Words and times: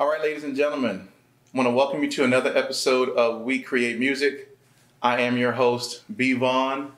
All 0.00 0.08
right, 0.08 0.22
ladies 0.22 0.44
and 0.44 0.56
gentlemen, 0.56 1.08
I 1.52 1.56
want 1.58 1.66
to 1.66 1.72
welcome 1.74 2.02
you 2.02 2.10
to 2.12 2.24
another 2.24 2.56
episode 2.56 3.10
of 3.10 3.42
We 3.42 3.58
Create 3.58 3.98
Music. 3.98 4.48
I 5.02 5.20
am 5.20 5.36
your 5.36 5.52
host, 5.52 6.04
B. 6.16 6.32
Vaughn, 6.32 6.92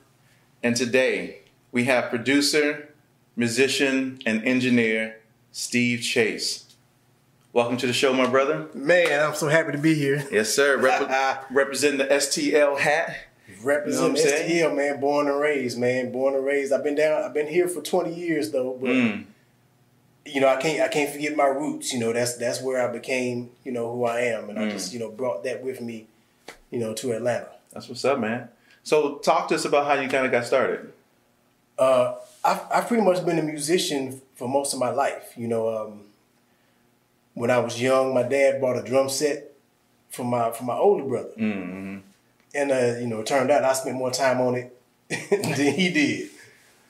and 0.62 0.76
today 0.76 1.40
we 1.72 1.82
have 1.86 2.10
producer, 2.10 2.90
musician, 3.34 4.20
and 4.24 4.44
engineer 4.44 5.16
Steve 5.50 6.02
Chase. 6.02 6.72
Welcome 7.52 7.76
to 7.78 7.88
the 7.88 7.92
show, 7.92 8.12
my 8.14 8.28
brother. 8.28 8.68
Man, 8.72 9.20
I'm 9.20 9.34
so 9.34 9.48
happy 9.48 9.72
to 9.72 9.78
be 9.78 9.94
here. 9.94 10.24
Yes, 10.30 10.54
sir. 10.54 10.76
Rep- 10.80 11.50
representing 11.50 11.98
the 11.98 12.06
STL 12.06 12.78
hat. 12.78 13.16
Represent 13.64 14.16
You 14.16 14.24
know? 14.24 14.70
STL, 14.70 14.76
man. 14.76 15.00
Born 15.00 15.26
and 15.26 15.40
raised, 15.40 15.76
man. 15.76 16.12
Born 16.12 16.34
and 16.36 16.44
raised. 16.44 16.72
I've 16.72 16.84
been 16.84 16.94
down. 16.94 17.20
I've 17.24 17.34
been 17.34 17.48
here 17.48 17.66
for 17.66 17.82
20 17.82 18.14
years 18.14 18.52
though, 18.52 18.78
but 18.80 18.90
Mm. 18.90 19.24
You 20.24 20.40
know, 20.40 20.48
I 20.48 20.56
can't. 20.56 20.80
I 20.80 20.88
can't 20.88 21.10
forget 21.10 21.36
my 21.36 21.46
roots. 21.46 21.92
You 21.92 21.98
know, 22.00 22.12
that's 22.12 22.36
that's 22.36 22.62
where 22.62 22.86
I 22.88 22.92
became. 22.92 23.50
You 23.64 23.72
know 23.72 23.92
who 23.92 24.04
I 24.04 24.20
am, 24.20 24.50
and 24.50 24.58
I 24.58 24.62
Mm. 24.62 24.70
just 24.70 24.92
you 24.92 24.98
know 25.00 25.10
brought 25.10 25.42
that 25.44 25.62
with 25.62 25.80
me. 25.80 26.06
You 26.70 26.78
know, 26.78 26.94
to 26.94 27.12
Atlanta. 27.12 27.48
That's 27.72 27.88
what's 27.88 28.04
up, 28.04 28.18
man. 28.18 28.48
So, 28.84 29.16
talk 29.18 29.48
to 29.48 29.54
us 29.54 29.64
about 29.64 29.86
how 29.86 29.94
you 30.00 30.08
kind 30.08 30.24
of 30.26 30.32
got 30.32 30.44
started. 30.44 30.92
Uh, 31.78 32.14
I've, 32.44 32.60
I've 32.72 32.88
pretty 32.88 33.02
much 33.02 33.24
been 33.24 33.38
a 33.38 33.42
musician 33.42 34.20
for 34.36 34.48
most 34.48 34.72
of 34.74 34.78
my 34.80 34.90
life. 34.90 35.32
You 35.36 35.48
know, 35.48 35.68
um, 35.76 36.00
when 37.34 37.50
I 37.50 37.58
was 37.58 37.80
young, 37.80 38.12
my 38.14 38.22
dad 38.22 38.60
bought 38.60 38.76
a 38.76 38.82
drum 38.82 39.08
set 39.08 39.52
for 40.10 40.24
my 40.24 40.50
for 40.50 40.64
my 40.64 40.74
older 40.76 41.04
brother, 41.04 41.30
Mm-hmm. 41.38 41.98
and 42.54 42.70
uh, 42.70 42.98
you 43.00 43.06
know, 43.06 43.20
it 43.20 43.26
turned 43.26 43.50
out 43.50 43.64
I 43.64 43.72
spent 43.72 43.96
more 43.96 44.10
time 44.10 44.40
on 44.40 44.54
it 44.56 44.76
than 45.30 45.74
he 45.74 45.90
did. 45.90 46.30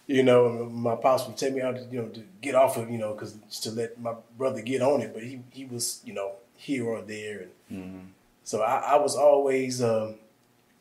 You 0.06 0.22
know, 0.22 0.64
my 0.68 0.96
pops 0.96 1.26
would 1.26 1.36
take 1.36 1.54
me 1.54 1.62
out, 1.62 1.76
to 1.76 1.84
you 1.84 2.02
know 2.02 2.08
to 2.08 2.22
get 2.40 2.54
off 2.54 2.76
of 2.76 2.90
you 2.90 2.98
know 2.98 3.12
because 3.14 3.34
to 3.62 3.70
let 3.70 4.00
my 4.00 4.14
brother 4.36 4.60
get 4.60 4.82
on 4.82 5.00
it, 5.00 5.14
but 5.14 5.22
he 5.22 5.40
he 5.50 5.64
was 5.64 6.00
you 6.04 6.12
know 6.12 6.32
here 6.56 6.84
or 6.84 7.00
there, 7.02 7.46
and 7.70 8.10
so 8.44 8.60
I, 8.62 8.94
I 8.94 8.96
was 8.96 9.14
always 9.16 9.82
um, 9.82 10.16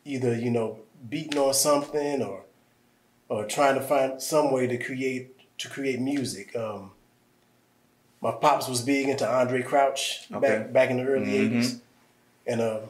either 0.04 0.34
you 0.34 0.50
know 0.50 0.80
beating 1.08 1.38
on 1.38 1.54
something 1.54 2.20
or 2.22 2.44
or 3.28 3.44
trying 3.46 3.76
to 3.76 3.80
find 3.80 4.20
some 4.20 4.50
way 4.52 4.66
to 4.66 4.76
create 4.76 5.36
to 5.58 5.68
create 5.70 6.00
music. 6.00 6.54
Um, 6.56 6.90
my 8.20 8.32
pops 8.32 8.68
was 8.68 8.82
big 8.82 9.08
into 9.08 9.24
Andraé 9.24 9.64
Crouch 9.64 10.26
Okay. 10.32 10.40
back 10.58 10.72
back 10.72 10.90
in 10.90 10.96
the 10.98 11.04
early 11.04 11.26
Mhm. 11.26 11.50
80s 11.62 11.80
and 12.46 12.60
um, 12.60 12.80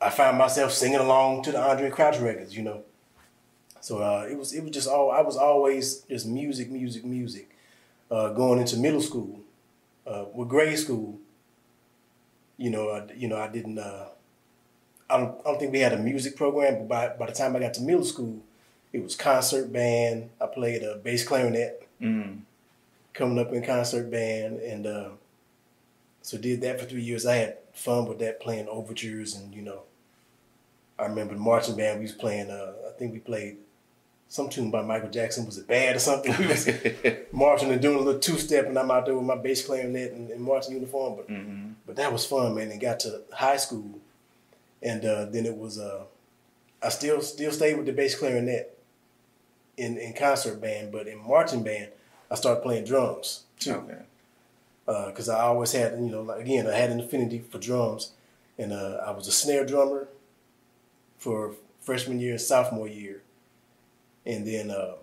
I 0.00 0.08
found 0.10 0.38
myself 0.38 0.72
singing 0.72 0.98
along 1.00 1.42
to 1.44 1.52
the 1.52 1.58
Andraé 1.58 1.90
Crouch 1.92 2.18
records, 2.18 2.56
you 2.56 2.62
know. 2.62 2.82
So 3.80 3.98
uh, 3.98 4.26
it 4.30 4.36
was 4.38 4.52
it 4.52 4.62
was 4.62 4.72
just 4.72 4.88
all 4.88 5.10
I 5.10 5.22
was 5.22 5.36
always 5.36 6.00
just 6.02 6.26
music, 6.26 6.70
music, 6.70 7.04
music. 7.04 7.50
Uh, 8.10 8.30
going 8.32 8.58
into 8.58 8.76
middle 8.76 9.00
school, 9.00 9.40
uh, 10.06 10.24
with 10.34 10.48
grade 10.48 10.76
school, 10.76 11.16
you 12.58 12.68
know, 12.68 12.90
I, 12.90 13.06
you 13.14 13.28
know, 13.28 13.36
I 13.36 13.48
didn't. 13.48 13.78
Uh, 13.78 14.06
I 15.08 15.16
don't, 15.16 15.40
I 15.40 15.50
don't 15.50 15.58
think 15.58 15.72
we 15.72 15.80
had 15.80 15.92
a 15.92 15.98
music 15.98 16.36
program, 16.36 16.78
but 16.78 16.88
by 16.88 17.08
by 17.16 17.26
the 17.26 17.32
time 17.32 17.56
I 17.56 17.60
got 17.60 17.74
to 17.74 17.82
middle 17.82 18.04
school, 18.04 18.42
it 18.92 19.02
was 19.02 19.16
concert 19.16 19.72
band. 19.72 20.30
I 20.40 20.46
played 20.46 20.82
a 20.82 20.96
bass 20.96 21.24
clarinet 21.26 21.86
Mm. 22.00 22.40
coming 23.12 23.38
up 23.38 23.52
in 23.52 23.62
concert 23.62 24.10
band, 24.10 24.58
and 24.60 24.86
uh, 24.86 25.08
so 26.22 26.38
did 26.38 26.62
that 26.62 26.80
for 26.80 26.86
three 26.86 27.02
years. 27.02 27.26
I 27.26 27.36
had 27.36 27.58
fun 27.74 28.06
with 28.06 28.18
that, 28.20 28.40
playing 28.40 28.68
overtures, 28.68 29.34
and 29.36 29.54
you 29.54 29.62
know, 29.62 29.82
I 30.98 31.04
remember 31.04 31.34
the 31.34 31.40
marching 31.40 31.76
band. 31.76 31.98
We 31.98 32.04
was 32.06 32.12
playing. 32.12 32.50
Uh, 32.50 32.72
I 32.88 32.92
think 32.98 33.12
we 33.12 33.18
played 33.18 33.58
some 34.30 34.48
tune 34.48 34.70
by 34.70 34.80
Michael 34.80 35.10
Jackson. 35.10 35.44
Was 35.44 35.58
it 35.58 35.66
bad 35.66 35.96
or 35.96 35.98
something? 35.98 36.32
We 36.38 36.46
was 36.46 36.68
marching 37.32 37.70
and 37.72 37.82
doing 37.82 37.98
a 37.98 38.00
little 38.00 38.20
two 38.20 38.38
step, 38.38 38.66
and 38.66 38.78
I'm 38.78 38.90
out 38.90 39.04
there 39.04 39.14
with 39.16 39.24
my 39.26 39.36
bass 39.36 39.66
clarinet 39.66 40.12
and, 40.12 40.30
and 40.30 40.40
marching 40.40 40.72
uniform. 40.74 41.16
But 41.16 41.28
Mhm. 41.28 41.74
but 41.86 41.96
that 41.96 42.12
was 42.12 42.24
fun, 42.24 42.54
man. 42.54 42.70
And 42.70 42.80
got 42.80 43.00
to 43.00 43.22
high 43.32 43.56
school, 43.58 43.98
and 44.82 45.04
uh, 45.04 45.24
then 45.26 45.44
it 45.46 45.56
was. 45.56 45.78
Uh, 45.78 46.04
I 46.82 46.88
still 46.88 47.20
still 47.20 47.52
stayed 47.52 47.76
with 47.76 47.86
the 47.86 47.92
bass 47.92 48.14
clarinet 48.18 48.78
in 49.76 49.98
in 49.98 50.12
concert 50.14 50.60
band, 50.60 50.92
but 50.92 51.06
in 51.08 51.18
marching 51.18 51.62
band, 51.62 51.88
I 52.30 52.36
started 52.36 52.62
playing 52.62 52.84
drums 52.84 53.44
too 53.58 53.74
Okay. 53.74 54.02
because 55.08 55.28
I 55.28 55.40
always 55.40 55.72
had, 55.72 55.92
you 55.94 56.08
know, 56.10 56.22
like, 56.22 56.40
again, 56.40 56.66
I 56.66 56.74
had 56.76 56.90
an 56.90 57.00
affinity 57.00 57.40
for 57.40 57.58
drums, 57.58 58.12
and 58.58 58.72
uh, 58.72 59.02
I 59.04 59.10
was 59.10 59.26
a 59.28 59.32
snare 59.32 59.66
drummer 59.66 60.08
for 61.18 61.54
freshman 61.80 62.20
year 62.20 62.32
and 62.32 62.40
sophomore 62.40 62.88
year, 62.88 63.22
and 64.30 64.46
then 64.46 64.70
uh, 64.70 64.94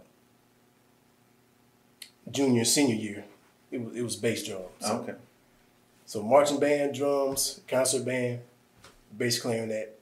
junior 2.31 2.59
and 2.59 2.67
senior 2.67 2.95
year, 2.95 3.25
it 3.71 3.81
was 3.81 3.95
it 3.95 4.01
was 4.01 4.15
bass 4.15 4.45
drums. 4.47 4.65
So, 4.79 4.97
Okay. 4.97 5.13
so 6.05 6.23
marching 6.23 6.59
band, 6.59 6.95
drums, 6.95 7.61
concert 7.67 8.05
band, 8.05 8.39
bass 9.17 9.39
clarinet, 9.39 9.99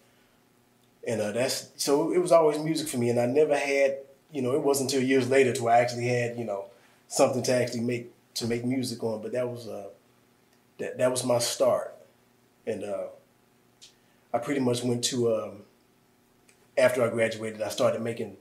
and 1.08 1.22
uh, 1.22 1.32
that's 1.32 1.70
so 1.78 2.12
it 2.14 2.20
was 2.20 2.32
always 2.32 2.60
music 2.60 2.88
for 2.88 2.98
me, 2.98 3.10
and 3.10 3.20
I 3.20 3.26
never 3.26 3.58
had, 3.58 3.98
you 4.32 4.42
know, 4.42 4.54
it 4.54 4.62
wasn't 4.62 4.92
until 4.92 5.08
years 5.08 5.30
later 5.30 5.54
to 5.54 5.70
I 5.70 5.80
actually 5.80 6.08
had, 6.08 6.38
you 6.38 6.46
know, 6.46 6.66
something 7.08 7.44
to 7.44 7.54
actually 7.54 7.82
make 7.82 8.12
to 8.36 8.48
make 8.48 8.66
music 8.66 9.04
on. 9.04 9.22
But 9.22 9.32
that 9.34 9.48
was 9.50 9.68
uh, 9.68 9.88
that 10.78 10.98
that 10.98 11.12
was 11.12 11.24
my 11.24 11.40
start, 11.40 11.96
and 12.68 12.84
uh, 12.84 13.08
I 14.34 14.38
pretty 14.40 14.62
much 14.62 14.84
went 14.84 15.04
to 15.06 15.34
um, 15.36 15.52
after 16.78 17.04
I 17.04 17.10
graduated, 17.10 17.62
I 17.62 17.70
started 17.70 18.02
making 18.02 18.38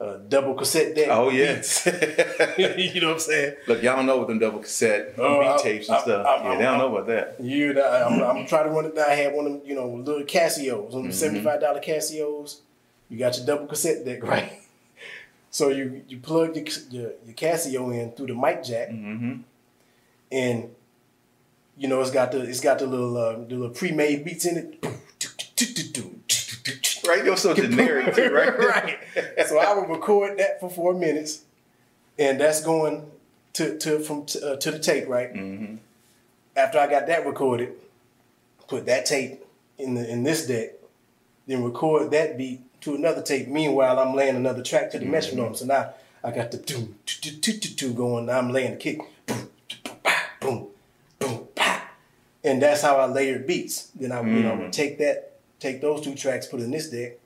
uh, 0.00 0.18
double 0.28 0.54
cassette 0.54 0.94
deck. 0.94 1.08
Oh 1.10 1.28
yeah. 1.30 1.54
beats. 1.56 1.86
you 2.56 3.00
know 3.00 3.08
what 3.08 3.14
I'm 3.14 3.18
saying? 3.18 3.54
Look, 3.66 3.82
y'all 3.82 3.96
don't 3.96 4.06
know 4.06 4.18
what 4.18 4.28
them 4.28 4.38
double 4.38 4.60
cassette 4.60 5.14
Oh, 5.18 5.40
beat 5.40 5.46
I- 5.48 5.56
tapes 5.62 5.88
and 5.88 5.96
I- 5.98 6.00
stuff. 6.02 6.26
I- 6.26 6.42
yeah, 6.44 6.50
I- 6.50 6.56
they 6.56 6.62
don't 6.62 6.78
know 6.78 6.94
about 6.96 7.06
that. 7.08 7.36
You, 7.40 7.74
know, 7.74 7.84
I'm, 7.84 8.22
I'm 8.22 8.46
trying 8.46 8.64
to 8.64 8.70
run 8.70 8.84
it 8.84 8.94
down. 8.94 9.10
I 9.10 9.14
had 9.14 9.34
one 9.34 9.46
of 9.46 9.52
them, 9.54 9.62
you 9.64 9.74
know, 9.74 9.88
little 9.88 10.22
Casios, 10.22 10.90
one 10.90 10.98
of 10.98 11.02
them 11.04 11.12
seventy-five 11.12 11.60
dollar 11.60 11.80
Casios. 11.80 12.58
You 13.10 13.18
got 13.18 13.36
your 13.38 13.46
double 13.46 13.66
cassette 13.66 14.04
deck, 14.04 14.22
right? 14.22 14.52
So 15.50 15.70
you 15.70 16.02
you 16.06 16.18
plug 16.18 16.54
your, 16.54 16.66
your 16.90 17.10
your 17.24 17.34
Casio 17.34 17.92
in 17.98 18.12
through 18.12 18.26
the 18.26 18.34
mic 18.34 18.62
jack, 18.62 18.90
Mm-hmm. 18.90 19.40
and 20.30 20.70
you 21.78 21.88
know 21.88 22.02
it's 22.02 22.10
got 22.10 22.32
the 22.32 22.42
it's 22.42 22.60
got 22.60 22.78
the 22.78 22.86
little 22.86 23.16
uh, 23.16 23.32
the 23.32 23.54
little 23.56 23.70
pre-made 23.70 24.26
beats 24.26 24.44
in 24.44 24.58
it. 24.58 24.84
Right, 27.08 27.24
you're 27.24 27.36
so 27.36 27.54
generic 27.54 28.14
too, 28.14 28.30
right? 28.32 28.58
right. 28.58 28.98
So 29.46 29.58
I 29.58 29.74
would 29.78 29.88
record 29.88 30.38
that 30.38 30.60
for 30.60 30.68
four 30.68 30.94
minutes, 30.94 31.42
and 32.18 32.40
that's 32.40 32.62
going 32.62 33.10
to 33.54 33.78
to 33.78 33.98
from 34.00 34.26
uh, 34.42 34.56
to 34.56 34.70
the 34.70 34.78
tape, 34.78 35.08
right? 35.08 35.32
Mm-hmm. 35.32 35.76
After 36.56 36.78
I 36.78 36.88
got 36.88 37.06
that 37.06 37.26
recorded, 37.26 37.74
put 38.68 38.86
that 38.86 39.06
tape 39.06 39.44
in 39.78 39.94
the 39.94 40.08
in 40.08 40.22
this 40.22 40.46
deck, 40.46 40.70
then 41.46 41.64
record 41.64 42.10
that 42.10 42.36
beat 42.36 42.60
to 42.82 42.94
another 42.94 43.22
tape. 43.22 43.48
Meanwhile, 43.48 43.98
I'm 43.98 44.14
laying 44.14 44.36
another 44.36 44.62
track 44.62 44.90
to 44.92 44.98
the 44.98 45.06
metronome. 45.06 45.54
So 45.54 45.66
now 45.66 45.94
I 46.22 46.30
got 46.30 46.50
the 46.50 46.58
doom 46.58 46.96
two 47.06 47.30
two 47.30 47.52
two 47.58 47.70
two 47.70 47.94
going. 47.94 48.28
I'm 48.28 48.50
laying 48.50 48.72
the 48.72 48.76
kick, 48.76 49.00
boom, 49.26 49.48
boom, 50.40 50.66
boom, 51.18 51.48
boom, 51.54 51.80
and 52.44 52.62
that's 52.62 52.82
how 52.82 52.96
I 52.96 53.06
layered 53.06 53.46
beats. 53.46 53.90
Then 53.94 54.12
I 54.12 54.20
you 54.22 54.42
know 54.42 54.56
would 54.56 54.72
take 54.72 54.98
that, 54.98 55.37
take 55.60 55.80
those 55.80 56.00
two 56.02 56.14
tracks, 56.14 56.46
put 56.46 56.60
it 56.60 56.64
in 56.64 56.70
this 56.70 56.90
deck, 56.90 57.18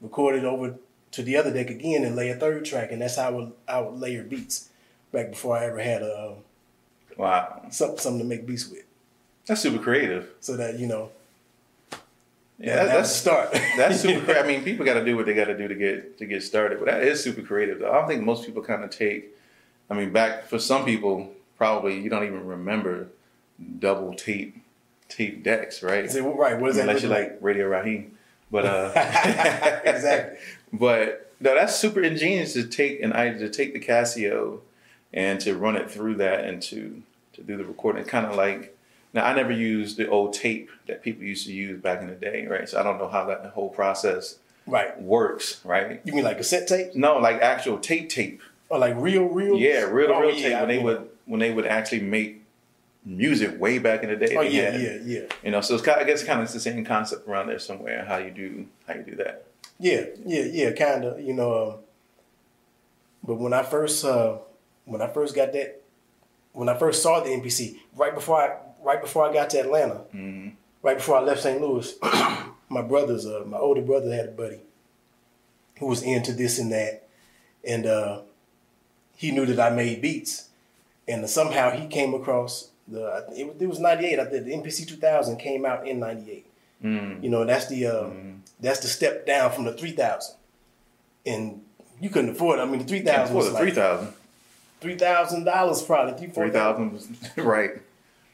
record 0.00 0.36
it 0.36 0.44
over 0.44 0.74
to 1.12 1.22
the 1.22 1.36
other 1.36 1.52
deck 1.52 1.70
again, 1.70 2.04
and 2.04 2.16
lay 2.16 2.30
a 2.30 2.34
third 2.34 2.64
track, 2.64 2.90
and 2.92 3.00
that's 3.02 3.16
how 3.16 3.28
I 3.28 3.30
would, 3.30 3.52
I 3.68 3.80
would 3.80 4.00
layer 4.00 4.22
beats. 4.24 4.68
Back 5.12 5.30
before 5.30 5.56
I 5.56 5.66
ever 5.66 5.78
had 5.78 6.02
a 6.02 6.28
um, 6.30 6.34
Wow, 7.16 7.66
something 7.70 7.98
something 7.98 8.18
to 8.18 8.24
make 8.24 8.44
beats 8.46 8.68
with, 8.68 8.82
that's 9.46 9.60
super 9.60 9.78
creative. 9.80 10.28
so 10.40 10.56
that 10.56 10.80
you 10.80 10.88
know 10.88 11.10
Yeah, 12.58 12.76
that, 12.76 12.86
that- 12.86 12.92
that's 12.96 13.10
start. 13.12 13.52
that's 13.76 14.00
super. 14.00 14.24
crea- 14.24 14.40
I 14.40 14.42
mean, 14.46 14.64
people 14.64 14.84
got 14.84 14.94
to 14.94 15.04
do 15.04 15.14
what 15.16 15.26
they 15.26 15.34
got 15.34 15.44
to 15.44 15.56
do 15.56 15.68
to 15.68 15.74
get 15.76 16.18
to 16.18 16.26
get 16.26 16.42
started, 16.42 16.78
but 16.80 16.86
that 16.86 17.04
is 17.04 17.22
super 17.22 17.42
creative. 17.42 17.78
Though. 17.78 17.90
I 17.92 17.94
don't 17.94 18.08
think 18.08 18.22
most 18.24 18.44
people 18.44 18.62
kind 18.62 18.82
of 18.82 18.90
take. 18.90 19.28
I 19.88 19.94
mean, 19.94 20.12
back 20.12 20.46
for 20.48 20.58
some 20.58 20.84
people, 20.84 21.30
probably 21.58 22.00
you 22.00 22.10
don't 22.10 22.24
even 22.24 22.44
remember 22.44 23.08
double 23.78 24.14
tape 24.14 24.56
tape 25.14 25.42
decks, 25.42 25.82
right? 25.82 26.04
Right? 26.12 26.58
What 26.60 26.68
does 26.68 26.76
that 26.76 26.82
Unless 26.88 27.02
you 27.02 27.08
like 27.08 27.38
Radio 27.40 27.66
Raheem, 27.68 28.16
but 28.50 28.64
uh, 28.66 28.92
exactly. 29.84 30.38
But 30.72 31.30
no, 31.38 31.54
that's 31.54 31.76
super 31.76 32.02
ingenious 32.02 32.52
to 32.54 32.64
take 32.64 33.00
an 33.00 33.12
idea 33.12 33.38
to 33.40 33.48
take 33.50 33.74
the 33.74 33.80
Casio 33.80 34.60
and 35.12 35.40
to 35.40 35.54
run 35.54 35.76
it 35.76 35.88
through 35.90 36.16
that 36.16 36.44
and 36.44 36.60
to 36.62 37.02
to 37.34 37.42
do 37.42 37.56
the 37.56 37.64
recording. 37.64 38.04
Kind 38.04 38.26
of 38.26 38.34
like 38.36 38.76
now, 39.12 39.24
I 39.24 39.34
never 39.34 39.52
used 39.52 39.96
the 39.96 40.08
old 40.08 40.32
tape 40.32 40.68
that 40.88 41.02
people 41.04 41.22
used 41.22 41.46
to 41.46 41.52
use 41.52 41.80
back 41.80 42.00
in 42.00 42.08
the 42.08 42.16
day, 42.16 42.46
right? 42.48 42.68
So 42.68 42.80
I 42.80 42.82
don't 42.82 42.98
know 42.98 43.06
how 43.08 43.24
that 43.26 43.46
whole 43.54 43.68
process 43.68 44.38
Right. 44.66 45.00
works, 45.00 45.60
right? 45.64 46.00
You 46.04 46.12
mean 46.14 46.24
like 46.24 46.38
cassette 46.38 46.66
tape 46.66 46.94
No, 46.96 47.18
like 47.18 47.40
actual 47.40 47.78
tape 47.78 48.08
tape. 48.08 48.40
or 48.70 48.78
like 48.80 48.94
real, 48.96 49.24
real? 49.26 49.56
Yeah, 49.56 49.82
real 49.82 50.10
Oh, 50.10 50.20
real 50.20 50.34
yeah, 50.34 50.48
tape 50.48 50.56
I 50.56 50.60
when 50.62 50.68
they 50.68 50.78
would 50.82 51.08
when 51.26 51.40
they 51.40 51.52
would 51.52 51.66
actually 51.66 52.00
make 52.00 52.42
music 53.04 53.60
way 53.60 53.78
back 53.78 54.02
in 54.02 54.08
the 54.10 54.16
day. 54.16 54.34
Oh 54.36 54.40
yeah, 54.42 54.70
had- 54.70 54.80
yeah, 54.80 54.98
yeah, 55.04 55.20
You 55.42 55.50
know, 55.50 55.60
so 55.60 55.74
it's 55.74 55.84
kind 55.84 56.00
of, 56.00 56.06
I 56.06 56.10
guess 56.10 56.24
kind 56.24 56.38
of 56.40 56.44
it's 56.44 56.54
the 56.54 56.60
same 56.60 56.84
concept 56.84 57.28
around 57.28 57.48
there 57.48 57.58
somewhere. 57.58 58.04
How 58.04 58.16
you 58.18 58.30
do 58.30 58.66
how 58.86 58.94
you 58.94 59.02
do 59.02 59.14
that. 59.16 59.44
yeah, 59.78 60.04
yeah, 60.24 60.44
yeah. 60.44 60.72
Kind 60.72 61.04
of, 61.04 61.20
you 61.20 61.32
know. 61.34 61.70
Um, 61.72 61.78
but 63.22 63.34
when 63.36 63.52
I 63.52 63.62
first, 63.62 64.04
uh, 64.04 64.38
when 64.84 65.00
I 65.00 65.06
first 65.08 65.34
got 65.34 65.52
that, 65.52 65.80
when 66.52 66.68
I 66.68 66.76
first 66.76 67.02
saw 67.02 67.20
the 67.20 67.30
MPC 67.30 67.76
right 67.96 68.14
before 68.14 68.36
I, 68.42 68.56
right 68.82 69.00
before 69.00 69.28
I 69.28 69.32
got 69.32 69.50
to 69.50 69.60
Atlanta, 69.60 70.04
Mm-hmm. 70.14 70.48
right 70.82 70.96
before 70.96 71.16
I 71.16 71.20
left 71.20 71.42
St. 71.42 71.60
Louis, 71.60 71.94
my 72.68 72.82
brothers, 72.82 73.26
uh, 73.26 73.42
my 73.46 73.56
older 73.58 73.80
brother 73.82 74.14
had 74.14 74.26
a 74.26 74.32
buddy 74.32 74.60
who 75.78 75.86
was 75.86 76.02
into 76.02 76.32
this 76.32 76.58
and 76.58 76.70
that, 76.72 77.06
and 77.66 77.86
uh, 77.86 78.20
he 79.16 79.30
knew 79.30 79.46
that 79.46 79.58
I 79.60 79.74
made 79.74 80.00
beats, 80.02 80.48
and 81.08 81.28
somehow 81.28 81.70
he 81.70 81.86
came 81.86 82.14
across 82.14 82.70
the 82.88 83.24
it 83.36 83.46
was, 83.46 83.56
it 83.60 83.66
was 83.66 83.78
'98. 83.78 84.18
I 84.18 84.24
think 84.26 84.44
the 84.44 84.52
MPC 84.52 84.86
2000 84.86 85.36
came 85.38 85.64
out 85.64 85.86
in 85.86 86.00
'98. 86.00 86.46
Mm. 86.84 87.22
You 87.22 87.30
know, 87.30 87.44
that's 87.44 87.66
the 87.68 87.86
uh, 87.86 87.92
Mhm. 88.04 88.38
that's 88.60 88.80
the 88.80 88.88
step 88.88 89.26
down 89.26 89.50
from 89.52 89.64
the 89.64 89.72
3000, 89.72 90.36
and 91.26 91.62
you 92.00 92.10
couldn't 92.10 92.30
afford. 92.30 92.58
it. 92.58 92.62
I 92.62 92.66
mean, 92.66 92.80
the 92.80 92.84
3000 92.84 93.22
afford 93.24 93.36
was 93.36 93.46
the 93.46 93.52
like 93.54 93.62
three 93.62 93.72
thousand. 93.72 94.12
three 94.80 94.96
thousand 94.96 95.44
dollars 95.44 95.82
probably 95.82 96.12
three 96.18 96.28
Three 96.34 96.50
thousand 96.50 96.92
was 96.92 97.08
right. 97.38 97.70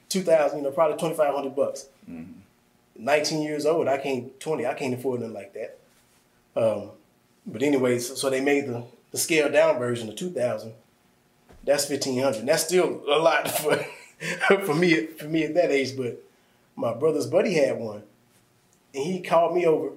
two 0.09 0.23
thousand, 0.23 0.59
you 0.59 0.65
know, 0.65 0.71
probably 0.73 0.97
twenty 0.99 1.15
five 1.15 1.35
hundred 1.35 1.55
bucks. 1.55 1.87
Mhm. 2.11 2.33
Nineteen 2.97 3.43
years 3.43 3.65
old, 3.67 3.87
I 3.89 3.99
can't 3.99 4.39
twenty, 4.41 4.67
I 4.67 4.75
can't 4.75 4.95
afford 4.95 5.21
nothing 5.21 5.35
like 5.35 5.55
that. 5.55 5.79
Um, 6.57 6.91
but 7.47 7.63
anyway, 7.63 7.99
so, 8.01 8.15
so 8.15 8.29
they 8.31 8.41
made 8.41 8.67
the, 8.67 8.83
the 9.13 9.19
scaled 9.19 9.53
down 9.53 9.79
version 9.79 10.09
of 10.09 10.17
two 10.17 10.31
thousand. 10.31 10.73
That's 11.65 11.85
fifteen 11.85 12.21
hundred. 12.21 12.47
That's 12.47 12.65
still 12.65 13.03
a 13.09 13.19
lot 13.21 13.49
for 13.61 13.79
for 14.65 14.75
me 14.75 15.07
for 15.07 15.27
me 15.27 15.45
at 15.45 15.55
that 15.55 15.71
age. 15.71 15.97
But 15.97 16.23
my 16.77 16.95
brother's 16.95 17.27
buddy 17.27 17.55
had 17.55 17.79
one, 17.79 18.03
and 18.95 19.05
he 19.05 19.21
called 19.21 19.55
me 19.55 19.67
over 19.67 19.91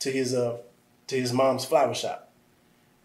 to 0.00 0.10
his 0.10 0.34
uh 0.34 0.58
to 1.08 1.16
his 1.20 1.32
mom's 1.32 1.64
flower 1.64 1.94
shop, 1.94 2.30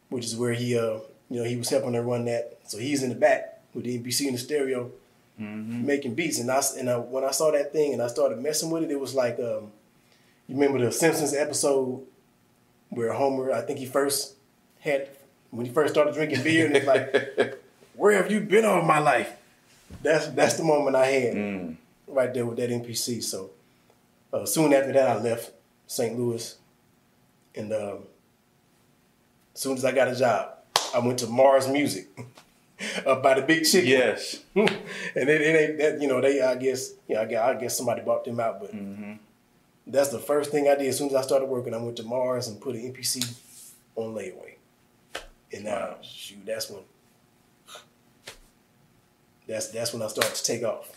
which 0.10 0.26
is 0.26 0.36
where 0.36 0.54
he 0.54 0.78
uh 0.78 1.00
you 1.30 1.40
know 1.40 1.44
he 1.44 1.56
was 1.56 1.70
helping 1.70 1.94
her 1.94 2.02
run 2.02 2.26
that. 2.26 2.60
So 2.68 2.78
he's 2.78 3.04
in 3.04 3.10
the 3.10 3.16
back 3.16 3.62
with 3.74 3.86
the 3.86 3.98
MPC 4.00 4.28
in 4.28 4.34
the 4.34 4.40
stereo 4.40 4.92
Mm-hmm. 5.40 5.86
making 5.86 6.16
beats. 6.16 6.40
And 6.40 6.50
I 6.50 6.60
and 6.80 6.90
I, 6.90 6.98
when 6.98 7.24
I 7.24 7.30
saw 7.30 7.52
that 7.52 7.72
thing 7.72 7.94
and 7.94 8.02
I 8.02 8.08
started 8.08 8.40
messing 8.40 8.72
with 8.72 8.82
it, 8.82 8.90
it 8.90 9.00
was 9.00 9.14
like 9.14 9.38
um, 9.38 9.72
you 10.48 10.56
remember 10.56 10.84
the 10.84 10.92
Simpsons 10.92 11.32
episode 11.36 12.02
where 12.90 13.14
Homer, 13.14 13.52
I 13.52 13.62
think 13.62 13.78
he 13.78 13.86
first 13.86 14.34
had 14.80 15.10
when 15.52 15.68
he 15.68 15.72
first 15.72 15.94
started 15.94 16.16
drinking 16.16 16.42
beer, 16.42 16.66
and 16.66 16.76
it's 16.76 16.88
like, 16.88 17.60
"Where 17.94 18.14
have 18.20 18.32
you 18.32 18.40
been 18.40 18.66
all 18.66 18.82
my 18.82 18.98
life?" 18.98 19.32
That's 20.04 20.28
that's 20.30 20.56
the 20.56 20.64
moment 20.64 20.96
I 20.96 21.06
had 21.08 21.34
Mm. 21.36 21.76
right 22.08 22.34
there 22.34 22.46
with 22.46 22.58
that 22.58 22.70
MPC. 22.70 23.22
So 23.24 23.52
uh, 24.34 24.46
soon 24.46 24.74
after 24.74 24.94
that, 24.94 25.10
I 25.10 25.22
left 25.22 25.52
St. 25.88 26.18
Louis, 26.18 26.56
and 27.56 27.72
um, 27.74 28.00
as 29.56 29.62
soon 29.62 29.78
as 29.78 29.86
I 29.86 29.92
got 29.92 30.08
a 30.10 30.16
job, 30.16 30.50
I 30.94 31.00
went 31.00 31.20
to 31.20 31.28
Mars 31.28 31.68
Music 31.68 32.08
up 33.06 33.24
by 33.24 33.34
the 33.36 33.42
Big 33.42 33.66
Chicken 33.66 33.90
Yes. 33.90 34.44
and 34.56 34.70
it, 35.16 35.42
it 35.42 35.56
ain't 35.70 35.78
that 35.80 36.02
you 36.02 36.08
know 36.08 36.22
they 36.22 36.42
I 36.42 36.56
guess 36.56 36.92
yeah 37.08 37.22
I 37.22 37.26
guess, 37.26 37.42
I 37.42 37.54
guess 37.56 37.78
somebody 37.78 38.02
bought 38.02 38.26
them 38.26 38.40
out, 38.40 38.60
but 38.62 38.76
Mm-hmm. 38.76 39.14
that's 39.88 40.10
the 40.10 40.20
first 40.20 40.52
thing 40.52 40.68
I 40.68 40.76
did 40.76 40.88
as 40.88 40.98
soon 40.98 41.10
as 41.10 41.16
I 41.16 41.22
started 41.22 41.46
working. 41.46 41.74
I 41.74 41.78
went 41.78 41.98
to 41.98 42.04
Mars 42.04 42.48
and 42.50 42.60
put 42.62 42.76
an 42.76 42.94
MPC 42.94 43.36
on 43.96 44.14
layaway, 44.14 44.56
and 45.54 45.64
now 45.64 45.72
Wow. 45.72 45.96
shoot 46.02 46.46
that's 46.46 46.70
when 46.70 46.82
that's 49.48 49.70
that's 49.70 49.94
when 49.94 50.02
I 50.02 50.08
started 50.08 50.36
to 50.36 50.44
take 50.44 50.64
off 50.64 50.92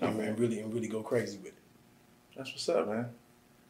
and, 0.00 0.38
really 0.38 0.60
and 0.60 0.72
really 0.72 0.88
go 0.88 1.02
crazy 1.02 1.38
with 1.38 1.48
it. 1.48 1.54
That's 2.36 2.50
what's 2.50 2.68
up, 2.68 2.88
man. 2.88 3.08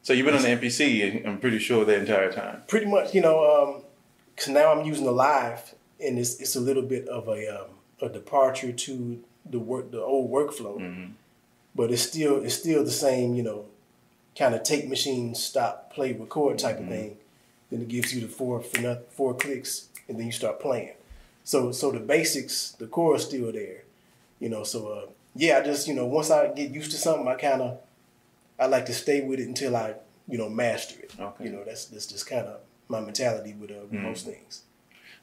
So 0.02 0.12
you've 0.12 0.26
been 0.26 0.34
on 0.34 0.42
the 0.42 0.48
MPC, 0.48 1.24
I'm 1.26 1.38
pretty 1.38 1.58
sure, 1.60 1.84
the 1.84 1.96
entire 1.96 2.32
time. 2.32 2.62
Pretty 2.66 2.86
much, 2.86 3.14
you 3.14 3.20
know, 3.20 3.44
um, 3.44 3.82
cause 4.36 4.48
now 4.48 4.72
I'm 4.72 4.84
using 4.84 5.04
the 5.04 5.12
live, 5.12 5.74
and 6.04 6.18
it's 6.18 6.40
it's 6.40 6.56
a 6.56 6.60
little 6.60 6.82
bit 6.82 7.06
of 7.08 7.28
a 7.28 7.62
um, 7.62 7.70
a 8.00 8.08
departure 8.08 8.72
to 8.72 9.22
the 9.48 9.58
work 9.58 9.90
the 9.90 10.00
old 10.00 10.30
workflow. 10.30 10.78
Mm-hmm. 10.78 11.12
but 11.74 11.90
it's 11.90 12.02
still 12.02 12.42
it's 12.42 12.54
still 12.54 12.84
the 12.84 12.90
same, 12.90 13.34
you 13.34 13.42
know, 13.42 13.66
kind 14.36 14.54
of 14.54 14.62
tape 14.62 14.88
machine 14.88 15.34
stop, 15.34 15.92
play, 15.92 16.12
record 16.12 16.58
type 16.58 16.80
of 16.80 16.88
thing. 16.88 17.16
Then 17.70 17.82
it 17.82 17.88
gives 17.88 18.14
you 18.14 18.20
the 18.20 18.28
four 18.28 18.62
four 19.10 19.34
clicks, 19.34 19.88
and 20.08 20.18
then 20.18 20.26
you 20.26 20.32
start 20.32 20.60
playing. 20.60 20.94
So 21.44 21.72
so 21.72 21.90
the 21.92 22.00
basics, 22.00 22.72
the 22.72 22.86
core 22.86 23.16
is 23.16 23.24
still 23.24 23.52
there, 23.52 23.82
you 24.42 24.48
know. 24.48 24.64
So 24.64 24.78
uh, 24.96 25.06
yeah, 25.34 25.58
I 25.58 25.62
just 25.70 25.86
you 25.88 25.94
know 25.94 26.06
once 26.06 26.30
I 26.30 26.48
get 26.52 26.70
used 26.70 26.90
to 26.92 26.98
something, 26.98 27.26
I 27.28 27.34
kind 27.36 27.62
of 27.62 27.78
I 28.58 28.66
like 28.66 28.86
to 28.86 28.94
stay 28.94 29.20
with 29.22 29.38
it 29.40 29.48
until 29.48 29.76
I 29.76 29.94
you 30.28 30.38
know 30.38 30.48
master 30.48 30.96
it. 31.00 31.12
Okay. 31.18 31.44
You 31.44 31.50
know 31.52 31.62
that's 31.64 31.86
that's 31.86 32.06
just 32.06 32.26
kind 32.28 32.46
of 32.46 32.60
my 32.88 33.00
mentality 33.00 33.54
with, 33.58 33.70
uh, 33.70 33.74
with 33.90 33.92
most 34.08 34.26
things. 34.26 34.62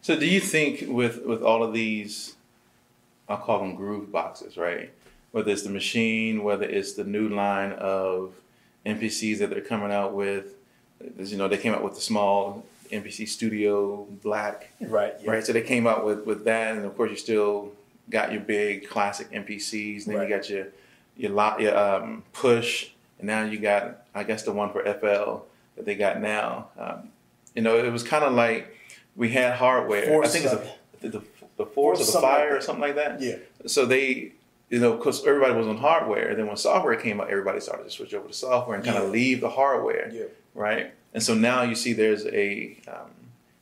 So 0.01 0.18
do 0.18 0.25
you 0.25 0.39
think 0.39 0.86
with 0.88 1.16
with 1.25 1.42
all 1.44 1.62
of 1.63 1.74
these, 1.74 2.36
I'll 3.27 3.38
call 3.38 3.60
them 3.60 3.75
groove 3.75 4.12
boxes, 4.12 4.57
right? 4.57 4.92
Whether 5.31 5.51
it's 5.51 5.63
the 5.63 5.69
machine, 5.69 6.44
whether 6.44 6.65
it's 6.65 6.94
the 6.94 7.04
new 7.04 7.30
line 7.30 7.74
of 7.74 8.33
MPCs 8.86 9.38
that 9.39 9.50
they're 9.51 9.62
coming 9.74 9.92
out 9.92 10.13
with, 10.15 10.45
as 11.19 11.31
you 11.31 11.38
know, 11.38 11.48
they 11.48 11.57
came 11.57 11.74
out 11.74 11.83
with 11.83 11.94
the 11.95 12.01
small 12.01 12.65
MPC 12.92 13.27
Studio 13.27 14.06
Black, 14.24 14.72
Right. 14.81 15.13
Yeah. 15.22 15.30
right? 15.31 15.45
So 15.45 15.54
they 15.54 15.62
came 15.62 15.86
out 15.86 16.04
with 16.06 16.25
with 16.25 16.45
that, 16.45 16.75
and 16.77 16.86
of 16.86 16.95
course 16.98 17.10
you're 17.12 17.18
still 17.30 17.72
got 18.10 18.32
your 18.32 18.42
big 18.42 18.90
classic 18.90 19.32
MPCs. 19.32 20.06
Then 20.06 20.16
Right. 20.16 20.30
you 20.30 20.36
got 20.36 20.50
your 20.50 20.68
your 21.18 21.32
lot 21.32 21.60
your 21.60 21.78
um, 21.78 22.24
push, 22.34 22.90
and 23.20 23.28
now 23.28 23.44
you 23.44 23.60
got 23.60 24.04
I 24.16 24.24
guess 24.24 24.44
the 24.44 24.52
one 24.52 24.72
for 24.72 24.82
FL 24.84 25.46
that 25.76 25.86
they 25.86 25.96
got 25.96 26.22
now. 26.22 26.70
Um, 26.78 27.10
you 27.56 27.62
know, 27.62 27.78
it 27.78 27.92
was 27.92 28.04
kind 28.04 28.24
of 28.24 28.34
like 28.34 28.76
we 29.16 29.30
had 29.30 29.56
hardware. 29.56 30.06
Force, 30.08 30.28
I 30.28 30.40
think 30.40 30.46
it's 30.46 31.04
a, 31.04 31.08
the, 31.10 31.24
the 31.58 31.66
force 31.66 32.00
or 32.00 32.06
the 32.06 32.12
something 32.12 32.30
like 32.30 32.40
fire 32.40 32.58
or 32.58 32.62
something 32.62 32.82
like 32.82 32.96
that. 32.96 33.22
Yeah. 33.22 33.36
So 33.66 33.86
they, 33.86 34.32
you 34.70 34.80
know, 34.80 34.96
because 34.96 35.26
everybody 35.26 35.54
was 35.54 35.68
on 35.68 35.78
hardware. 35.78 36.36
Then 36.36 36.48
when 36.48 36.56
software 36.58 36.96
came 36.96 37.20
out, 37.20 37.30
everybody 37.30 37.60
started 37.60 37.84
to 37.86 37.90
switch 37.90 38.14
over 38.14 38.28
to 38.28 38.34
software 38.34 38.76
and 38.76 38.86
kind 38.86 38.98
Yeah. 38.98 39.04
of 39.04 39.10
leave 39.12 39.42
the 39.42 39.50
hardware 39.50 40.10
Yeah. 40.14 40.26
right? 40.54 40.94
And 41.14 41.22
so 41.24 41.34
now 41.34 41.64
you 41.64 41.76
see 41.76 41.92
there's 41.94 42.26
a 42.28 42.78
um, 42.88 43.10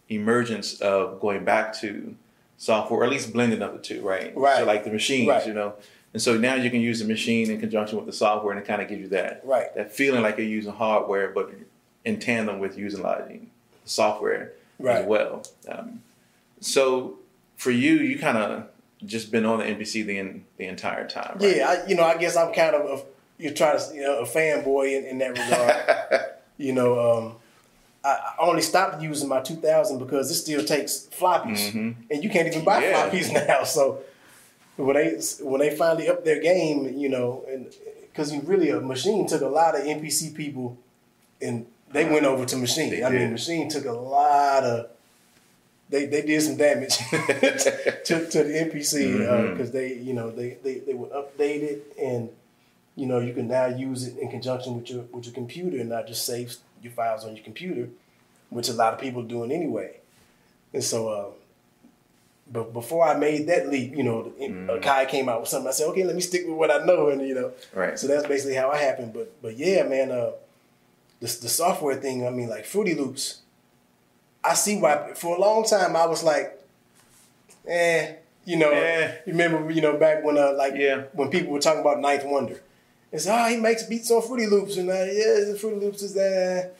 emergence 0.09 0.79
of 0.81 1.19
going 1.19 1.43
back 1.45 1.73
to 1.81 2.15
software, 2.57 2.99
or 3.01 3.03
at 3.03 3.09
least 3.09 3.31
blending 3.33 3.61
of 3.61 3.73
the 3.73 3.79
two, 3.79 4.01
right? 4.01 4.35
Right. 4.35 4.57
So 4.59 4.65
like 4.65 4.83
the 4.83 4.91
machines, 4.91 5.27
Right. 5.29 5.45
you 5.47 5.53
know. 5.53 5.73
And 6.13 6.21
so 6.21 6.37
now 6.37 6.55
you 6.55 6.71
can 6.71 6.81
use 6.81 6.99
the 6.99 7.05
machine 7.05 7.51
in 7.51 7.59
conjunction 7.59 7.97
with 7.97 8.07
the 8.07 8.13
software, 8.13 8.51
and 8.53 8.61
it 8.61 8.67
kind 8.67 8.81
of 8.81 8.87
gives 8.87 9.01
you 9.01 9.07
that 9.09 9.41
Right. 9.43 9.73
that 9.75 9.91
feeling 9.93 10.21
like 10.23 10.37
you're 10.37 10.47
using 10.47 10.73
hardware, 10.73 11.29
but 11.29 11.51
in 12.05 12.19
tandem 12.19 12.59
with 12.59 12.77
using 12.77 13.01
the 13.03 13.39
software 13.85 14.53
Right. 14.79 14.97
as 14.97 15.05
well. 15.05 15.43
Um, 15.67 16.01
so 16.59 17.19
for 17.55 17.71
you, 17.71 17.95
you 17.97 18.17
kind 18.19 18.37
of 18.37 18.63
just 19.05 19.31
been 19.31 19.45
on 19.45 19.59
the 19.59 19.65
MPC 19.65 20.01
the 20.05 20.17
en- 20.17 20.45
the 20.57 20.65
entire 20.65 21.07
time, 21.07 21.37
right? 21.39 21.55
Yeah. 21.57 21.69
I, 21.83 21.87
you 21.87 21.95
know, 21.95 22.03
I 22.03 22.17
guess 22.17 22.35
I'm 22.35 22.53
kind 22.53 22.75
of 22.75 22.99
a, 22.99 23.03
you're 23.37 23.53
trying 23.53 23.77
to 23.77 23.93
you 23.95 24.01
know 24.01 24.19
a 24.19 24.25
fanboy 24.25 24.97
in, 24.97 25.05
in 25.05 25.17
that 25.19 25.31
regard. 25.37 26.21
you 26.57 26.73
know, 26.73 26.99
um, 26.99 27.35
I, 28.07 28.33
only 28.49 28.61
stopped 28.61 29.01
using 29.01 29.29
my 29.29 29.41
2000 29.41 29.97
because 29.99 30.29
it 30.31 30.35
still 30.35 30.63
takes 30.63 31.07
floppies, 31.19 31.71
Mhm. 31.71 31.95
and 32.11 32.23
you 32.23 32.29
can't 32.29 32.47
even 32.47 32.63
buy 32.63 32.79
Yeah. 32.83 32.93
floppies 33.09 33.27
now. 33.47 33.63
So 33.63 33.99
when 34.77 34.95
they 34.95 35.09
when 35.43 35.59
they 35.61 35.75
finally 35.75 36.07
up 36.09 36.23
their 36.23 36.39
game, 36.41 36.79
you 36.97 37.09
know, 37.09 37.43
and 37.51 37.65
because 38.11 38.31
you 38.33 38.41
really 38.41 38.69
a 38.69 38.79
machine 38.81 39.27
took 39.27 39.41
a 39.41 39.47
lot 39.47 39.75
of 39.77 39.81
MPC 39.85 40.33
people, 40.35 40.77
and 41.41 41.65
they 41.91 42.05
went 42.05 42.25
over 42.25 42.45
to 42.45 42.55
machine. 42.57 42.89
They 42.91 43.03
I 43.03 43.09
mean, 43.09 43.31
machine 43.31 43.69
took 43.69 43.85
a 43.85 43.91
lot 43.93 44.63
of. 44.63 44.89
They, 45.89 46.05
they 46.05 46.21
did 46.21 46.41
some 46.41 46.57
damage 46.57 46.97
to, 48.07 48.27
to 48.33 48.43
the 48.43 48.53
MPC 48.67 49.51
because 49.51 49.69
Mhm. 49.69 49.71
they 49.71 49.93
you 49.93 50.13
know 50.13 50.29
they, 50.31 50.57
they, 50.63 50.75
they 50.79 50.93
would 50.93 51.11
update 51.11 51.61
it 51.63 51.79
and 52.01 52.29
you 52.97 53.05
know 53.05 53.19
you 53.19 53.33
can 53.33 53.47
now 53.47 53.67
use 53.67 54.05
it 54.07 54.17
in 54.17 54.29
conjunction 54.29 54.75
with 54.75 54.89
your 54.89 55.03
with 55.13 55.25
your 55.25 55.33
computer 55.33 55.77
and 55.79 55.89
not 55.89 56.07
just 56.07 56.25
save 56.25 56.55
your 56.81 56.91
files 56.91 57.23
on 57.25 57.35
your 57.35 57.43
computer, 57.45 57.87
which 58.49 58.67
a 58.69 58.73
lot 58.73 58.93
of 58.93 58.99
people 58.99 59.21
are 59.23 59.27
doing 59.27 59.51
anyway. 59.51 59.91
And 60.73 60.83
so, 60.83 61.07
uh, 61.07 61.25
but 62.51 62.73
before 62.73 63.03
I 63.07 63.13
made 63.17 63.47
that 63.47 63.69
leap, 63.69 63.95
you 63.95 64.03
know, 64.03 64.31
a 64.69 64.79
guy 64.79 65.05
came 65.05 65.27
out 65.29 65.41
with 65.41 65.49
something. 65.49 65.69
I 65.69 65.71
said, 65.71 65.87
okay, 65.89 66.03
let 66.03 66.15
me 66.15 66.21
stick 66.21 66.43
with 66.47 66.55
what 66.57 66.71
I 66.71 66.83
know, 66.85 67.09
and 67.09 67.21
you 67.27 67.35
know, 67.35 67.51
Right. 67.73 67.97
so 67.99 68.07
that's 68.07 68.27
basically 68.27 68.55
how 68.55 68.71
it 68.71 68.79
happened. 68.81 69.13
But 69.13 69.41
but 69.41 69.57
yeah, 69.57 69.83
man, 69.83 70.11
uh, 70.11 70.31
the 71.19 71.27
the 71.27 71.49
software 71.49 71.95
thing. 71.95 72.25
I 72.27 72.29
mean, 72.31 72.49
like 72.49 72.65
Fruity 72.65 72.95
Loops. 72.95 73.41
I 74.43 74.53
see 74.53 74.77
why. 74.79 75.13
For 75.15 75.35
a 75.35 75.39
long 75.39 75.65
time, 75.65 75.95
I 75.95 76.05
was 76.05 76.23
like, 76.23 76.57
eh, 77.67 78.13
you 78.45 78.57
know. 78.57 78.71
Eh. 78.71 79.11
You 79.25 79.33
remember, 79.33 79.69
you 79.71 79.81
know, 79.81 79.97
back 79.97 80.23
when 80.23 80.37
uh, 80.37 80.53
like 80.53 80.73
Yeah. 80.75 81.03
when 81.13 81.29
people 81.29 81.51
were 81.53 81.59
talking 81.59 81.81
about 81.81 81.99
Ninth 81.99 82.23
Wonder. 82.25 82.61
It's 83.11 83.27
oh 83.27 83.47
he 83.47 83.57
makes 83.57 83.83
beats 83.83 84.11
on 84.11 84.21
Fruity 84.21 84.47
Loops 84.47 84.77
and 84.77 84.89
uh, 84.89 84.93
yeah 84.93 85.45
the 85.51 85.57
Fruity 85.59 85.79
Loops 85.85 86.01
is 86.01 86.13
that. 86.13 86.75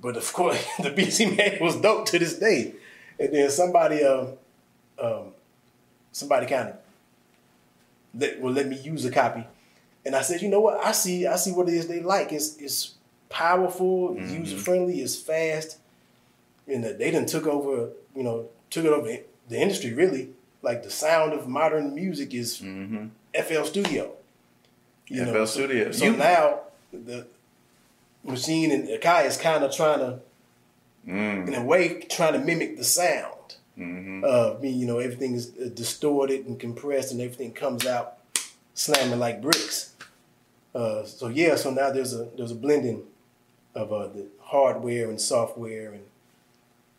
But 0.00 0.16
of 0.16 0.32
course 0.32 0.62
the 0.82 0.90
beats 0.90 1.18
he 1.18 1.26
made 1.26 1.60
was 1.60 1.76
dope 1.76 2.06
to 2.06 2.18
this 2.18 2.38
day. 2.38 2.74
And 3.18 3.32
then 3.34 3.50
somebody 3.50 4.02
um 4.04 4.34
um 4.98 5.26
somebody 6.12 6.46
kind 6.46 6.70
of 6.70 6.76
let 8.14 8.40
will 8.40 8.52
let 8.52 8.68
me 8.68 8.78
use 8.78 9.04
a 9.04 9.10
copy. 9.10 9.44
And 10.04 10.16
I 10.16 10.22
said, 10.22 10.42
you 10.42 10.48
know 10.48 10.60
what? 10.60 10.84
I 10.84 10.92
see 10.92 11.26
I 11.26 11.36
see 11.36 11.52
what 11.52 11.68
it 11.68 11.74
is 11.74 11.86
they 11.88 12.00
like. 12.00 12.32
It's 12.32 12.56
it's 12.58 12.94
powerful, 13.28 14.14
Mhm. 14.14 14.30
user 14.40 14.56
friendly, 14.58 15.00
it's 15.00 15.16
fast. 15.16 15.78
And 16.66 16.84
that 16.84 16.98
they 16.98 17.10
done 17.10 17.26
took 17.26 17.46
over, 17.46 17.90
you 18.14 18.22
know, 18.22 18.48
took 18.70 18.84
it 18.84 18.92
over 18.92 19.08
the 19.48 19.60
industry 19.60 19.92
really. 19.94 20.30
Like 20.60 20.82
the 20.82 20.90
sound 20.90 21.32
of 21.32 21.48
modern 21.48 21.94
music 21.94 22.34
is 22.34 22.58
hmm 22.58 23.06
FL 23.34 23.64
Studio. 23.64 24.12
You 25.12 25.24
FL 25.26 25.32
know, 25.32 25.44
Studio. 25.44 25.92
So 25.92 26.04
You- 26.06 26.16
now 26.16 26.60
the 26.92 27.26
machine 28.24 28.70
and 28.72 28.88
Akai 28.88 29.26
is 29.26 29.36
kind 29.36 29.64
of 29.64 29.72
trying 29.74 29.98
to, 30.00 30.20
Mm, 31.06 31.48
in 31.48 31.54
a 31.54 31.64
way, 31.64 31.98
trying 32.02 32.32
to 32.34 32.38
mimic 32.38 32.76
the 32.76 32.84
sound. 32.84 33.56
mhm. 33.76 34.22
Uh, 34.22 34.54
I 34.56 34.60
mean, 34.60 34.78
you 34.78 34.86
know, 34.86 34.98
everything 35.00 35.34
is 35.34 35.50
uh, 35.60 35.68
distorted 35.74 36.46
and 36.46 36.60
compressed, 36.60 37.10
and 37.10 37.20
everything 37.20 37.52
comes 37.52 37.84
out 37.86 38.18
slamming 38.74 39.18
like 39.18 39.42
bricks. 39.42 39.94
Uh, 40.74 41.04
so 41.04 41.26
yeah, 41.28 41.56
so 41.56 41.70
now 41.70 41.90
there's 41.90 42.14
a 42.14 42.28
there's 42.36 42.52
a 42.52 42.54
blending 42.54 43.02
of 43.74 43.92
uh, 43.92 44.06
the 44.08 44.26
hardware 44.40 45.08
and 45.10 45.20
software 45.20 45.92
and 45.92 46.04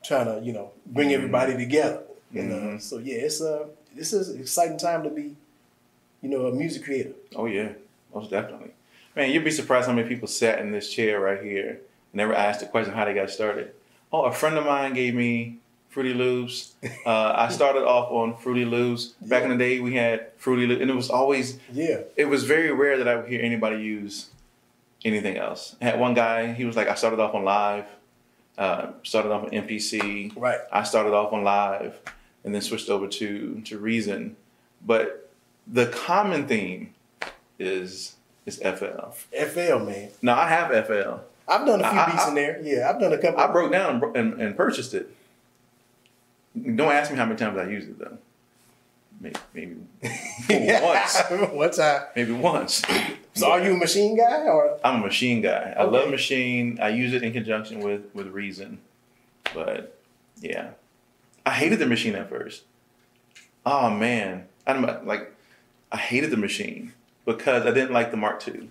trying 0.03 0.25
to 0.25 0.45
you 0.45 0.51
know 0.51 0.71
bring 0.85 1.13
everybody 1.13 1.53
together. 1.55 2.03
And 2.35 2.51
uh, 2.51 2.55
Mhm. 2.55 2.81
so 2.81 2.97
yeah, 2.97 3.19
it's 3.27 3.41
uh 3.41 3.67
this 3.95 4.11
is 4.11 4.29
an 4.29 4.39
exciting 4.41 4.77
time 4.77 5.03
to 5.03 5.09
be, 5.09 5.35
you 6.21 6.29
know, 6.29 6.47
a 6.47 6.51
music 6.51 6.83
creator. 6.83 7.13
Oh 7.35 7.45
yeah, 7.45 7.69
most 8.13 8.31
definitely. 8.31 8.71
Man, 9.15 9.31
you'd 9.31 9.43
be 9.43 9.51
surprised 9.51 9.87
how 9.87 9.93
many 9.93 10.07
people 10.07 10.27
sat 10.27 10.59
in 10.59 10.71
this 10.71 10.91
chair 10.91 11.19
right 11.19 11.41
here 11.41 11.69
and 11.69 11.79
never 12.13 12.33
asked 12.33 12.61
the 12.61 12.65
question 12.65 12.93
how 12.93 13.05
they 13.05 13.13
got 13.13 13.29
started. 13.29 13.71
Oh, 14.11 14.23
a 14.25 14.31
friend 14.31 14.57
of 14.57 14.65
mine 14.65 14.93
gave 14.93 15.13
me 15.13 15.57
Fruity 15.89 16.13
Loops. 16.13 16.73
Uh, 17.05 17.33
I 17.35 17.49
started 17.49 17.83
off 17.85 18.11
on 18.11 18.37
Fruity 18.37 18.63
Loops. 18.63 19.07
Back 19.21 19.43
in 19.43 19.49
the 19.49 19.57
day, 19.57 19.79
we 19.81 19.95
had 19.95 20.31
Fruity 20.37 20.65
Loops, 20.65 20.81
and 20.81 20.89
it 20.89 20.95
was 20.95 21.09
always 21.09 21.59
Yeah, 21.71 22.01
it 22.15 22.25
was 22.25 22.45
very 22.45 22.71
rare 22.71 22.97
that 22.97 23.07
I 23.09 23.15
would 23.17 23.27
hear 23.27 23.41
anybody 23.41 23.83
use 23.83 24.29
anything 25.03 25.35
else. 25.37 25.75
I 25.81 25.85
had 25.85 25.99
one 25.99 26.13
guy, 26.13 26.53
he 26.53 26.63
was 26.63 26.77
like, 26.77 26.87
I 26.87 26.95
started 26.95 27.19
off 27.19 27.35
on 27.35 27.43
live, 27.43 27.85
uh, 28.57 28.91
started 29.03 29.31
off 29.33 29.43
on 29.43 29.49
MPC. 29.49 30.31
right. 30.37 30.59
I 30.71 30.83
started 30.83 31.13
off 31.13 31.33
on 31.33 31.43
live 31.43 31.99
and 32.43 32.55
then 32.55 32.61
switched 32.61 32.89
over 32.89 33.07
to, 33.07 33.61
to 33.65 33.77
Reason. 33.77 34.37
But 34.85 35.29
the 35.67 35.87
common 35.87 36.47
theme 36.47 36.93
is 37.59 38.15
is 38.45 38.57
FL. 38.57 39.11
FL 39.31 39.79
man. 39.79 40.09
No, 40.21 40.33
I 40.33 40.47
have 40.49 40.69
FL. 40.87 41.21
I've 41.47 41.65
done 41.65 41.81
a 41.81 41.89
few 41.89 41.99
I- 41.99 42.05
I- 42.05 42.11
beats 42.11 42.27
in 42.27 42.35
there. 42.35 42.61
Yeah, 42.61 42.89
I've 42.89 42.99
done 42.99 43.13
a 43.13 43.17
couple. 43.17 43.39
I 43.39 43.47
broke 43.51 43.71
down 43.71 44.01
and, 44.03 44.15
and, 44.15 44.41
and 44.41 44.57
purchased 44.57 44.93
it. 44.93 45.13
Don't 46.55 46.91
ask 46.91 47.09
me 47.11 47.17
how 47.17 47.25
many 47.25 47.37
times 47.37 47.57
I 47.57 47.67
used 47.67 47.89
it 47.89 47.99
though. 47.99 48.17
Maybe, 49.53 49.77
maybe 50.49 50.73
once. 50.83 51.21
One 51.51 51.71
time. 51.71 52.01
Maybe 52.15 52.31
once. 52.33 52.81
So 53.33 53.49
are 53.51 53.61
you 53.63 53.73
a 53.73 53.77
machine 53.77 54.17
guy 54.17 54.43
or? 54.43 54.77
I'm 54.83 55.01
a 55.01 55.05
machine 55.05 55.41
guy. 55.41 55.73
I 55.77 55.83
love 55.83 56.09
machine. 56.09 56.77
I 56.81 56.89
use 56.89 57.13
it 57.13 57.23
in 57.23 57.31
conjunction 57.33 57.79
with 57.79 58.01
with 58.13 58.27
reason. 58.27 58.79
But 59.53 59.97
yeah, 60.41 60.71
I 61.45 61.51
hated 61.51 61.79
the 61.79 61.85
machine 61.87 62.15
at 62.15 62.29
first. 62.29 62.63
Oh 63.65 63.89
man, 63.89 64.47
I'm 64.67 65.05
like, 65.05 65.33
I 65.91 65.97
hated 65.97 66.31
the 66.31 66.37
machine 66.37 66.91
because 67.25 67.65
I 67.65 67.71
didn't 67.71 67.93
like 67.93 68.11
the 68.11 68.17
Mark 68.17 68.45
II. 68.47 68.69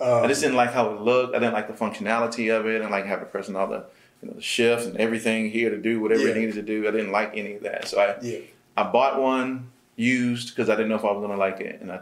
Uh, 0.00 0.22
I 0.22 0.26
just 0.26 0.40
didn't 0.40 0.56
like 0.56 0.72
how 0.72 0.90
it 0.90 1.00
looked. 1.00 1.34
I 1.34 1.38
didn't 1.38 1.54
like 1.54 1.68
the 1.68 1.74
functionality 1.74 2.56
of 2.56 2.66
it. 2.66 2.70
I 2.70 2.72
didn't 2.78 2.90
like 2.90 3.06
having 3.06 3.26
pressing 3.26 3.56
all 3.56 3.68
the 3.68 3.84
you 4.22 4.28
know 4.28 4.34
the 4.34 4.42
shifts 4.42 4.86
and 4.86 4.96
everything 4.96 5.50
here 5.50 5.70
to 5.70 5.78
do 5.78 6.00
whatever 6.00 6.26
it 6.28 6.36
needed 6.36 6.54
to 6.54 6.62
do. 6.62 6.88
I 6.88 6.90
didn't 6.90 7.12
like 7.12 7.36
any 7.36 7.54
of 7.54 7.62
that. 7.62 7.88
So 7.88 8.00
I 8.00 8.16
yeah. 8.20 8.38
I 8.76 8.82
bought 8.84 9.20
one 9.20 9.70
used 9.96 10.50
because 10.54 10.68
I 10.68 10.74
didn't 10.74 10.88
know 10.88 10.96
if 10.96 11.04
I 11.04 11.12
was 11.12 11.22
gonna 11.22 11.38
like 11.38 11.60
it, 11.60 11.80
and 11.80 11.92
I 11.92 12.00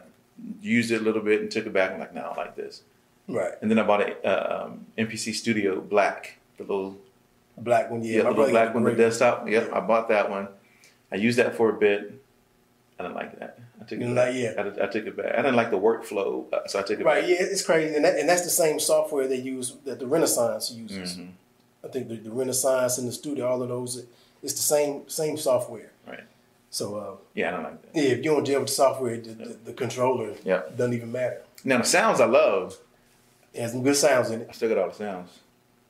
used 0.60 0.90
it 0.90 1.00
a 1.00 1.04
little 1.04 1.22
bit 1.22 1.40
and 1.40 1.50
took 1.50 1.66
it 1.66 1.72
back. 1.72 1.90
and 1.90 2.00
like, 2.00 2.14
no, 2.14 2.22
I 2.22 2.36
like 2.36 2.56
this. 2.56 2.82
Right. 3.28 3.52
And 3.60 3.70
then 3.70 3.78
I 3.78 3.82
bought 3.82 4.00
a 4.00 4.26
uh, 4.26 4.64
um, 4.66 4.86
MPC 4.98 5.34
Studio 5.34 5.80
Black, 5.80 6.38
the 6.56 6.64
little 6.64 6.98
Black 7.58 7.90
one. 7.90 8.02
Yeah. 8.02 8.16
yeah, 8.16 8.22
the 8.22 8.30
little 8.30 8.48
black 8.48 8.74
one, 8.74 8.84
the 8.84 8.92
desktop. 8.94 9.48
Yep, 9.48 9.72
I 9.72 9.80
bought 9.80 10.08
that 10.08 10.30
one. 10.30 10.48
I 11.10 11.16
used 11.16 11.38
that 11.38 11.54
for 11.54 11.70
a 11.70 11.74
bit. 11.74 12.20
I 12.98 13.02
didn't 13.02 13.16
like 13.16 13.38
that. 13.38 13.58
I 13.82 13.88
took 13.88 14.00
it. 14.00 14.14
Back. 14.14 14.26
like- 14.28 14.34
yeah. 14.36 14.52
I, 14.82 14.84
I 14.84 14.86
took 14.88 15.06
it 15.06 15.16
back. 15.16 15.32
I 15.32 15.36
didn't 15.42 15.56
like 15.56 15.70
the 15.70 15.78
workflow, 15.78 16.52
uh, 16.52 16.66
so 16.66 16.78
I 16.78 16.82
took 16.82 17.00
it 17.00 17.04
Right. 17.04 17.20
back. 17.22 17.22
Right, 17.22 17.28
yeah. 17.40 17.46
It's 17.46 17.62
crazy, 17.64 17.94
and 17.94 18.04
that, 18.04 18.18
and 18.18 18.28
that's 18.28 18.42
the 18.42 18.50
same 18.50 18.78
software 18.80 19.26
they 19.28 19.36
use 19.36 19.74
that 19.84 19.98
the 19.98 20.06
Renaissance 20.06 20.70
uses. 20.70 21.16
Mhm. 21.16 21.30
I 21.84 21.88
think 21.88 22.08
the, 22.08 22.16
the 22.16 22.30
Renaissance 22.30 22.98
and 22.98 23.08
the 23.08 23.12
Studio, 23.12 23.46
all 23.48 23.62
of 23.62 23.68
those, 23.68 24.04
it's 24.42 24.52
the 24.54 24.60
same 24.62 25.08
same 25.08 25.36
software. 25.36 25.90
Right. 26.06 26.20
So 26.70 26.96
uh, 26.96 27.14
Yeah, 27.34 27.48
I 27.48 27.50
don't 27.52 27.62
like 27.64 27.82
that. 27.82 27.90
yeah, 27.94 28.10
if 28.12 28.18
you 28.18 28.24
don't 28.32 28.44
deal 28.44 28.60
with 28.60 28.68
the 28.68 28.74
software, 28.74 29.16
the, 29.18 29.30
the, 29.30 29.56
the 29.66 29.72
controller 29.72 30.32
Yeah. 30.44 30.62
doesn't 30.76 30.94
even 30.94 31.10
matter. 31.12 31.42
Now 31.64 31.78
the 31.78 31.84
sounds 31.84 32.20
I 32.20 32.26
love. 32.26 32.78
It 33.52 33.60
has 33.60 33.72
some 33.72 33.82
good 33.82 33.96
sounds 33.96 34.30
in 34.30 34.40
it. 34.42 34.46
I 34.48 34.52
still 34.52 34.68
got 34.70 34.78
all 34.78 34.88
the 34.88 34.94
sounds. 34.94 35.30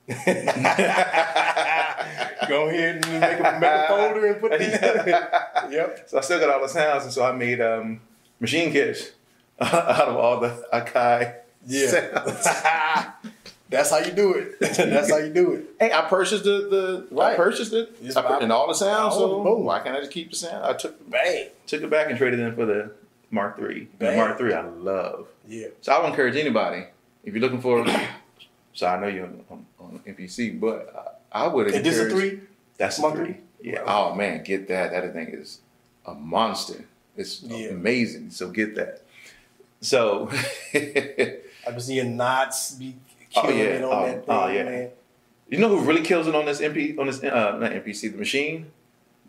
It. 0.07 0.45
Go 2.49 2.67
ahead 2.69 3.05
and 3.05 3.21
make 3.21 3.39
a, 3.39 3.59
make 3.59 3.69
a 3.69 3.85
folder 3.87 4.25
and 4.27 4.41
put 4.41 4.59
these. 4.59 4.69
yep. 5.71 6.03
So 6.07 6.17
I 6.17 6.21
still 6.21 6.39
got 6.39 6.49
all 6.49 6.61
the 6.61 6.67
sounds, 6.67 7.03
and 7.05 7.13
so 7.13 7.25
I 7.25 7.31
made 7.31 7.61
um, 7.61 8.01
machine 8.39 8.71
kits 8.71 9.11
out 9.59 10.07
of 10.09 10.15
all 10.17 10.39
the 10.39 10.65
Akai 10.73 11.35
Yeah. 11.65 11.87
sounds. 11.87 12.47
That's 13.69 13.89
how 13.89 13.99
you 13.99 14.11
do 14.11 14.33
it. 14.35 14.59
That's 14.59 15.09
how 15.09 15.17
you 15.17 15.33
do 15.33 15.53
it. 15.53 15.65
Hey, 15.79 15.91
I 15.91 16.01
purchased 16.01 16.43
the, 16.43 17.07
the 17.09 17.21
I 17.21 17.35
purchased 17.35 17.73
it 17.73 17.95
I 18.15 18.21
pur- 18.21 18.39
and 18.41 18.51
all 18.51 18.67
the 18.67 18.75
sounds. 18.75 19.15
So 19.15 19.43
boom. 19.43 19.63
why 19.63 19.79
can't 19.79 19.95
I 19.95 19.99
just 20.01 20.11
keep 20.11 20.29
the 20.29 20.35
sound? 20.35 20.63
I 20.65 20.73
took 20.73 21.09
Bang. 21.09 21.47
took 21.65 21.81
it 21.81 21.89
back 21.89 22.09
and 22.09 22.17
traded 22.17 22.39
in 22.39 22.53
for 22.55 22.65
the 22.65 22.91
Mark 23.31 23.57
III. 23.59 23.87
The 23.97 24.15
Mark 24.15 24.39
III 24.39 24.53
I 24.53 24.61
love. 24.67 25.27
Yeah. 25.47 25.67
So 25.81 25.91
I 25.91 25.99
would 26.01 26.09
encourage 26.09 26.35
anybody 26.35 26.85
if 27.23 27.33
you're 27.33 27.41
looking 27.41 27.61
for. 27.61 27.83
So 28.73 28.87
I 28.87 28.99
know 28.99 29.07
you're 29.07 29.25
on, 29.25 29.65
on, 29.79 29.99
MPC, 30.07 30.59
but 30.59 31.17
I, 31.31 31.45
I 31.45 31.47
would 31.47 31.67
And 31.67 31.85
this 31.85 31.99
a 31.99 32.09
three? 32.09 32.41
That's 32.77 32.99
a 32.99 33.11
three. 33.11 33.37
Yeah. 33.61 33.83
Wow. 33.83 34.09
Oh 34.11 34.15
man, 34.15 34.43
get 34.43 34.67
that. 34.67 34.91
That 34.91 35.13
thing 35.13 35.27
is 35.29 35.59
a 36.05 36.13
monster. 36.13 36.83
It's 37.15 37.41
Yeah. 37.43 37.67
amazing. 37.69 38.31
So 38.31 38.49
get 38.49 38.75
that. 38.75 39.03
So 39.81 40.29
I've 40.73 40.81
been 41.65 41.79
seeing 41.79 42.17
knots 42.17 42.71
be 42.71 42.95
Oh, 43.35 43.41
killing 43.41 43.57
yeah. 43.57 43.63
it 43.65 43.83
on 43.83 43.91
Oh, 43.91 44.05
that 44.05 44.25
thing, 44.25 44.35
oh, 44.35 44.47
yeah. 44.47 44.63
man. 44.63 44.89
you 45.49 45.57
know 45.57 45.69
who 45.69 45.79
really 45.79 46.03
kills 46.03 46.27
it 46.27 46.35
on 46.35 46.45
this 46.45 46.59
MP 46.61 46.97
on 46.99 47.07
this 47.07 47.23
uh 47.23 47.57
not 47.59 47.71
MPC 47.71 48.11
the 48.11 48.17
machine? 48.17 48.71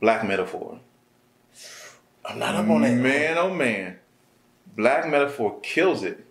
Black 0.00 0.26
Metaphor. 0.26 0.80
I'm 2.24 2.38
not 2.38 2.54
up 2.54 2.68
on 2.68 2.82
that. 2.82 2.94
Man, 2.94 3.38
oh 3.38 3.52
man. 3.54 3.98
Black 4.76 5.08
Metaphor 5.08 5.60
kills 5.62 6.02
it. 6.02 6.23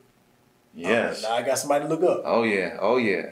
Yes. 0.75 1.23
Now 1.23 1.33
I 1.33 1.41
got 1.43 1.57
somebody 1.59 1.85
to 1.85 1.89
look 1.93 2.03
up. 2.03 2.23
Oh 2.25 2.43
yeah. 2.43 2.77
Oh 2.79 2.97
yeah. 2.97 3.31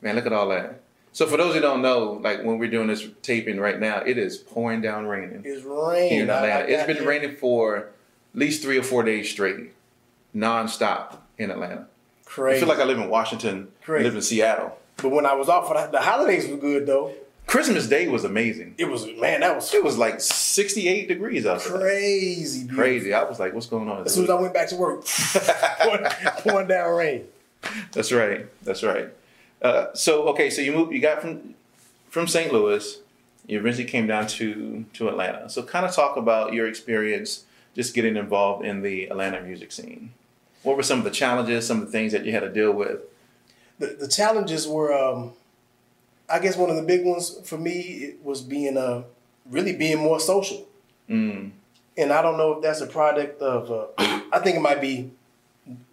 Man, 0.00 0.14
look 0.16 0.26
at 0.26 0.32
all 0.32 0.48
that. 0.48 0.80
So 1.12 1.26
for 1.26 1.36
those 1.36 1.54
who 1.54 1.60
don't 1.60 1.82
know, 1.82 2.20
like 2.22 2.42
when 2.42 2.58
we're 2.58 2.70
doing 2.70 2.86
this 2.88 3.06
taping 3.22 3.60
right 3.60 3.78
now, 3.78 3.98
it 3.98 4.16
is 4.18 4.38
pouring 4.38 4.80
down 4.80 5.06
raining 5.06 5.42
It's 5.44 5.62
raining 5.64 6.10
here 6.10 6.22
in 6.24 6.30
I- 6.30 6.34
I 6.34 6.46
Atlanta. 6.48 6.72
It's 6.72 6.86
been 6.98 7.06
raining 7.06 7.36
for 7.36 7.76
at 7.76 7.84
least 8.34 8.62
three 8.62 8.78
or 8.78 8.82
four 8.82 9.02
days 9.02 9.30
straight, 9.30 9.72
nonstop 10.34 11.18
in 11.38 11.50
Atlanta. 11.50 11.82
I 11.82 12.24
Crazy. 12.24 12.60
feel 12.60 12.68
like 12.68 12.78
I 12.78 12.84
live 12.84 12.98
in 12.98 13.08
Washington, 13.10 13.68
Crazy. 13.84 14.04
live 14.04 14.14
in 14.14 14.22
Seattle. 14.22 14.78
but 14.96 15.10
when 15.10 15.26
I 15.26 15.34
was 15.34 15.48
off 15.50 15.68
for 15.68 15.74
the, 15.74 15.88
the 15.92 16.00
holidays 16.00 16.48
were 16.48 16.56
good 16.56 16.86
though. 16.86 17.12
Christmas 17.46 17.86
Day 17.86 18.08
was 18.08 18.24
amazing. 18.24 18.74
It 18.78 18.86
was 18.88 19.06
man, 19.18 19.40
that 19.40 19.54
was 19.54 19.72
It 19.74 19.84
was 19.84 19.98
like 19.98 20.20
68 20.20 21.08
degrees 21.08 21.44
outside. 21.46 21.78
crazy. 21.80 22.60
beautiful. 22.60 22.82
Crazy. 22.82 23.12
I 23.14 23.24
was 23.24 23.38
like, 23.38 23.52
what's 23.52 23.66
going 23.66 23.88
on? 23.90 24.04
As 24.06 24.14
soon 24.14 24.24
as 24.24 24.30
I 24.30 24.34
went 24.40 24.54
back 24.54 24.68
to 24.68 24.76
work, 24.76 25.04
pouring, 25.80 26.04
pouring 26.38 26.68
down 26.68 26.94
rain. 26.96 27.24
That's 27.92 28.10
right. 28.12 28.46
That's 28.62 28.82
right. 28.82 29.08
Uh, 29.60 29.86
so 29.94 30.28
okay, 30.28 30.50
so 30.50 30.62
you 30.62 30.72
moved. 30.72 30.92
You 30.92 31.00
got 31.00 31.20
from 31.20 31.54
from 32.08 32.26
St. 32.26 32.52
Louis. 32.52 32.98
You 33.46 33.58
eventually 33.58 33.84
came 33.86 34.06
down 34.06 34.26
to 34.28 34.84
to 34.94 35.08
Atlanta. 35.08 35.48
So 35.48 35.62
kind 35.62 35.84
of 35.86 35.92
talk 35.94 36.16
about 36.16 36.52
your 36.52 36.66
experience 36.66 37.44
just 37.74 37.94
getting 37.94 38.16
involved 38.16 38.64
in 38.64 38.82
the 38.82 39.04
Atlanta 39.04 39.40
music 39.42 39.72
scene. 39.72 40.12
What 40.62 40.76
were 40.76 40.82
some 40.82 40.98
of 40.98 41.04
the 41.04 41.10
challenges? 41.10 41.66
Some 41.66 41.80
of 41.80 41.86
the 41.86 41.92
things 41.92 42.12
that 42.12 42.24
you 42.24 42.32
had 42.32 42.40
to 42.40 42.48
deal 42.52 42.72
with? 42.72 43.00
The, 43.78 43.96
the 43.98 44.08
challenges 44.08 44.68
were, 44.68 44.92
um, 44.92 45.32
I 46.32 46.38
guess, 46.38 46.56
one 46.56 46.70
of 46.70 46.76
the 46.76 46.82
big 46.82 47.04
ones 47.04 47.38
for 47.44 47.58
me 47.58 48.14
was 48.22 48.40
being 48.40 48.78
uh, 48.78 49.02
really 49.50 49.74
being 49.76 49.98
more 49.98 50.18
social. 50.18 50.66
Mm, 51.08 51.50
and 51.98 52.12
I 52.12 52.22
don't 52.22 52.38
know 52.38 52.54
if 52.54 52.62
that's 52.62 52.80
a 52.80 52.86
product 52.86 53.42
of. 53.42 53.70
Uh, 53.70 53.86
I 54.32 54.38
think 54.38 54.56
it 54.56 54.60
might 54.60 54.80
be 54.80 55.10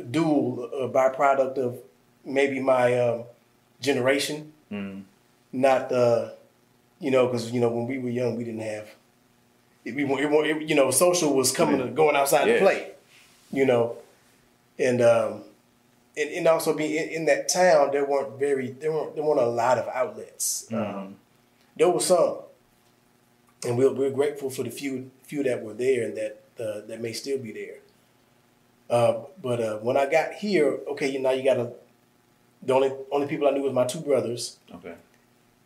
dual 0.10 0.64
a 0.74 0.88
byproduct 0.90 1.58
of 1.58 1.80
maybe 2.24 2.62
my 2.62 2.98
um, 2.98 3.24
generation, 3.82 4.54
mm, 4.72 5.04
not 5.52 5.90
the, 5.90 6.34
you 7.00 7.12
know, 7.12 7.28
because 7.28 7.52
you 7.52 7.60
know 7.60 7.70
when 7.70 7.86
we 7.86 7.98
were 7.98 8.10
young 8.10 8.38
we 8.38 8.46
didn't 8.46 8.62
have. 8.62 8.88
It, 9.86 9.96
we, 9.96 10.04
it, 10.06 10.32
it, 10.32 10.70
you 10.70 10.76
know, 10.76 10.92
social 10.92 11.34
was 11.36 11.52
coming 11.52 11.82
and 11.82 11.96
going 11.96 12.16
outside 12.16 12.48
Yeah. 12.48 12.56
to 12.56 12.60
play, 12.60 12.92
you 13.52 13.66
know, 13.66 13.98
and 14.78 15.02
um, 15.02 15.44
and, 16.18 16.30
and 16.32 16.48
also 16.48 16.74
being 16.76 16.96
in, 16.96 17.10
in 17.10 17.26
that 17.26 17.48
town 17.50 17.92
there 17.92 18.06
weren't 18.06 18.40
very 18.40 18.72
there 18.72 18.92
weren't 18.92 19.16
there 19.16 19.24
weren't 19.24 19.40
a 19.42 19.46
lot 19.46 19.78
of 19.78 19.88
outlets. 19.90 20.68
mhm. 20.70 21.14
There 21.78 21.90
were 21.90 22.02
some, 22.02 22.40
and 23.66 23.78
we're, 23.78 23.94
we're 23.94 24.12
grateful 24.12 24.50
for 24.50 24.64
the 24.64 24.70
few 24.72 25.12
few 25.24 25.44
that 25.44 25.62
were 25.64 25.74
there 25.74 26.04
and 26.06 26.18
that 26.18 26.42
uh, 26.60 26.82
that 26.88 27.00
may 27.02 27.14
still 27.14 27.38
be 27.38 27.52
there. 27.54 27.78
Uh, 28.90 29.22
but 29.42 29.62
uh, 29.62 29.78
when 29.78 29.96
I 29.96 30.06
got 30.10 30.34
here, 30.34 30.80
okay, 30.92 31.10
you 31.10 31.20
know, 31.20 31.32
you 31.32 31.44
got 31.44 31.54
to. 31.56 31.72
The 32.64 32.74
only 32.74 32.92
only 33.12 33.28
people 33.28 33.48
I 33.48 33.52
knew 33.52 33.62
was 33.62 33.72
my 33.72 33.86
two 33.86 34.02
brothers, 34.02 34.58
Okay. 34.76 34.96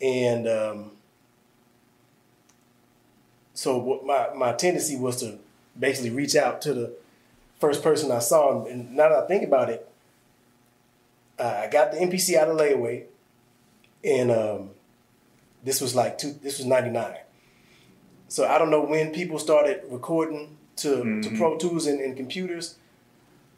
and 0.02 0.48
um, 0.48 0.92
so 3.54 3.78
what 3.78 4.06
my 4.06 4.30
my 4.36 4.54
tendency 4.54 4.96
was 4.98 5.18
to 5.22 5.40
basically 5.80 6.12
reach 6.12 6.36
out 6.36 6.62
to 6.64 6.74
the 6.74 6.94
first 7.60 7.82
person 7.84 8.12
I 8.12 8.20
saw. 8.20 8.66
And 8.66 8.96
now 8.96 9.10
that 9.10 9.24
I 9.24 9.28
think 9.28 9.44
about 9.44 9.70
it, 9.70 9.88
I 11.40 11.68
got 11.72 11.92
the 11.92 11.98
MPC 11.98 12.36
out 12.36 12.48
of 12.48 12.58
layaway, 12.58 13.06
and 14.04 14.32
um, 14.32 14.70
this 15.64 15.82
was 15.82 15.96
like 15.96 16.18
two. 16.18 16.32
This 16.42 16.58
was 16.58 16.68
'99. 16.68 17.16
So 18.28 18.48
I 18.48 18.58
don't 18.58 18.72
know 18.72 18.82
when 18.82 19.14
people 19.14 19.38
started 19.38 19.82
recording 19.90 20.58
to, 20.78 20.88
mm-hmm. 20.88 21.22
to 21.22 21.38
Pro 21.38 21.56
Tools 21.58 21.86
and, 21.86 22.00
and 22.00 22.18
computers, 22.18 22.78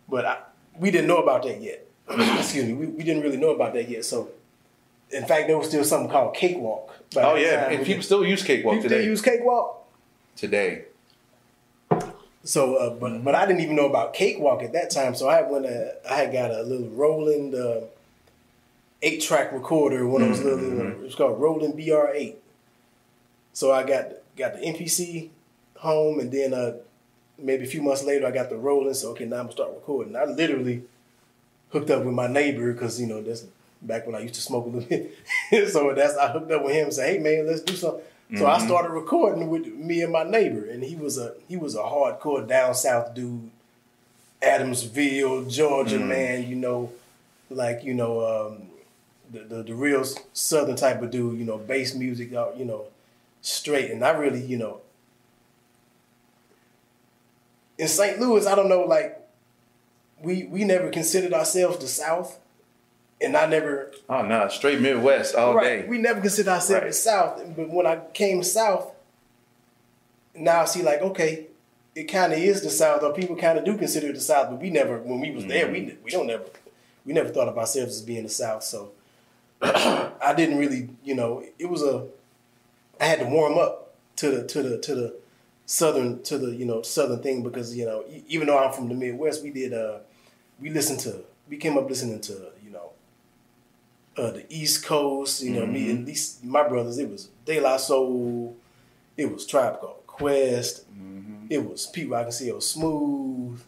but 0.09 0.25
I, 0.25 0.39
we 0.77 0.91
didn't 0.91 1.07
know 1.07 1.19
about 1.19 1.43
that 1.43 1.61
yet. 1.61 1.87
Excuse 2.09 2.65
me, 2.65 2.73
we, 2.73 2.87
we 2.87 3.03
didn't 3.03 3.23
really 3.23 3.37
know 3.37 3.51
about 3.51 3.73
that 3.73 3.87
yet. 3.87 4.03
So, 4.03 4.31
in 5.11 5.25
fact, 5.25 5.47
there 5.47 5.57
was 5.57 5.69
still 5.69 5.85
something 5.85 6.09
called 6.09 6.35
Cakewalk. 6.35 6.93
Oh 7.15 7.35
yeah, 7.35 7.69
and 7.69 7.85
people 7.85 8.03
still 8.03 8.25
use 8.25 8.43
Cakewalk 8.43 8.75
people 8.75 8.89
today. 8.89 9.01
Still 9.01 9.09
use 9.11 9.21
Cakewalk 9.21 9.87
today. 10.35 10.85
So, 12.45 12.75
uh, 12.75 12.91
but 12.91 13.23
but 13.23 13.33
I 13.33 13.47
didn't 13.47 13.61
even 13.61 13.75
know 13.75 13.87
about 13.87 14.13
Cakewalk 14.13 14.61
at 14.61 14.71
that 14.73 14.91
time. 14.91 15.15
So 15.15 15.27
I 15.27 15.41
went. 15.41 15.65
Uh, 15.65 15.89
I 16.09 16.15
had 16.15 16.31
got 16.31 16.51
a 16.51 16.61
little 16.61 16.87
Roland 16.89 17.55
uh, 17.55 17.81
eight 19.01 19.21
track 19.21 19.51
recorder. 19.51 20.07
One 20.07 20.21
of 20.21 20.29
those 20.29 20.41
little. 20.41 20.59
Mm-hmm. 20.59 20.87
It 20.87 21.05
was 21.05 21.15
called 21.15 21.41
Roland 21.41 21.75
BR 21.75 22.11
eight. 22.13 22.37
So 23.53 23.71
I 23.71 23.83
got 23.83 24.11
got 24.37 24.53
the 24.53 24.59
MPC 24.59 25.29
home, 25.77 26.19
and 26.19 26.31
then 26.31 26.53
uh, 26.53 26.73
maybe 27.39 27.63
a 27.63 27.67
few 27.67 27.81
months 27.81 28.03
later, 28.03 28.27
I 28.27 28.31
got 28.31 28.51
the 28.51 28.57
Roland. 28.57 28.95
So 28.95 29.09
okay, 29.11 29.25
now 29.25 29.37
I'm 29.37 29.45
gonna 29.45 29.53
start 29.53 29.71
recording. 29.73 30.15
I 30.15 30.25
literally 30.25 30.83
hooked 31.71 31.89
up 31.89 32.03
with 32.03 32.13
my 32.13 32.27
neighbor 32.27 32.71
because 32.71 33.01
you 33.01 33.07
know 33.07 33.23
that's 33.23 33.45
back 33.81 34.05
when 34.05 34.15
I 34.15 34.19
used 34.19 34.35
to 34.35 34.41
smoke 34.41 34.65
a 34.65 34.69
little 34.69 34.87
bit. 34.87 35.17
so 35.71 35.95
that's 35.95 36.15
I 36.15 36.31
hooked 36.31 36.51
up 36.51 36.63
with 36.63 36.75
him 36.75 36.85
and 36.85 36.93
said, 36.93 37.09
"Hey 37.09 37.17
man, 37.17 37.47
let's 37.47 37.61
do 37.61 37.73
something." 37.75 38.03
So 38.31 38.37
mm-hmm. 38.37 38.45
I 38.45 38.65
started 38.65 38.89
recording 38.89 39.49
with 39.49 39.67
me 39.67 40.01
and 40.01 40.11
my 40.11 40.23
neighbor, 40.23 40.65
and 40.65 40.83
he 40.83 40.95
was 40.95 41.19
a 41.19 41.35
he 41.47 41.57
was 41.57 41.75
a 41.75 41.79
hardcore 41.79 42.47
down 42.47 42.73
south 42.73 43.13
dude, 43.13 43.51
Adamsville, 44.41 45.49
Georgia 45.49 45.97
mm-hmm. 45.97 46.07
man. 46.07 46.49
You 46.49 46.55
know, 46.55 46.91
like 47.51 47.83
you 47.83 47.93
know 47.93 48.25
um, 48.25 48.63
the, 49.31 49.41
the, 49.41 49.63
the 49.63 49.75
real 49.75 50.03
southern 50.33 50.75
type 50.75 51.03
of 51.03 51.11
dude. 51.11 51.37
You 51.37 51.45
know, 51.45 51.59
bass 51.59 51.93
music, 51.93 52.33
uh, 52.33 52.47
you 52.57 52.65
know, 52.65 52.85
straight. 53.41 53.91
And 53.91 54.03
I 54.03 54.09
really, 54.09 54.43
you 54.43 54.57
know, 54.57 54.81
in 57.77 57.87
St. 57.87 58.19
Louis, 58.19 58.47
I 58.47 58.55
don't 58.55 58.69
know, 58.69 58.81
like 58.81 59.21
we 60.19 60.45
we 60.45 60.63
never 60.63 60.89
considered 60.89 61.33
ourselves 61.33 61.77
the 61.77 61.87
South 61.87 62.39
and 63.25 63.35
I 63.35 63.47
never. 63.47 63.91
Oh 64.07 64.21
no, 64.21 64.47
straight 64.47 64.79
Midwest 64.79 65.35
all 65.35 65.55
right, 65.55 65.81
day. 65.81 65.87
We 65.87 65.97
never 65.97 66.21
considered 66.21 66.51
ourselves 66.51 66.83
right. 66.83 66.87
the 66.87 66.93
South, 66.93 67.41
but 67.55 67.69
when 67.69 67.85
I 67.87 67.97
came 68.13 68.43
South, 68.43 68.91
now 70.35 70.61
I 70.61 70.65
see 70.65 70.83
like 70.83 71.01
okay, 71.01 71.47
it 71.95 72.03
kind 72.03 72.33
of 72.33 72.39
is 72.39 72.61
the 72.61 72.69
South, 72.69 73.03
or 73.03 73.13
people 73.13 73.35
kind 73.35 73.57
of 73.57 73.65
do 73.65 73.77
consider 73.77 74.07
it 74.09 74.13
the 74.13 74.21
South, 74.21 74.49
but 74.49 74.61
we 74.61 74.69
never 74.69 74.99
when 74.99 75.19
we 75.19 75.31
was 75.31 75.43
mm-hmm. 75.43 75.49
there, 75.49 75.71
we 75.71 75.81
mm-hmm. 75.81 76.03
we 76.03 76.11
don't 76.11 76.27
never 76.27 76.45
we 77.05 77.13
never 77.13 77.29
thought 77.29 77.47
of 77.47 77.57
ourselves 77.57 77.95
as 77.95 78.01
being 78.01 78.23
the 78.23 78.29
South. 78.29 78.63
So 78.63 78.91
I 79.61 80.33
didn't 80.35 80.57
really, 80.57 80.89
you 81.03 81.15
know, 81.15 81.43
it 81.57 81.69
was 81.69 81.81
a 81.81 82.07
I 82.99 83.05
had 83.05 83.19
to 83.19 83.25
warm 83.25 83.57
up 83.57 83.95
to 84.17 84.29
the 84.29 84.47
to 84.47 84.61
the 84.61 84.77
to 84.77 84.95
the 84.95 85.15
southern 85.65 86.21
to 86.23 86.37
the 86.37 86.55
you 86.55 86.65
know 86.65 86.83
southern 86.83 87.23
thing 87.23 87.41
because 87.41 87.75
you 87.75 87.85
know 87.85 88.03
even 88.27 88.47
though 88.47 88.57
I'm 88.57 88.71
from 88.71 88.87
the 88.87 88.93
Midwest, 88.93 89.43
we 89.43 89.49
did 89.49 89.73
uh 89.73 89.99
we 90.59 90.69
listened 90.69 90.99
to 91.01 91.23
we 91.49 91.57
came 91.57 91.77
up 91.77 91.89
listening 91.89 92.21
to 92.21 92.51
uh, 94.17 94.31
the 94.31 94.45
East 94.49 94.85
Coast. 94.85 95.41
You 95.41 95.51
know, 95.51 95.61
mm-hmm. 95.63 95.73
me 95.73 95.91
at 95.91 96.05
least 96.05 96.43
my 96.43 96.67
brothers. 96.67 96.97
It 96.97 97.09
was 97.09 97.29
De 97.45 97.59
La 97.59 97.77
Soul. 97.77 98.55
It 99.17 99.31
was 99.31 99.45
Tribe 99.45 99.79
Called 99.79 100.05
Quest. 100.07 100.89
Mm-hmm. 100.91 101.47
It 101.49 101.69
was 101.69 101.85
Pete 101.87 102.09
Rock 102.09 102.25
and 102.25 102.33
CL 102.33 102.61
Smooth. 102.61 103.61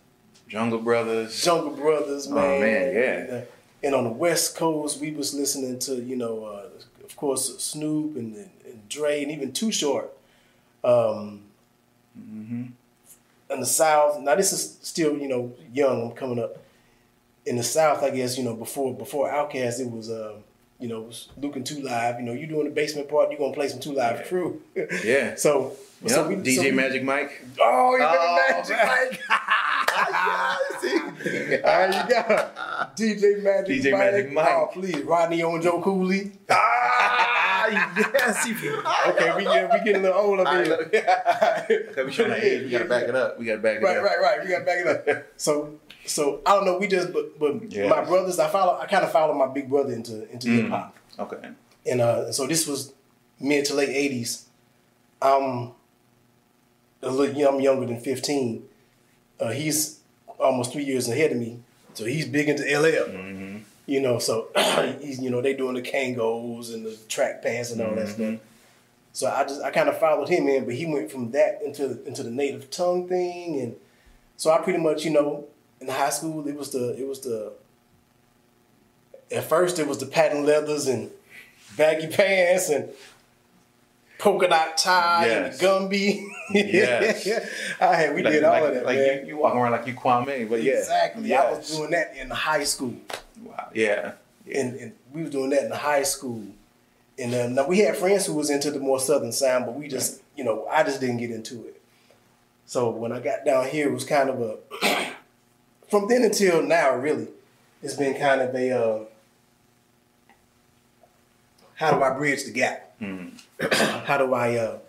Jungle 0.47 0.79
Brothers. 0.79 1.43
Jungle 1.43 1.71
Brothers, 1.71 2.27
man. 2.27 2.43
Oh 2.43 2.59
man, 2.59 2.95
yeah. 2.95 3.41
And 3.83 3.93
on 3.93 4.05
the 4.05 4.09
West 4.09 4.55
Coast, 4.55 4.99
we 4.99 5.11
was 5.11 5.33
listening 5.33 5.79
to 5.79 5.95
you 5.95 6.15
know, 6.15 6.45
uh, 6.45 6.69
of 7.03 7.15
course, 7.15 7.57
Snoop 7.59 8.15
and, 8.15 8.35
and, 8.35 8.49
and, 8.65 8.89
Dre 8.89 9.21
and 9.21 9.31
even 9.31 9.51
Too 9.51 9.71
Short. 9.71 10.11
Um, 10.83 11.41
mm-hmm. 12.17 12.65
In 13.49 13.59
the 13.59 13.65
South, 13.65 14.19
now 14.19 14.35
this 14.35 14.51
is 14.51 14.77
still 14.81 15.17
you 15.17 15.27
know 15.27 15.53
young. 15.73 16.09
I'm 16.09 16.15
coming 16.15 16.39
up 16.39 16.57
in 17.47 17.55
the 17.55 17.63
South, 17.63 18.03
I 18.03 18.09
guess 18.09 18.37
you 18.37 18.43
know 18.43 18.53
before 18.53 18.93
before 18.95 19.29
Outkast, 19.29 19.79
it 19.79 19.89
was 19.89 20.09
uh, 20.09 20.35
you 20.79 20.87
know 20.87 21.09
Luke 21.37 21.55
and 21.55 21.65
Two 21.65 21.81
Live. 21.81 22.19
You 22.19 22.25
know, 22.25 22.33
you're 22.33 22.47
doing 22.47 22.65
the 22.65 22.71
basement 22.71 23.09
part, 23.09 23.31
you 23.31 23.37
are 23.37 23.39
gonna 23.39 23.53
play 23.53 23.69
some 23.69 23.79
Two 23.79 23.93
Live 23.93 24.19
yeah. 24.19 24.27
Crew. 24.27 24.61
yeah. 25.03 25.35
So 25.47 25.73
yep. 26.03 26.11
so 26.11 26.27
we, 26.27 26.35
DJ 26.35 26.55
so 26.57 26.61
we, 26.63 26.71
Magic 26.71 27.03
Mike. 27.03 27.45
Oh, 27.59 27.95
you 27.95 28.03
oh, 28.03 28.51
Magic 28.51 28.77
Mike. 28.85 29.21
There 31.23 31.87
you 31.87 32.09
go. 32.09 32.21
DJ 32.95 33.41
Magic 33.41 33.81
DJ 33.81 33.91
Mike. 33.91 33.99
Magic 33.99 34.33
Mike. 34.33 34.47
Oh, 34.49 34.69
please, 34.71 35.01
Rodney 35.01 35.41
O 35.41 35.59
Joe 35.59 35.81
Cooley. 35.81 36.33
Ah, 36.49 37.67
yes. 37.97 38.47
okay, 39.07 39.35
we 39.35 39.43
get 39.43 39.71
we 39.71 39.79
getting 39.79 39.95
a 39.95 39.99
little 40.03 40.17
old 40.17 40.39
up 40.41 40.91
here. 40.91 41.93
we 42.05 42.11
showing 42.11 42.33
age. 42.33 42.63
We 42.63 42.69
gotta 42.69 42.85
back 42.85 43.03
it 43.03 43.15
up. 43.15 43.39
We 43.39 43.45
gotta 43.45 43.59
back 43.59 43.77
it 43.77 43.83
right, 43.83 43.97
up. 43.97 44.03
Right, 44.03 44.19
right, 44.19 44.37
right. 44.37 44.45
We 44.45 44.51
gotta 44.51 44.65
back 44.65 44.85
it 44.85 45.09
up. 45.09 45.23
So 45.37 45.79
so 46.09 46.41
I 46.45 46.53
don't 46.53 46.65
know. 46.65 46.77
We 46.77 46.87
just 46.87 47.13
but 47.13 47.37
but 47.39 47.71
yes. 47.71 47.89
my 47.89 48.03
brothers. 48.03 48.39
I 48.39 48.49
follow. 48.49 48.79
I 48.79 48.85
kind 48.85 49.03
of 49.03 49.11
followed 49.11 49.35
my 49.35 49.47
big 49.47 49.69
brother 49.69 49.93
into 49.93 50.29
into 50.31 50.47
mm. 50.47 50.61
hip 50.61 50.69
hop. 50.69 50.95
Okay. 51.19 51.49
And 51.85 52.01
uh, 52.01 52.31
so 52.31 52.47
this 52.47 52.67
was 52.67 52.93
mid 53.39 53.65
to 53.65 53.75
late 53.75 53.89
eighties. 53.89 54.47
I'm 55.21 55.71
a 57.01 57.09
little. 57.09 57.47
I'm 57.47 57.61
younger 57.61 57.85
than 57.85 57.99
fifteen. 57.99 58.63
Uh, 59.39 59.51
he's 59.51 59.99
almost 60.39 60.73
three 60.73 60.83
years 60.83 61.07
ahead 61.07 61.31
of 61.31 61.37
me. 61.37 61.59
So 61.93 62.05
he's 62.05 62.27
big 62.27 62.49
into 62.49 62.63
LL. 62.63 63.09
Mm-hmm. 63.09 63.57
You 63.85 64.01
know, 64.01 64.19
so 64.19 64.49
he's 65.01 65.19
you 65.19 65.29
know 65.29 65.41
they 65.41 65.53
doing 65.53 65.75
the 65.75 65.81
Kangols 65.81 66.73
and 66.73 66.85
the 66.85 66.97
track 67.07 67.41
pants 67.41 67.71
and 67.71 67.81
all 67.81 67.87
mm-hmm. 67.87 67.99
that 67.99 68.07
stuff. 68.09 68.39
So 69.13 69.31
I 69.31 69.43
just 69.43 69.61
I 69.63 69.71
kind 69.71 69.89
of 69.89 69.97
followed 69.99 70.29
him 70.29 70.47
in, 70.47 70.65
but 70.65 70.75
he 70.75 70.85
went 70.85 71.09
from 71.09 71.31
that 71.31 71.61
into 71.65 72.03
into 72.05 72.23
the 72.23 72.29
native 72.29 72.69
tongue 72.69 73.07
thing, 73.07 73.59
and 73.59 73.75
so 74.35 74.51
I 74.51 74.59
pretty 74.59 74.79
much 74.79 75.05
you 75.05 75.11
know 75.11 75.47
in 75.81 75.87
high 75.87 76.09
school, 76.09 76.47
it 76.47 76.55
was 76.55 76.71
the 76.71 76.99
it 76.99 77.07
was 77.07 77.21
the 77.21 77.53
at 79.31 79.43
first 79.43 79.79
it 79.79 79.87
was 79.87 79.97
the 79.97 80.05
patent 80.05 80.45
leathers 80.45 80.87
and 80.87 81.11
baggy 81.75 82.07
pants 82.15 82.69
and 82.69 82.89
polka 84.17 84.47
dot 84.47 84.77
tie 84.77 85.25
yes. 85.25 85.61
and 85.61 85.89
the 85.89 85.95
Gumby. 85.95 86.27
yes. 86.53 87.27
I 87.81 87.95
had 87.95 88.15
we 88.15 88.23
like, 88.23 88.33
did 88.33 88.43
all 88.43 88.53
like, 88.53 88.63
of 88.63 88.73
that. 88.75 88.85
Like 88.85 88.97
man. 88.97 89.21
you, 89.21 89.27
you 89.27 89.37
walk 89.37 89.55
around 89.55 89.71
like 89.71 89.87
you 89.87 89.93
Kwame, 89.93 90.49
but 90.49 90.63
yeah. 90.63 90.73
Exactly. 90.73 91.29
Yes. 91.29 91.45
I 91.45 91.57
was 91.57 91.77
doing 91.77 91.91
that 91.91 92.15
in 92.15 92.29
the 92.29 92.35
high 92.35 92.63
school. 92.63 92.95
Wow. 93.43 93.69
Yeah. 93.73 94.13
yeah. 94.45 94.59
And, 94.59 94.75
and 94.79 94.93
we 95.13 95.21
was 95.21 95.31
doing 95.31 95.51
that 95.51 95.63
in 95.63 95.69
the 95.69 95.77
high 95.77 96.03
school. 96.03 96.43
And 97.19 97.33
um, 97.33 97.55
now 97.55 97.67
we 97.67 97.79
had 97.79 97.97
friends 97.97 98.25
who 98.25 98.33
was 98.33 98.49
into 98.49 98.71
the 98.71 98.79
more 98.79 98.99
southern 98.99 99.31
sound, 99.31 99.65
but 99.65 99.75
we 99.75 99.87
just, 99.87 100.21
you 100.35 100.43
know, 100.43 100.67
I 100.71 100.83
just 100.83 100.99
didn't 100.99 101.17
get 101.17 101.31
into 101.31 101.65
it. 101.67 101.81
So 102.65 102.91
when 102.91 103.11
I 103.11 103.19
got 103.19 103.45
down 103.45 103.67
here, 103.67 103.87
it 103.87 103.93
was 103.93 104.03
kind 104.03 104.29
of 104.29 104.41
a 104.41 104.57
from 105.89 106.07
then 106.07 106.23
until 106.23 106.61
now, 106.61 106.95
really, 106.95 107.27
it's 107.81 107.95
been 107.95 108.19
kind 108.19 108.41
of 108.41 108.53
a 108.55 108.71
uh, 108.71 109.05
how 111.75 111.91
do 111.91 112.03
I 112.03 112.09
bridge 112.11 112.43
the 112.43 112.51
gap? 112.51 112.83
Mm-hmm. 112.99 114.05
how 114.05 114.17
do 114.17 114.33
I 114.33 114.55
uh, 114.55 114.79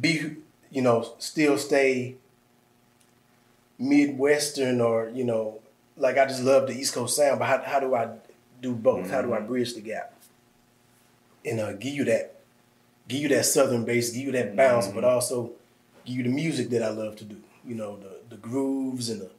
be, 0.00 0.36
you 0.70 0.80
know, 0.80 1.12
still 1.18 1.58
stay 1.58 2.16
Midwestern 3.78 4.80
or, 4.80 5.10
you 5.10 5.24
know, 5.24 5.60
like 5.96 6.16
I 6.16 6.24
just 6.24 6.42
love 6.42 6.66
the 6.66 6.72
East 6.72 6.94
Coast 6.94 7.16
sound, 7.16 7.38
but 7.38 7.46
how, 7.46 7.62
how 7.62 7.80
do 7.80 7.94
I 7.94 8.08
do 8.62 8.74
both? 8.74 9.04
Mm-hmm. 9.04 9.12
How 9.12 9.22
do 9.22 9.34
I 9.34 9.38
mm-hmm. 9.38 9.46
bridge 9.48 9.74
the 9.74 9.82
gap? 9.82 10.14
And 11.44 11.60
uh, 11.60 11.72
give 11.74 11.92
you 11.92 12.04
that, 12.04 12.40
give 13.08 13.20
you 13.20 13.28
that 13.28 13.44
Southern 13.44 13.84
bass, 13.84 14.10
give 14.10 14.22
you 14.22 14.32
that 14.32 14.56
bounce, 14.56 14.86
mm-hmm. 14.86 14.94
but 14.94 15.04
also 15.04 15.52
give 16.06 16.16
you 16.16 16.22
the 16.22 16.30
music 16.30 16.70
that 16.70 16.82
I 16.82 16.88
love 16.88 17.16
to 17.16 17.24
do. 17.24 17.36
You 17.66 17.74
know, 17.74 17.98
the 17.98 18.11
the 18.32 18.38
grooves 18.38 19.10
and 19.10 19.20
the 19.20 19.30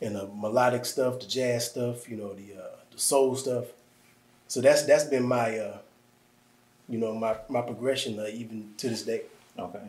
and 0.00 0.16
the 0.16 0.26
melodic 0.34 0.86
stuff, 0.86 1.20
the 1.20 1.26
jazz 1.26 1.68
stuff, 1.68 2.08
you 2.08 2.16
know, 2.16 2.32
the 2.32 2.54
uh, 2.58 2.76
the 2.90 2.98
soul 2.98 3.34
stuff. 3.34 3.66
So 4.46 4.60
that's 4.60 4.84
that's 4.84 5.04
been 5.04 5.26
my 5.26 5.58
uh, 5.58 5.78
you 6.88 6.98
know 6.98 7.14
my 7.14 7.36
my 7.48 7.62
progression 7.62 8.18
uh, 8.18 8.26
even 8.32 8.72
to 8.78 8.88
this 8.88 9.02
day. 9.02 9.22
Okay, 9.58 9.82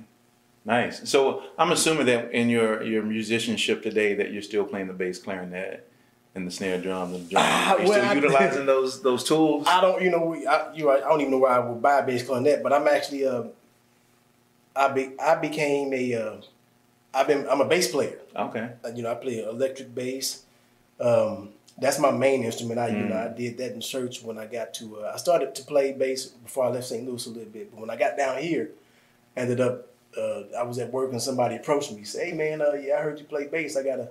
nice. 0.65 1.07
So 1.09 1.43
I'm 1.57 1.71
assuming 1.71 2.07
that 2.07 2.31
in 2.31 2.49
your 2.49 2.83
your 2.83 3.03
musicianship 3.03 3.83
today 3.83 4.15
that 4.15 4.31
you're 4.31 4.41
still 4.41 4.65
playing 4.65 4.87
the 4.87 4.93
bass 4.93 5.19
clarinet 5.19 5.87
and 6.33 6.47
the 6.47 6.51
snare 6.51 6.81
drum 6.81 7.13
and 7.13 7.25
the 7.27 7.29
drum. 7.29 7.43
Uh, 7.45 7.75
well, 7.79 7.91
still 7.91 8.05
I, 8.05 8.13
utilizing 8.13 8.65
those 8.65 9.01
those 9.01 9.23
tools. 9.23 9.67
I 9.67 9.81
don't, 9.81 10.01
you 10.01 10.09
know, 10.09 10.25
we, 10.25 10.47
I, 10.47 10.73
you, 10.73 10.89
I 10.89 10.99
don't 10.99 11.21
even 11.21 11.31
know 11.31 11.39
where 11.39 11.51
I 11.51 11.59
would 11.59 11.81
buy 11.81 11.99
a 11.99 12.05
bass 12.05 12.23
clarinet, 12.23 12.63
but 12.63 12.73
I'm 12.73 12.87
actually, 12.87 13.25
uh, 13.25 13.43
I 14.75 14.87
be, 14.89 15.11
I 15.19 15.35
became 15.35 15.93
a, 15.93 16.13
uh, 16.15 16.41
I've 17.13 17.27
been 17.27 17.47
I'm 17.49 17.61
a 17.61 17.65
bass 17.65 17.91
player. 17.91 18.19
Okay. 18.35 18.69
Uh, 18.83 18.89
you 18.89 19.03
know, 19.03 19.11
I 19.11 19.15
play 19.15 19.43
electric 19.43 19.93
bass. 19.93 20.43
Um, 20.99 21.49
that's 21.77 21.99
my 21.99 22.11
main 22.11 22.43
instrument. 22.43 22.79
I 22.79 22.89
mm. 22.89 23.01
you 23.01 23.09
know. 23.09 23.17
I 23.17 23.35
did 23.35 23.57
that 23.57 23.73
in 23.73 23.81
church 23.81 24.23
when 24.23 24.37
I 24.37 24.45
got 24.45 24.73
to. 24.75 24.99
Uh, 24.99 25.11
I 25.13 25.17
started 25.17 25.55
to 25.55 25.63
play 25.63 25.93
bass 25.93 26.27
before 26.27 26.65
I 26.65 26.69
left 26.69 26.87
St. 26.87 27.05
Louis 27.07 27.25
a 27.25 27.29
little 27.29 27.51
bit, 27.51 27.71
but 27.71 27.79
when 27.79 27.89
I 27.89 27.95
got 27.95 28.17
down 28.17 28.37
here, 28.41 28.71
ended 29.35 29.59
up 29.59 29.87
uh, 30.17 30.43
I 30.57 30.63
was 30.63 30.77
at 30.79 30.91
work 30.91 31.11
and 31.11 31.21
somebody 31.21 31.55
approached 31.55 31.91
me, 31.91 32.03
say, 32.03 32.29
"Hey 32.29 32.33
man, 32.33 32.61
uh, 32.61 32.73
yeah, 32.73 32.97
I 32.97 33.01
heard 33.01 33.19
you 33.19 33.25
play 33.25 33.47
bass. 33.47 33.77
I 33.77 33.83
gotta, 33.83 34.09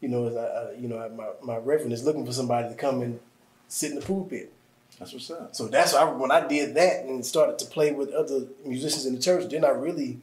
you 0.00 0.08
know, 0.08 0.26
I, 0.26 0.78
you 0.78 0.88
know, 0.88 1.08
my 1.10 1.54
my 1.54 1.56
reverend 1.58 1.92
is 1.92 2.04
looking 2.04 2.26
for 2.26 2.32
somebody 2.32 2.68
to 2.68 2.74
come 2.74 3.02
and 3.02 3.20
sit 3.68 3.90
in 3.90 3.98
the 3.98 4.04
pulpit." 4.04 4.52
That's 4.98 5.12
what's 5.12 5.30
up. 5.30 5.54
So 5.54 5.66
that's 5.66 5.92
why 5.92 6.04
when 6.04 6.30
I 6.30 6.46
did 6.46 6.74
that 6.74 7.04
and 7.04 7.24
started 7.24 7.58
to 7.60 7.66
play 7.66 7.92
with 7.92 8.10
other 8.10 8.46
musicians 8.64 9.06
in 9.06 9.14
the 9.14 9.20
church, 9.20 9.50
then 9.50 9.64
I 9.64 9.70
really, 9.70 10.20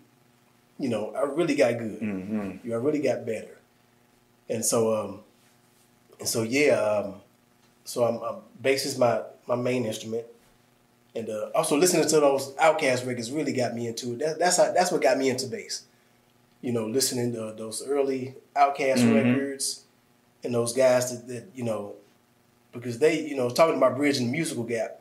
you 0.81 0.89
know, 0.89 1.13
I 1.15 1.21
really 1.23 1.55
got 1.55 1.77
good. 1.77 1.99
Mm-hmm. 2.01 2.51
You 2.63 2.69
know, 2.71 2.75
I 2.75 2.79
really 2.79 2.99
got 3.01 3.25
better. 3.25 3.57
And 4.49 4.65
so, 4.65 4.93
um, 4.93 5.19
and 6.19 6.27
so 6.27 6.43
yeah, 6.43 6.73
um, 6.73 7.15
so 7.85 8.03
I'm, 8.03 8.21
I'm 8.23 8.41
bass 8.61 8.85
is 8.85 8.97
my 8.97 9.21
my 9.47 9.55
main 9.55 9.85
instrument, 9.85 10.25
and 11.15 11.29
uh, 11.29 11.49
also 11.55 11.77
listening 11.77 12.07
to 12.07 12.19
those 12.19 12.53
Outkast 12.55 13.05
records 13.07 13.31
really 13.31 13.53
got 13.53 13.73
me 13.75 13.87
into 13.87 14.13
it. 14.13 14.19
That, 14.19 14.39
that's 14.39 14.57
how, 14.57 14.71
that's 14.71 14.91
what 14.91 15.01
got 15.01 15.17
me 15.17 15.29
into 15.29 15.47
bass. 15.47 15.83
You 16.61 16.73
know, 16.73 16.85
listening 16.85 17.33
to 17.33 17.53
those 17.57 17.85
early 17.87 18.35
Outkast 18.55 18.99
Mhm. 19.03 19.15
records 19.15 19.83
and 20.43 20.53
those 20.53 20.73
guys 20.73 21.11
that, 21.11 21.27
that 21.27 21.45
you 21.55 21.63
know, 21.63 21.95
because 22.73 22.99
they 22.99 23.21
you 23.25 23.35
know 23.35 23.49
talking 23.49 23.77
about 23.77 23.95
bridging 23.97 24.27
the 24.27 24.31
musical 24.31 24.63
gap. 24.63 25.00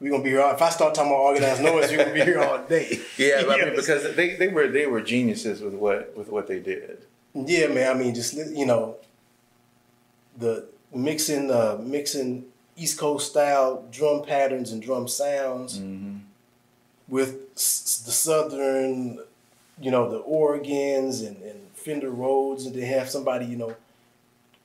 We're 0.00 0.10
gonna 0.10 0.22
be 0.22 0.30
here. 0.30 0.40
All, 0.40 0.52
if 0.54 0.62
I 0.62 0.70
start 0.70 0.94
talking 0.94 1.10
about 1.12 1.20
Organized 1.20 1.60
Noize, 1.60 1.90
we're 1.90 1.98
gonna 1.98 2.14
be 2.14 2.20
here 2.22 2.40
all 2.40 2.58
day. 2.64 3.00
Yeah, 3.18 3.42
I 3.46 3.64
mean, 3.66 3.76
because 3.76 4.14
they, 4.16 4.34
they 4.36 4.48
were 4.48 4.66
they 4.68 4.86
were 4.86 5.00
geniuses 5.02 5.60
with 5.60 5.74
what 5.74 6.16
with 6.16 6.28
what 6.28 6.46
they 6.46 6.58
did. 6.58 7.02
Yeah, 7.34 7.66
man. 7.68 7.96
I 7.96 7.98
mean, 7.98 8.14
just 8.14 8.34
you 8.34 8.64
know, 8.66 8.96
the 10.38 10.66
mixing, 10.94 11.50
uh, 11.50 11.78
mixing 11.82 12.46
East 12.76 12.98
Coast 12.98 13.30
style 13.30 13.84
drum 13.92 14.22
patterns 14.24 14.72
and 14.72 14.80
drum 14.82 15.06
sounds 15.06 15.78
Mm-hmm. 15.78 16.16
with 17.08 17.36
s- 17.56 18.02
the 18.06 18.10
Southern, 18.12 19.18
you 19.80 19.90
know, 19.90 20.10
the 20.10 20.18
organs 20.18 21.20
and, 21.20 21.36
and 21.42 21.60
Fender 21.74 22.10
Rhodes, 22.10 22.64
and 22.66 22.74
they 22.74 22.86
have 22.86 23.10
somebody, 23.10 23.44
you 23.46 23.56
know, 23.56 23.74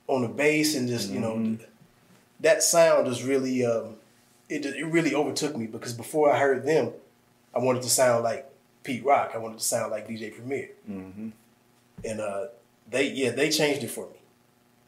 on 0.08 0.22
the 0.22 0.28
bass 0.28 0.74
and 0.76 0.88
just 0.88 1.10
you 1.10 1.20
know, 1.20 1.34
Mhm. 1.34 1.58
that 2.40 2.62
sound 2.62 3.06
is 3.06 3.22
really, 3.22 3.64
um, 3.66 3.95
it 4.48 4.64
it 4.66 4.84
really 4.86 5.14
overtook 5.14 5.56
me 5.56 5.66
because 5.66 5.92
before 5.92 6.32
I 6.32 6.38
heard 6.38 6.64
them, 6.64 6.92
I 7.54 7.58
wanted 7.58 7.82
to 7.82 7.90
sound 7.90 8.24
like 8.24 8.48
Pete 8.84 9.04
Rock. 9.04 9.32
I 9.34 9.38
wanted 9.38 9.58
to 9.58 9.64
sound 9.64 9.90
like 9.90 10.08
DJ 10.08 10.34
Premier 10.34 10.70
Mm-hmm. 10.88 11.28
and 12.04 12.20
uh, 12.20 12.46
they 12.90 13.10
yeah 13.10 13.30
they 13.30 13.50
changed 13.50 13.82
it 13.82 13.88
for 13.90 14.06
me. 14.06 14.16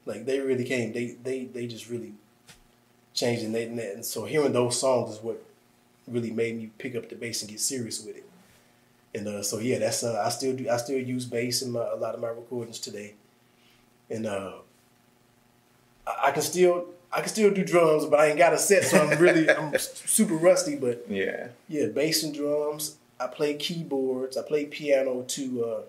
Like 0.06 0.24
they 0.26 0.40
really 0.40 0.64
came. 0.64 0.92
They 0.92 1.16
they 1.22 1.44
they 1.44 1.66
just 1.66 1.88
really 1.90 2.14
changed 3.14 3.42
it. 3.42 3.46
And, 3.46 3.54
they, 3.54 3.92
and 3.92 4.04
so 4.04 4.24
hearing 4.24 4.52
those 4.52 4.78
songs 4.80 5.16
is 5.16 5.22
what 5.22 5.42
really 6.06 6.30
made 6.30 6.56
me 6.56 6.70
pick 6.78 6.94
up 6.94 7.08
the 7.08 7.16
bass 7.16 7.42
and 7.42 7.50
get 7.50 7.60
serious 7.60 8.04
with 8.04 8.16
it. 8.16 8.24
And 9.14 9.26
uh, 9.26 9.42
so 9.42 9.58
yeah, 9.58 9.78
that's 9.78 10.04
uh, 10.04 10.22
I 10.24 10.28
still 10.28 10.54
do 10.54 10.68
I 10.70 10.76
still 10.76 10.98
use 11.00 11.24
bass 11.24 11.62
in 11.62 11.72
my, 11.72 11.80
a 11.86 11.96
lot 11.96 12.14
of 12.14 12.20
my 12.20 12.28
recordings 12.28 12.78
today, 12.78 13.14
and 14.08 14.26
uh, 14.26 14.52
I, 16.06 16.28
I 16.28 16.30
can 16.30 16.42
still 16.42 16.86
I 17.12 17.20
can 17.20 17.28
still 17.28 17.50
do 17.50 17.64
drums, 17.64 18.04
but 18.06 18.20
I 18.20 18.26
ain't 18.26 18.38
got 18.38 18.52
a 18.52 18.58
set, 18.58 18.84
so 18.84 18.98
I'm 19.02 19.18
really 19.18 19.48
I'm 19.50 19.72
super 19.78 20.34
rusty. 20.34 20.76
But 20.76 21.06
Yeah. 21.08 21.48
yeah, 21.68 21.86
bass 21.86 22.22
and 22.22 22.34
drums. 22.34 22.96
I 23.20 23.26
play 23.26 23.54
keyboards. 23.54 24.36
I 24.36 24.42
play 24.42 24.66
piano 24.66 25.22
to 25.22 25.64
uh, 25.64 25.80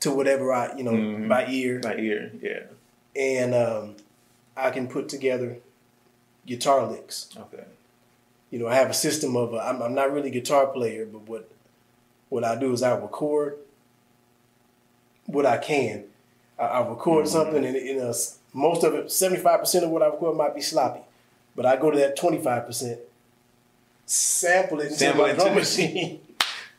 to 0.00 0.10
whatever 0.10 0.52
I 0.52 0.76
you 0.76 0.82
know 0.84 0.92
Mhm. 0.92 1.28
by 1.28 1.46
ear, 1.48 1.80
My 1.84 1.96
ear. 1.96 2.32
Yeah. 2.40 2.62
and 3.14 3.54
um, 3.54 3.96
I 4.56 4.70
can 4.70 4.88
put 4.88 5.08
together 5.08 5.58
guitar 6.46 6.86
licks. 6.90 7.28
Okay. 7.36 7.64
You 8.50 8.58
know, 8.58 8.66
I 8.66 8.74
have 8.76 8.88
a 8.88 8.94
system 8.94 9.36
of 9.36 9.52
uh, 9.52 9.58
I'm, 9.58 9.82
I'm 9.82 9.94
not 9.94 10.10
really 10.10 10.28
a 10.28 10.32
guitar 10.32 10.66
player, 10.68 11.04
but 11.04 11.28
what 11.28 11.50
what 12.30 12.44
I 12.44 12.56
do 12.58 12.72
is 12.72 12.82
I 12.82 12.96
record 12.96 13.58
what 15.26 15.44
I 15.46 15.58
can. 15.58 16.04
I, 16.58 16.62
I 16.64 16.88
record 16.88 17.26
Mhm. 17.26 17.28
something, 17.28 17.64
and 17.64 17.76
know, 17.98 18.08
s- 18.08 18.37
most 18.52 18.84
of 18.84 18.94
it, 18.94 19.10
seventy 19.12 19.40
five 19.42 19.60
percent 19.60 19.84
of 19.84 19.90
what 19.90 20.02
I 20.02 20.06
record 20.06 20.36
might 20.36 20.54
be 20.54 20.60
sloppy, 20.60 21.00
but 21.56 21.66
I 21.66 21.76
go 21.76 21.90
to 21.90 21.98
that 21.98 22.16
twenty 22.16 22.38
five 22.38 22.66
percent, 22.66 22.98
sample 24.06 24.80
it 24.80 24.92
into 24.92 25.14
my 25.14 25.32
drum 25.32 25.54
machine, 25.54 26.20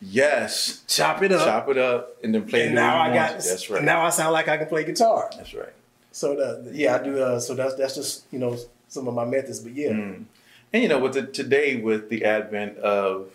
Yes. 0.01 0.84
chop 0.88 1.21
it 1.23 1.32
up, 1.32 1.45
Chop 1.45 1.69
it 1.69 1.77
up 1.77 2.17
and 2.23 2.34
then 2.34 2.45
play 2.45 2.63
and 2.63 2.71
it 2.71 2.75
now 2.75 2.99
I 3.01 3.13
got. 3.13 3.32
want. 3.32 3.43
That's 3.43 3.69
right. 3.69 3.84
Now 3.84 4.01
I 4.05 4.10
sound 4.10 4.34
like 4.34 4.47
I 4.47 4.58
can 4.58 4.67
play 4.67 4.84
guitar. 4.86 5.29
That's 5.36 5.53
right. 5.53 5.73
So 6.12 6.36
the, 6.36 6.71
yeah, 6.73 6.95
I 6.95 7.03
do. 7.03 7.21
Uh, 7.21 7.39
so 7.39 7.53
that's 7.53 7.75
that's 7.75 7.95
just 7.95 8.23
you 8.32 8.39
know 8.39 8.58
some 8.88 9.08
of 9.08 9.13
my 9.13 9.25
methods. 9.25 9.60
But 9.60 9.73
yeah, 9.73 9.89
Mm. 9.91 10.25
And 10.71 10.84
you 10.84 10.89
know, 10.89 10.99
with 10.99 11.13
the, 11.15 11.23
today 11.23 11.77
with 11.77 12.10
the 12.10 12.23
advent 12.25 12.77
of 12.77 13.32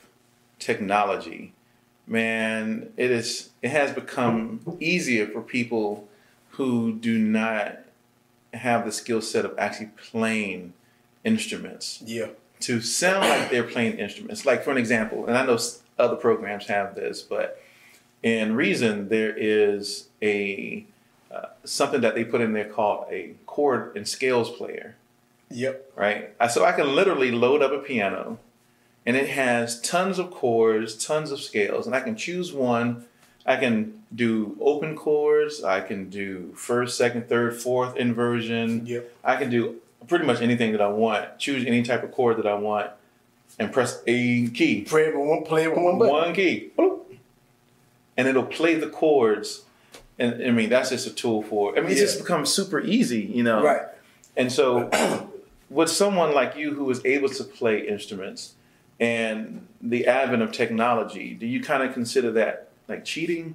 technology, 0.59 1.53
man, 2.07 2.93
it 2.97 3.11
is 3.11 3.51
it 3.63 3.71
has 3.71 3.91
become 3.93 4.61
easier 4.81 5.27
for 5.27 5.41
people 5.43 6.09
who 6.51 6.93
do 6.93 7.19
not 7.19 7.79
have 8.55 8.85
the 8.85 8.93
skill 8.93 9.21
set 9.21 9.45
of 9.45 9.55
actually 9.59 9.91
playing 9.97 10.73
instruments 11.25 12.03
yeah, 12.05 12.29
to 12.61 12.81
sound 12.81 13.29
like 13.29 13.51
they're 13.51 13.65
playing 13.65 13.99
instruments. 13.99 14.47
Like 14.47 14.63
for 14.65 14.71
an 14.71 14.79
example, 14.79 15.27
and 15.27 15.37
I 15.37 15.45
know 15.45 15.59
other 15.99 16.17
programs 16.17 16.67
have 16.67 16.95
this, 16.95 17.23
but 17.23 17.61
in 18.23 18.55
Reason 18.55 19.09
there 19.09 19.35
is 19.37 20.09
a 20.23 20.85
uh, 21.31 21.47
something 21.65 22.01
that 22.01 22.15
they 22.15 22.25
put 22.25 22.41
in 22.41 22.53
there 22.53 22.69
called 22.69 23.07
a 23.11 23.35
chord 23.47 23.97
and 23.97 24.07
scales 24.07 24.51
player 24.51 24.97
yep, 25.51 25.91
right? 25.97 26.31
So 26.51 26.65
I 26.65 26.73
can 26.73 26.95
literally 26.95 27.31
load 27.31 27.63
up 27.63 27.73
a 27.73 27.79
piano 27.79 28.39
and 29.07 29.17
it 29.17 29.29
has 29.31 29.81
tons 29.81 30.19
of 30.19 30.31
chords, 30.31 30.95
tons 30.95 31.31
of 31.31 31.41
scales, 31.41 31.87
and 31.87 31.95
I 31.95 32.01
can 32.01 32.17
choose 32.17 32.53
one. 32.53 33.07
I 33.47 33.57
can 33.57 34.03
do 34.15 34.57
open 34.61 34.97
chords, 34.97 35.63
I 35.63 35.81
can 35.81 36.09
do 36.09 36.53
first, 36.57 36.97
second, 36.97 37.29
third, 37.29 37.57
fourth 37.57 37.97
inversion. 37.97 38.87
yep. 38.87 39.15
I 39.23 39.37
can 39.37 39.51
do 39.51 39.77
pretty 40.09 40.25
much 40.25 40.41
anything 40.41 40.73
that 40.73 40.81
I 40.81 40.89
want, 40.89 41.39
choose 41.39 41.65
any 41.67 41.83
type 41.83 42.03
of 42.03 42.13
chord 42.13 42.37
that 42.39 42.47
I 42.47 42.55
want, 42.55 42.91
and 43.59 43.73
press 43.73 44.03
a 44.07 44.49
key. 44.49 44.83
Play 44.83 45.03
it 45.07 45.17
with 45.17 45.27
one, 45.29 45.45
play 45.45 45.65
it 45.65 45.71
with 45.71 45.79
one 45.83 45.99
button. 45.99 46.13
One 46.15 46.35
key. 46.35 46.71
And 48.17 48.29
it'll 48.29 48.45
play 48.47 48.75
the 48.77 48.89
chords. 48.89 49.63
And 50.19 50.43
I 50.45 50.51
mean, 50.51 50.69
that's 50.71 50.91
just 50.91 51.07
a 51.07 51.11
tool 51.11 51.43
for, 51.43 51.77
I 51.77 51.81
mean, 51.81 51.91
it's 51.91 52.01
Yeah. 52.01 52.07
just 52.07 52.19
become 52.21 52.47
super 52.47 52.81
easy, 52.81 53.23
you 53.23 53.43
know? 53.43 53.63
Right. 53.63 53.83
And 54.37 54.51
so, 54.53 54.89
with 55.71 55.89
someone 55.91 56.33
like 56.33 56.57
you 56.57 56.75
who 56.75 56.89
is 56.91 57.05
able 57.05 57.29
to 57.31 57.43
play 57.45 57.81
instruments 57.87 58.55
and 59.01 59.67
the 59.83 60.07
advent 60.07 60.43
of 60.43 60.53
technology, 60.53 61.35
do 61.35 61.47
you 61.47 61.61
kind 61.63 61.83
of 61.83 61.93
consider 61.93 62.31
that 62.33 62.69
like 62.89 63.05
cheating? 63.05 63.55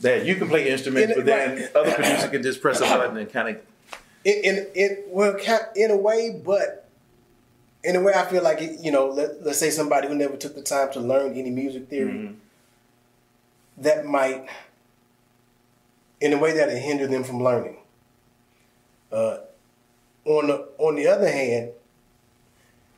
That 0.00 0.24
you 0.24 0.36
can 0.36 0.48
play 0.48 0.68
instruments, 0.70 1.10
In- 1.12 1.18
but 1.18 1.26
then 1.26 1.58
right. 1.58 1.76
other 1.76 1.92
producer 1.92 2.28
can 2.28 2.42
just 2.42 2.62
press 2.62 2.78
a 2.80 2.84
button 2.84 3.16
and 3.18 3.30
kind 3.30 3.56
of. 3.56 3.62
In 4.24 4.34
in, 4.44 4.66
in 4.74 4.98
well, 5.08 5.36
in 5.76 5.90
a 5.90 5.96
way, 5.96 6.40
but 6.44 6.88
in 7.84 7.96
a 7.96 8.00
way, 8.00 8.12
I 8.14 8.24
feel 8.26 8.42
like 8.42 8.60
it, 8.62 8.80
you 8.80 8.92
know, 8.92 9.08
let, 9.08 9.42
let's 9.42 9.58
say 9.58 9.70
somebody 9.70 10.08
who 10.08 10.14
never 10.14 10.36
took 10.36 10.54
the 10.54 10.62
time 10.62 10.92
to 10.92 11.00
learn 11.00 11.32
any 11.34 11.50
music 11.50 11.88
theory, 11.88 12.12
Mhm. 12.12 12.34
that 13.78 14.04
might, 14.06 14.46
in 16.20 16.32
a 16.34 16.38
way, 16.38 16.52
that 16.52 16.68
it 16.68 16.78
hinder 16.78 17.06
them 17.06 17.24
from 17.24 17.42
learning. 17.42 17.78
Uh, 19.12 19.38
on 20.24 20.46
the 20.48 20.68
on 20.78 20.94
the 20.96 21.06
other 21.06 21.28
hand, 21.30 21.70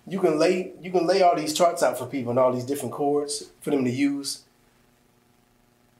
you 0.06 0.20
can 0.20 0.38
lay 0.38 0.72
you 0.80 0.90
can 0.90 1.06
lay 1.06 1.22
all 1.22 1.34
these 1.36 1.54
charts 1.54 1.82
out 1.82 1.98
for 1.98 2.06
people 2.06 2.30
and 2.30 2.38
all 2.38 2.52
these 2.52 2.64
different 2.64 2.92
chords 2.92 3.50
for 3.60 3.70
them 3.70 3.84
to 3.84 3.90
use. 3.90 4.42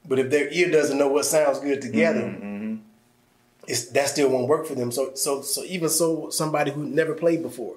But 0.05 0.19
if 0.19 0.29
their 0.29 0.49
ear 0.51 0.69
doesn't 0.69 0.97
know 0.97 1.07
what 1.07 1.25
sounds 1.25 1.59
good 1.59 1.81
together, 1.81 2.21
Mhm. 2.21 2.79
it's 3.67 3.85
that 3.85 4.09
still 4.09 4.29
won't 4.29 4.47
work 4.49 4.65
for 4.67 4.75
them. 4.75 4.91
So 4.91 5.13
so 5.15 5.41
so 5.41 5.63
even 5.63 5.89
so 5.89 6.29
somebody 6.29 6.71
who 6.71 6.83
never 6.85 7.13
played 7.13 7.41
before, 7.41 7.75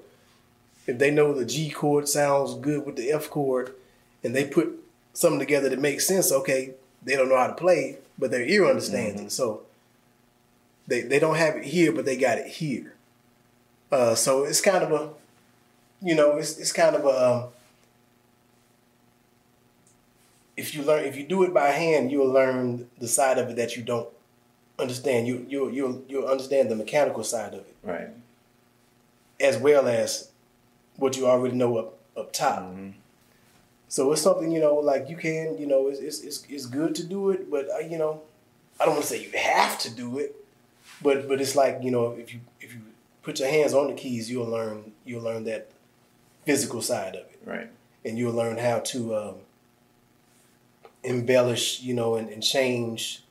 if 0.85 0.97
they 0.97 1.11
know 1.11 1.33
the 1.33 1.45
G 1.45 1.69
chord 1.69 2.07
sounds 2.09 2.55
good 2.55 2.85
with 2.85 2.95
the 2.97 3.11
F 3.11 3.29
chord, 3.29 3.73
and 4.23 4.35
they 4.35 4.45
put 4.45 4.77
something 5.13 5.39
together 5.39 5.69
that 5.69 5.79
makes 5.79 6.05
sense, 6.05 6.31
okay, 6.31 6.73
they 7.01 7.15
don't 7.15 7.29
know 7.29 7.37
how 7.37 7.47
to 7.47 7.53
play, 7.53 7.97
but 8.19 8.31
their 8.31 8.43
ear 8.45 8.65
understands 8.65 9.21
it. 9.21 9.31
So 9.31 9.61
they 10.87 11.01
they 11.01 11.19
don't 11.19 11.35
have 11.35 11.55
it 11.55 11.63
here, 11.65 11.91
but 11.93 12.05
they 12.05 12.17
got 12.17 12.37
it 12.37 12.47
here. 12.47 12.93
Uh, 13.89 14.15
so 14.15 14.43
it's 14.43 14.59
kind 14.59 14.83
of 14.83 14.91
a, 14.91 15.09
you 16.05 16.13
know, 16.13 16.35
it's 16.37 16.57
it's 16.57 16.73
kind 16.73 16.95
of 16.95 17.05
a. 17.05 17.25
Um, 17.33 17.43
if 20.57 20.73
you 20.75 20.81
learn, 20.83 21.05
if 21.05 21.15
you 21.15 21.23
do 21.25 21.43
it 21.43 21.53
by 21.53 21.69
hand, 21.69 22.11
you'll 22.11 22.31
learn 22.31 22.89
the 22.99 23.07
side 23.07 23.37
of 23.37 23.49
it 23.49 23.55
that 23.55 23.75
you 23.77 23.83
don't 23.83 24.09
understand. 24.79 25.27
You 25.27 25.45
you 25.47 25.69
you'll 25.69 26.03
you'll 26.09 26.27
understand 26.27 26.69
the 26.69 26.75
mechanical 26.75 27.23
side 27.23 27.53
of 27.53 27.61
it 27.61 27.75
Right. 27.83 28.09
as 29.39 29.57
well 29.57 29.87
as 29.87 30.29
what 30.97 31.15
you 31.17 31.27
already 31.27 31.55
know 31.55 31.77
up 31.77 31.93
up 32.17 32.33
top. 32.33 32.63
Mhm. 32.63 32.93
So 33.89 34.11
it's 34.11 34.21
something 34.21 34.51
you 34.51 34.59
know, 34.59 34.75
like 34.75 35.09
you 35.09 35.15
can, 35.15 35.57
you 35.57 35.67
know, 35.67 35.87
it's 35.87 35.99
it's 35.99 36.21
it's, 36.21 36.43
it's 36.49 36.65
good 36.65 36.95
to 36.95 37.03
do 37.03 37.29
it, 37.29 37.49
but 37.49 37.69
uh, 37.71 37.79
you 37.79 37.97
know, 37.97 38.21
I 38.79 38.85
don't 38.85 38.95
want 38.95 39.05
to 39.05 39.09
say 39.09 39.21
you 39.23 39.31
have 39.37 39.77
to 39.79 39.89
do 39.89 40.17
it, 40.19 40.35
but 41.01 41.27
but 41.27 41.39
it's 41.39 41.55
like 41.55 41.79
you 41.83 41.91
know, 41.91 42.11
if 42.11 42.33
you 42.33 42.39
if 42.59 42.73
you 42.73 42.81
put 43.21 43.39
your 43.39 43.49
hands 43.49 43.73
on 43.73 43.87
the 43.87 43.93
keys, 43.93 44.29
you'll 44.31 44.47
learn 44.49 44.91
you'll 45.05 45.23
learn 45.23 45.43
that 45.45 45.69
physical 46.45 46.81
side 46.81 47.15
of 47.15 47.21
it, 47.31 47.39
Right. 47.45 47.69
and 48.03 48.17
you'll 48.17 48.33
learn 48.33 48.57
how 48.57 48.79
to 48.79 49.15
um, 49.15 49.35
embellish, 51.07 51.81
you 51.81 51.93
know, 51.93 52.15
and, 52.15 52.29
and 52.29 52.41
change 52.43 53.23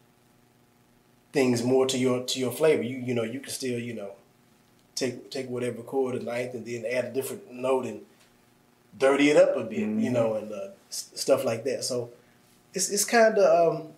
things 1.32 1.62
more 1.62 1.86
to 1.86 1.98
your 1.98 2.24
to 2.24 2.38
your 2.40 2.50
flavor. 2.52 2.82
You 2.82 2.98
you 2.98 3.14
know 3.14 3.22
you 3.22 3.40
can 3.40 3.52
still 3.52 3.78
you 3.78 3.94
know 3.94 4.10
take 4.94 5.30
take 5.30 5.48
whatever 5.50 5.82
chord 5.82 6.14
or 6.16 6.20
ninth 6.20 6.54
and 6.54 6.64
then 6.66 6.84
add 6.90 7.04
a 7.06 7.10
different 7.12 7.52
note 7.52 7.84
and 7.86 8.00
dirty 8.98 9.30
it 9.30 9.36
up 9.36 9.56
a 9.56 9.62
bit, 9.64 9.80
Mhm. 9.80 10.02
you 10.02 10.10
know, 10.10 10.34
and 10.34 10.50
uh, 10.52 10.68
s- 10.90 11.10
stuff 11.14 11.44
like 11.44 11.64
that. 11.64 11.84
So 11.84 12.10
it's 12.74 12.88
it's 12.90 13.04
kind 13.04 13.36
of 13.38 13.76
um, 13.76 13.88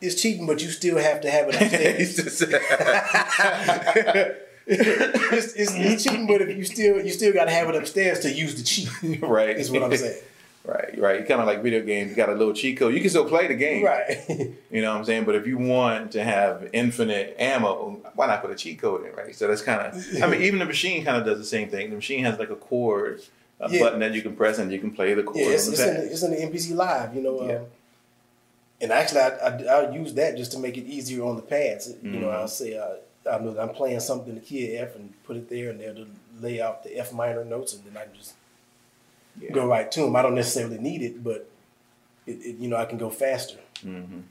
it's 0.00 0.20
cheating, 0.22 0.46
but 0.46 0.62
you 0.62 0.70
still 0.70 0.98
have 0.98 1.20
to 1.22 1.30
have 1.30 1.48
it 1.48 1.54
upstairs. 1.60 2.40
it's, 4.66 5.54
it's, 5.54 5.74
it's 5.74 6.04
cheating, 6.04 6.26
but 6.26 6.42
if 6.42 6.56
you 6.56 6.64
still 6.64 7.02
you 7.04 7.10
still 7.10 7.32
got 7.32 7.46
to 7.46 7.50
have 7.50 7.68
it 7.68 7.74
upstairs 7.74 8.20
to 8.20 8.30
use 8.30 8.54
the 8.54 8.62
cheat. 8.62 8.88
right. 9.22 9.56
Is 9.56 9.70
what 9.70 9.82
I'm 9.82 9.96
saying. 9.96 10.20
Right, 10.64 10.98
right. 10.98 11.26
Kind 11.26 11.40
of 11.40 11.46
like 11.46 11.62
video 11.62 11.82
games. 11.82 12.10
You 12.10 12.16
got 12.16 12.28
a 12.28 12.34
little 12.34 12.52
cheat 12.52 12.78
code. 12.78 12.92
You 12.92 13.00
can 13.00 13.08
still 13.08 13.24
play 13.26 13.46
the 13.46 13.54
game. 13.54 13.84
Right. 13.84 14.18
You 14.70 14.82
know 14.82 14.90
what 14.92 14.98
I'm 14.98 15.04
saying? 15.06 15.24
But 15.24 15.34
if 15.34 15.46
you 15.46 15.56
want 15.56 16.12
to 16.12 16.22
have 16.22 16.68
infinite 16.74 17.36
ammo, 17.38 18.02
why 18.14 18.26
not 18.26 18.42
put 18.42 18.50
a 18.50 18.54
cheat 18.54 18.78
code 18.78 19.06
in, 19.06 19.12
right? 19.14 19.34
So 19.34 19.48
that's 19.48 19.62
kind 19.62 19.80
of, 19.80 20.22
I 20.22 20.26
mean, 20.26 20.42
even 20.42 20.58
the 20.58 20.66
machine 20.66 21.02
kind 21.04 21.16
of 21.16 21.24
does 21.24 21.38
the 21.38 21.44
same 21.46 21.70
thing. 21.70 21.88
The 21.88 21.96
machine 21.96 22.22
has 22.24 22.38
like 22.38 22.50
a 22.50 22.56
chord, 22.56 23.22
a 23.60 23.70
Yeah. 23.70 23.80
button 23.80 24.00
that 24.00 24.12
you 24.12 24.20
can 24.20 24.36
press 24.36 24.58
and 24.58 24.70
you 24.70 24.78
can 24.78 24.90
play 24.90 25.14
the 25.14 25.22
chord 25.22 25.38
Yeah, 25.38 25.46
it's, 25.52 25.66
on 25.68 25.72
it's, 25.72 25.82
the 25.82 25.88
in 25.88 25.94
the, 25.96 26.12
it's 26.12 26.22
in 26.22 26.30
the 26.52 26.58
MPC 26.58 26.74
Live, 26.76 27.14
you 27.14 27.22
know. 27.22 27.40
Um, 27.40 27.48
Yeah. 27.48 27.60
And 28.82 28.92
actually, 28.92 29.20
I, 29.22 29.28
I, 29.28 29.64
I'll 29.64 29.94
use 29.94 30.12
that 30.14 30.36
just 30.36 30.52
to 30.52 30.58
make 30.58 30.76
it 30.76 30.84
easier 30.84 31.24
on 31.24 31.36
the 31.36 31.42
pads. 31.42 31.92
You 32.02 32.20
know, 32.20 32.26
Mhm. 32.28 32.34
I'll 32.34 32.46
say 32.48 32.76
uh, 32.76 32.96
I 33.30 33.38
know 33.38 33.52
that 33.54 33.62
I'm 33.62 33.70
playing 33.74 34.00
something 34.00 34.28
in 34.28 34.34
the 34.36 34.40
key 34.44 34.76
of 34.76 34.88
F 34.90 34.96
and 34.96 35.12
put 35.24 35.36
it 35.36 35.48
there, 35.48 35.70
and 35.70 35.80
they'll 35.80 36.06
lay 36.40 36.60
out 36.60 36.84
the 36.84 36.96
F 36.98 37.12
minor 37.12 37.44
notes, 37.44 37.72
and 37.74 37.82
then 37.84 37.96
I 37.96 38.04
can 38.04 38.14
just 38.14 38.34
Yeah. 39.40 39.52
go 39.52 39.66
right 39.66 39.90
to 39.92 40.00
them. 40.02 40.16
I 40.16 40.22
don't 40.22 40.34
necessarily 40.34 40.78
need 40.78 41.02
it, 41.02 41.22
but 41.22 41.48
it, 42.26 42.32
it 42.32 42.56
you 42.58 42.68
know 42.68 42.76
I 42.76 42.84
can 42.86 42.98
go 42.98 43.10
faster. 43.10 43.58
Mhm. 43.84 44.22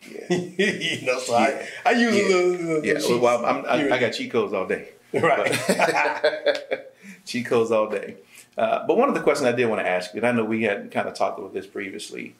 you 0.30 1.06
know, 1.06 1.18
so 1.18 1.32
Yeah. 1.38 1.66
I, 1.84 1.90
I 1.90 1.92
use 1.92 2.14
Yeah. 2.14 2.22
a 2.22 2.28
little, 2.28 2.50
little 2.50 2.84
Yeah, 2.86 3.20
well, 3.20 3.44
I'm, 3.44 3.64
I, 3.66 3.94
I 3.94 3.98
got 3.98 4.12
cheat 4.12 4.30
codes 4.30 4.52
all 4.52 4.66
day. 4.66 4.88
Right. 5.12 5.52
cheat 7.24 7.46
codes 7.46 7.70
all 7.70 7.88
day. 7.88 8.16
Uh, 8.58 8.86
but 8.86 8.96
one 8.98 9.08
of 9.08 9.14
the 9.14 9.20
questions 9.22 9.46
I 9.48 9.52
did 9.52 9.66
want 9.66 9.80
to 9.80 9.88
ask 9.88 10.12
you, 10.12 10.18
and 10.20 10.26
I 10.26 10.32
know 10.32 10.44
we 10.44 10.64
had 10.64 10.90
kind 10.90 11.08
of 11.08 11.14
talked 11.14 11.38
about 11.38 11.54
this 11.54 11.66
previously, 11.66 12.34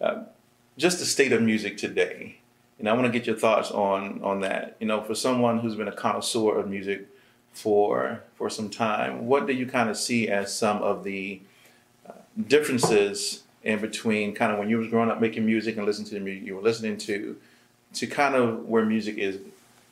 um, 0.00 0.26
just 0.78 0.98
the 1.00 1.04
state 1.04 1.32
of 1.32 1.42
music 1.42 1.76
today. 1.76 2.38
And 2.78 2.88
I 2.88 2.92
want 2.94 3.04
to 3.04 3.12
get 3.12 3.26
your 3.26 3.36
thoughts 3.36 3.70
on 3.70 4.20
on 4.22 4.40
that. 4.40 4.76
You 4.80 4.86
know, 4.86 5.02
for 5.02 5.14
someone 5.14 5.58
who's 5.60 5.76
been 5.76 5.86
a 5.88 5.92
connoisseur 5.92 6.58
of 6.58 6.68
music 6.68 7.06
for 7.54 8.20
for 8.34 8.50
some 8.50 8.68
time, 8.68 9.26
what 9.26 9.46
do 9.46 9.54
you 9.54 9.64
kind 9.66 9.88
of 9.88 9.96
see 9.96 10.28
as 10.28 10.54
some 10.54 10.78
of 10.82 11.04
the 11.04 11.40
uh, 12.06 12.12
differences 12.46 13.44
in 13.62 13.80
between 13.80 14.34
kind 14.34 14.52
of 14.52 14.58
when 14.58 14.68
you 14.68 14.76
was 14.76 14.88
growing 14.88 15.10
up 15.10 15.20
making 15.20 15.46
music 15.46 15.76
and 15.76 15.86
listening 15.86 16.08
to 16.08 16.14
the 16.14 16.20
music 16.20 16.44
you 16.46 16.54
were 16.54 16.60
listening 16.60 16.98
to, 16.98 17.36
to 17.94 18.06
kind 18.06 18.34
of 18.34 18.68
where 18.68 18.84
music 18.84 19.16
is 19.16 19.38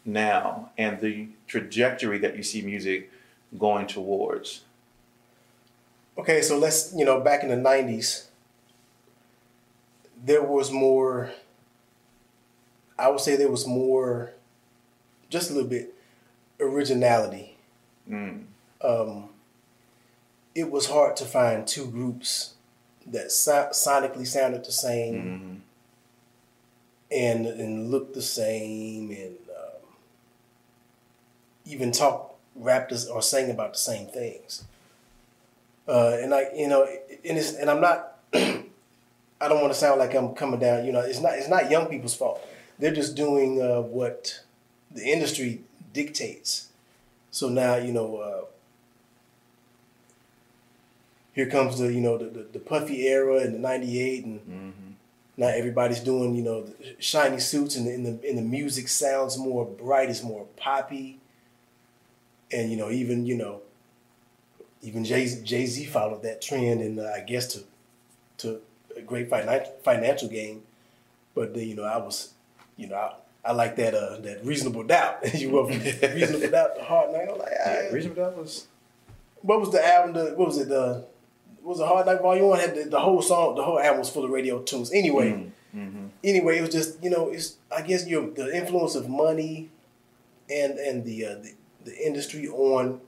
now 0.05 0.71
and 0.77 1.01
the 1.01 1.29
trajectory 1.47 2.19
that 2.19 2.37
you 2.37 2.43
see 2.43 2.61
music 2.61 3.11
going 3.59 3.87
towards? 3.87 4.63
Okay, 6.19 6.43
so 6.43 6.59
let's 6.59 6.93
you 6.95 7.05
know 7.05 7.21
back 7.21 7.43
in 7.43 7.49
the 7.49 7.57
'90s, 7.57 8.27
there 10.23 10.43
was 10.43 10.71
more. 10.71 11.31
I 12.99 13.09
would 13.09 13.21
say 13.21 13.37
there 13.37 13.51
was 13.51 13.67
more, 13.67 14.33
just 15.31 15.51
a 15.51 15.55
little 15.55 15.69
bit, 15.69 15.95
originality. 16.61 17.52
Mm. 18.11 18.45
Um, 18.83 19.29
it 20.55 20.71
was 20.71 20.87
hard 20.89 21.17
to 21.17 21.25
find 21.25 21.67
two 21.67 21.87
groups 21.87 22.55
that 23.07 23.33
so- 23.33 23.71
sonically 23.73 24.27
sounded 24.27 24.65
the 24.65 24.73
same 24.73 25.39
hmm 25.39 25.55
and 27.13 27.47
and 27.47 27.91
looked 27.91 28.15
the 28.15 28.23
same 28.23 29.11
and 29.11 29.37
um, 29.51 29.97
even 31.67 31.93
talk 31.93 32.37
rapped 32.55 32.93
or 33.11 33.23
sang 33.23 33.51
about 33.51 33.75
the 33.75 33.79
same 33.79 34.07
things. 34.07 34.65
Uh, 35.87 36.17
and 36.21 36.33
I, 36.35 36.47
you 36.55 36.69
know, 36.69 36.85
and 36.85 37.39
it's 37.39 37.53
and 37.55 37.69
I'm 37.71 37.81
not. 37.81 38.19
I 38.35 39.49
don't 39.49 39.61
want 39.61 39.73
to 39.73 39.79
sound 39.79 39.99
like 39.99 40.15
I'm 40.15 40.35
coming 40.35 40.61
down. 40.61 40.87
You 40.87 40.93
know, 40.93 41.01
it's 41.01 41.21
not. 41.21 41.35
It's 41.35 41.49
not 41.49 41.71
young 41.71 41.87
people's 41.87 42.15
fault. 42.15 42.41
They're 42.79 42.95
just 42.95 43.15
doing 43.15 43.61
uh, 43.61 43.83
what 43.83 44.41
the 44.91 45.05
industry 45.05 45.63
dictates. 45.93 46.69
So 47.33 47.49
now 47.49 47.75
you 47.77 47.93
know. 47.93 48.17
Uh, 48.17 48.45
here 51.35 51.47
comes 51.49 51.79
the 51.79 51.93
you 51.93 52.01
know 52.01 52.19
the, 52.19 52.27
the, 52.27 52.43
the 52.53 52.59
puffy 52.59 53.07
era 53.09 53.41
in 53.41 53.53
the 53.55 53.59
'98 53.59 54.25
and 54.25 54.41
hmm 54.41 54.71
now 55.35 55.47
everybody's 55.47 56.01
doing 56.01 56.35
you 56.35 56.43
know 56.43 56.63
the 56.63 56.75
shiny 56.99 57.41
suits 57.41 57.75
and 57.75 57.87
the, 57.87 57.95
and 57.95 58.05
the 58.05 58.29
and 58.29 58.37
the 58.37 58.43
music 58.43 58.87
sounds 58.87 59.39
more 59.39 59.65
bright 59.65 60.11
it's 60.11 60.23
more 60.23 60.45
poppy 60.57 61.19
and 62.53 62.71
you 62.71 62.77
know 62.77 62.91
even 62.91 63.25
you 63.25 63.35
know 63.35 63.63
even 64.83 65.05
Jay 65.07 65.27
Jay 65.43 65.65
Z 65.65 65.87
followed 65.87 66.23
that 66.23 66.43
trend 66.43 66.83
and 66.83 67.01
uh, 67.01 67.13
I 67.17 67.21
guess 67.21 67.47
to 67.55 67.65
to 68.39 68.61
a 68.95 69.01
great 69.01 69.31
finan- 69.31 69.71
financial 69.83 70.29
gain 70.29 70.63
but 71.35 71.55
then 71.55 71.67
you 71.67 71.77
know 71.77 71.85
I 71.85 71.97
was 71.97 72.35
you 72.77 72.89
know 72.89 72.97
I, 72.97 73.15
I 73.45 73.53
like 73.53 73.77
that 73.77 73.95
uh 73.95 74.19
that 74.21 74.45
reasonable 74.45 74.85
doubt 74.85 75.35
you 75.35 75.51
will 75.51 75.67
from 75.67 75.79
reasonable 75.81 76.51
doubt 76.51 76.77
to 76.77 76.83
hard 76.85 77.13
night 77.13 77.29
I'm 77.31 77.39
like 77.39 77.53
ah, 77.65 77.71
Yeah, 77.71 77.89
Reasonable 77.91 78.23
Doubt 78.23 78.37
was. 78.39 78.67
what 79.43 79.59
was 79.61 79.71
the 79.71 79.85
album 79.85 80.13
the, 80.15 80.35
what 80.37 80.47
was 80.49 80.59
it 80.59 80.69
the 80.69 81.05
was 81.63 81.81
it 81.81 81.87
hard 81.87 82.07
night 82.07 82.21
volume 82.21 82.49
one 82.49 82.59
had 82.61 82.75
the, 82.75 82.85
the 82.85 83.01
whole 83.01 83.21
song 83.23 83.55
the 83.57 83.63
whole 83.63 83.81
album 83.81 83.99
was 84.01 84.11
full 84.11 84.25
of 84.25 84.31
radio 84.31 84.61
tunes 84.63 84.93
anyway 84.93 85.49
Mm-hmm. 85.75 86.09
anyway, 86.23 86.59
it 86.59 86.61
was 86.61 86.69
just 86.69 87.03
you 87.03 87.09
know, 87.09 87.31
it's 87.31 87.57
I 87.75 87.81
guess 87.81 88.07
your 88.07 88.29
the 88.29 88.55
influence 88.55 88.95
of 88.95 89.09
money 89.09 89.71
and 90.51 90.79
and 90.79 91.03
the 91.07 91.25
uh, 91.25 91.35
the, 91.37 91.55
the 91.87 92.07
industry 92.07 92.47
on 92.47 93.01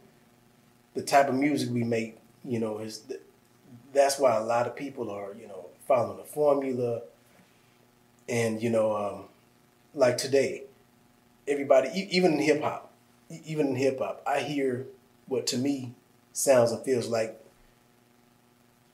the 0.94 1.03
type 1.03 1.29
of 1.29 1.35
music 1.35 1.68
we 1.70 1.85
make. 1.85 2.16
You 2.42 2.61
know, 2.61 2.79
is 2.79 3.01
th- 3.01 3.20
that's 3.92 4.18
why 4.18 4.35
a 4.37 4.42
lot 4.42 4.66
of 4.66 4.75
people 4.77 5.11
are 5.11 5.35
you 5.38 5.47
know 5.47 5.66
following 5.87 6.16
the 6.16 6.25
formula, 6.25 7.03
and 8.31 8.62
you 8.62 8.70
know, 8.70 8.97
um, 8.97 9.25
like 9.94 10.18
today, 10.18 10.64
everybody 11.46 12.09
even 12.11 12.35
in 12.35 12.38
hip 12.40 12.62
hop, 12.62 12.90
even 13.46 13.68
in 13.68 13.76
hip 13.76 13.98
hop, 13.98 14.22
I 14.26 14.40
hear 14.40 14.87
what 15.26 15.46
to 15.48 15.59
me 15.59 15.92
sounds 16.33 16.72
and 16.72 16.83
feels 16.85 17.09
like 17.09 17.40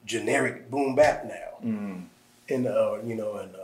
generic 0.04 0.70
boom 0.70 0.94
bap 0.94 1.24
now 1.24 1.34
Mm. 1.64 2.04
and 2.48 2.66
uh, 2.66 2.98
you 3.04 3.14
know, 3.14 3.34
and 3.36 3.54
uh, 3.54 3.58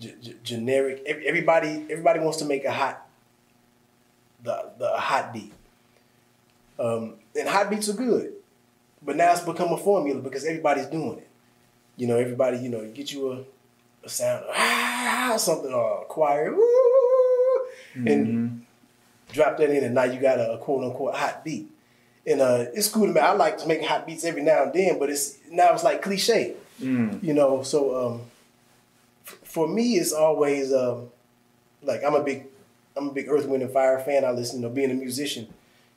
g- 0.00 0.14
g- 0.20 0.36
generic. 0.42 1.00
Everybody, 1.06 1.86
everybody 1.88 2.18
wants 2.18 2.38
to 2.38 2.44
make 2.44 2.64
a 2.64 2.72
hot, 2.72 3.06
the 4.42 4.70
the 4.78 4.88
hot 4.96 5.32
beat. 5.32 5.52
Um, 6.78 7.14
and 7.38 7.48
hot 7.48 7.70
beats 7.70 7.88
are 7.88 7.92
good, 7.92 8.32
but 9.00 9.14
now 9.16 9.30
it's 9.32 9.42
become 9.42 9.72
a 9.72 9.76
formula 9.78 10.20
because 10.20 10.44
everybody's 10.44 10.86
doing 10.86 11.18
it. 11.18 11.28
You 11.96 12.08
know, 12.08 12.16
everybody, 12.16 12.58
you 12.58 12.68
know, 12.68 12.82
you 12.82 12.88
get 12.90 13.12
you 13.12 13.32
a, 13.32 13.44
a 14.04 14.08
sound, 14.08 14.44
ah, 14.54 15.34
something, 15.38 15.72
or 15.72 16.02
a 16.02 16.04
choir, 16.06 16.54
and 17.94 18.26
Mhm. 18.26 18.60
drop 19.32 19.56
that 19.58 19.70
in, 19.70 19.84
and 19.84 19.94
now 19.94 20.04
you 20.04 20.20
got 20.20 20.38
a, 20.38 20.52
a 20.52 20.58
quote 20.58 20.84
unquote 20.84 21.14
hot 21.14 21.44
beat. 21.44 21.68
And 22.26 22.40
uh, 22.40 22.66
it's 22.74 22.88
cool 22.88 23.06
to 23.06 23.12
me. 23.12 23.20
I 23.20 23.32
like 23.32 23.58
to 23.58 23.66
make 23.66 23.82
hot 23.84 24.06
beats 24.06 24.24
every 24.24 24.42
now 24.42 24.64
and 24.64 24.72
then, 24.72 24.98
but 24.98 25.10
it's 25.10 25.38
now 25.50 25.72
it's 25.72 25.84
like 25.84 26.02
cliche 26.02 26.54
Mm. 26.80 27.20
you 27.24 27.34
know 27.34 27.64
so 27.64 27.78
um 28.06 28.20
f- 29.26 29.38
for 29.42 29.66
me 29.66 29.94
it's 29.96 30.12
always 30.12 30.72
um 30.72 31.08
like 31.82 32.04
i'm 32.04 32.14
a 32.14 32.22
big 32.22 32.46
i'm 32.96 33.08
a 33.08 33.12
big 33.12 33.28
earth 33.28 33.46
wind 33.46 33.64
and 33.64 33.72
fire 33.72 33.98
fan 33.98 34.24
i 34.24 34.30
listen 34.30 34.60
you 34.60 34.68
know 34.68 34.72
being 34.72 34.92
a 34.92 34.94
musician 34.94 35.48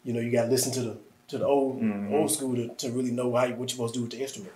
you 0.03 0.11
know 0.11 0.19
you 0.19 0.31
got 0.31 0.45
to 0.45 0.49
listen 0.49 0.71
to 0.73 0.81
the 0.81 0.97
to 1.27 1.37
the 1.37 1.45
old 1.45 1.79
Mhm. 1.79 2.11
old 2.11 2.31
school 2.31 2.55
to, 2.55 2.69
to 2.69 2.89
really 2.89 3.11
know 3.11 3.35
how 3.35 3.43
you, 3.45 3.53
what 3.53 3.69
you're 3.69 3.75
supposed 3.75 3.93
to 3.93 3.99
do 3.99 4.03
with 4.05 4.11
the 4.13 4.21
instrument 4.21 4.53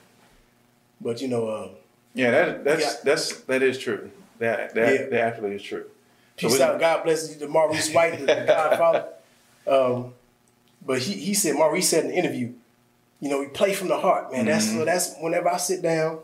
but 1.00 1.22
you 1.22 1.28
know 1.28 1.48
um 1.56 1.70
Yeah, 2.16 2.32
that 2.32 2.64
that's 2.64 2.82
Yeah. 2.82 2.94
that's 3.04 3.42
that 3.42 3.62
is 3.62 3.78
true. 3.78 4.10
That 4.40 4.74
that 4.74 4.94
Yeah. 4.94 5.06
that 5.10 5.22
absolutely 5.28 5.58
is 5.58 5.64
true. 5.64 5.86
So 6.38 6.48
peace 6.50 6.58
we- 6.58 6.64
out 6.64 6.80
god 6.80 7.04
bless 7.04 7.30
you 7.32 7.40
to 7.40 7.48
maurice 7.48 7.94
white 7.94 8.20
the, 8.20 8.26
the 8.26 8.44
godfather 8.48 9.06
um 9.68 10.14
but 10.86 11.00
he, 11.00 11.14
he 11.14 11.34
said 11.34 11.56
maurice 11.56 11.90
said 11.90 12.04
in 12.06 12.12
the 12.12 12.18
interview 12.18 12.52
you 13.22 13.30
know 13.30 13.40
we 13.40 13.48
play 13.48 13.74
from 13.74 13.88
the 13.88 13.98
heart 13.98 14.34
man 14.34 14.44
that's 14.46 14.66
Mhm. 14.68 14.80
so 14.80 14.86
that's 14.86 15.16
whenever 15.22 15.48
i 15.48 15.56
sit 15.56 15.82
down 15.82 16.20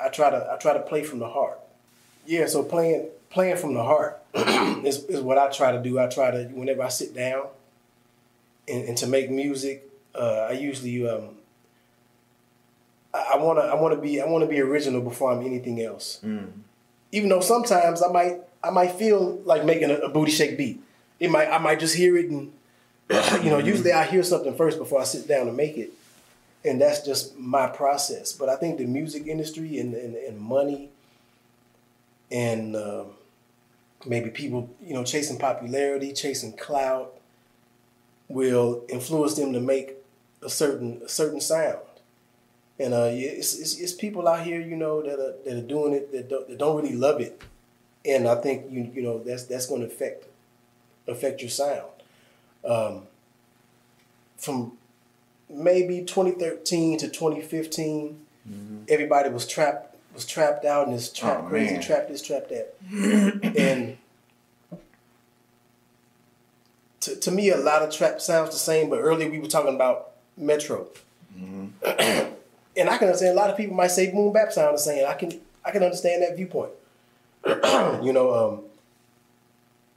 i 0.00 0.08
try 0.08 0.30
to 0.30 0.48
i 0.50 0.56
try 0.56 0.72
to 0.72 0.80
play 0.80 1.02
from 1.04 1.18
the 1.18 1.28
heart 1.28 1.58
Yeah, 2.26 2.46
so 2.46 2.62
playing 2.62 3.08
playing 3.28 3.58
from 3.58 3.74
the 3.74 3.82
heart 3.84 4.22
is, 4.34 5.04
is 5.04 5.20
what 5.20 5.36
I 5.38 5.48
try 5.50 5.70
to 5.72 5.82
do. 5.82 5.98
I 5.98 6.06
try 6.08 6.30
to 6.30 6.44
whenever 6.54 6.82
I 6.82 6.88
sit 6.88 7.14
down 7.14 7.46
and, 8.66 8.88
and 8.88 8.96
to 8.98 9.06
make 9.06 9.30
music, 9.30 9.86
uh, 10.14 10.48
I 10.50 10.52
usually 10.52 11.06
um, 11.08 11.35
I 13.16 13.34
I 13.34 13.36
wanna 13.38 13.62
I 13.62 13.74
wanna 13.74 13.96
be 13.96 14.20
I 14.20 14.26
wanna 14.26 14.46
be 14.46 14.60
original 14.60 15.00
before 15.00 15.32
I'm 15.32 15.44
anything 15.44 15.80
else. 15.82 16.20
Mm. 16.24 16.48
Even 17.12 17.28
though 17.28 17.40
sometimes 17.40 18.02
I 18.02 18.08
might 18.12 18.40
I 18.62 18.70
might 18.70 18.92
feel 18.92 19.40
like 19.44 19.64
making 19.64 19.90
a, 19.90 19.96
a 19.96 20.08
booty 20.08 20.32
shake 20.32 20.56
beat. 20.58 20.82
It 21.20 21.30
might 21.30 21.48
I 21.48 21.58
might 21.58 21.80
just 21.80 21.96
hear 21.96 22.16
it 22.16 22.30
and 22.30 22.52
you 23.44 23.50
know 23.50 23.58
usually 23.58 23.92
I 23.92 24.04
hear 24.04 24.22
something 24.22 24.54
first 24.56 24.78
before 24.78 25.00
I 25.00 25.04
sit 25.04 25.26
down 25.28 25.48
and 25.48 25.56
make 25.56 25.76
it. 25.78 25.90
and 26.64 26.80
that's 26.80 27.02
just 27.02 27.38
my 27.38 27.66
process. 27.68 28.32
But 28.32 28.48
I 28.48 28.56
think 28.56 28.78
the 28.78 28.86
music 28.86 29.26
industry 29.26 29.78
and 29.78 29.94
and, 29.94 30.14
and 30.16 30.38
money 30.40 30.90
and 32.30 32.74
uh, 32.74 33.04
maybe 34.04 34.30
people 34.30 34.68
you 34.82 34.94
know 34.94 35.04
chasing 35.04 35.38
popularity, 35.38 36.12
chasing 36.12 36.52
clout 36.56 37.12
will 38.28 38.84
influence 38.88 39.34
them 39.36 39.52
to 39.52 39.60
make 39.60 39.94
a 40.42 40.50
certain 40.50 41.00
a 41.04 41.08
certain 41.08 41.40
sound. 41.40 41.78
And 42.78 42.92
uh, 42.92 43.08
it's, 43.10 43.58
it's, 43.58 43.80
it's 43.80 43.92
people 43.92 44.28
out 44.28 44.44
here, 44.44 44.60
you 44.60 44.76
know, 44.76 45.02
that 45.02 45.18
are 45.18 45.34
that 45.44 45.56
are 45.56 45.66
doing 45.66 45.94
it 45.94 46.12
that 46.12 46.28
don't, 46.28 46.48
that 46.48 46.58
don't 46.58 46.76
really 46.76 46.94
love 46.94 47.20
it, 47.20 47.42
and 48.04 48.28
I 48.28 48.34
think 48.34 48.70
you 48.70 48.90
you 48.94 49.02
know 49.02 49.22
that's 49.22 49.44
that's 49.44 49.66
going 49.66 49.80
to 49.80 49.86
affect 49.86 50.26
affect 51.08 51.40
your 51.40 51.48
sound. 51.48 51.90
Um, 52.68 53.02
from 54.36 54.72
maybe 55.48 56.02
2013 56.02 56.98
to 56.98 57.08
2015, 57.08 58.18
mm-hmm. 58.48 58.76
everybody 58.88 59.30
was 59.30 59.46
trapped 59.46 59.96
was 60.12 60.26
trapped 60.26 60.64
out 60.64 60.86
and 60.86 60.96
is 60.96 61.10
trapped 61.10 61.44
oh, 61.44 61.48
crazy, 61.48 61.74
man. 61.74 61.82
trapped 61.82 62.08
this, 62.08 62.20
trapped 62.20 62.50
that, 62.50 62.74
and 63.56 63.96
to, 67.06 67.16
to 67.16 67.30
me, 67.30 67.50
a 67.50 67.56
lot 67.56 67.82
of 67.82 67.94
trap 67.94 68.20
sounds 68.20 68.50
the 68.50 68.56
same. 68.56 68.90
But 68.90 68.98
earlier 68.98 69.30
we 69.30 69.38
were 69.38 69.46
talking 69.46 69.74
about 69.74 70.12
Metro, 70.36 70.88
mm-hmm. 71.38 72.34
and 72.76 72.88
I 72.88 72.98
can 72.98 73.08
understand 73.08 73.32
a 73.32 73.40
lot 73.40 73.50
of 73.50 73.56
people 73.56 73.76
might 73.76 73.90
say 73.90 74.10
boom 74.10 74.32
bap 74.32 74.52
sound 74.52 74.74
the 74.74 74.78
same. 74.78 75.06
I 75.06 75.14
can 75.14 75.40
I 75.64 75.70
can 75.70 75.82
understand 75.82 76.22
that 76.22 76.36
viewpoint. 76.36 76.72
you 78.04 78.12
know, 78.12 78.34
um, 78.34 78.60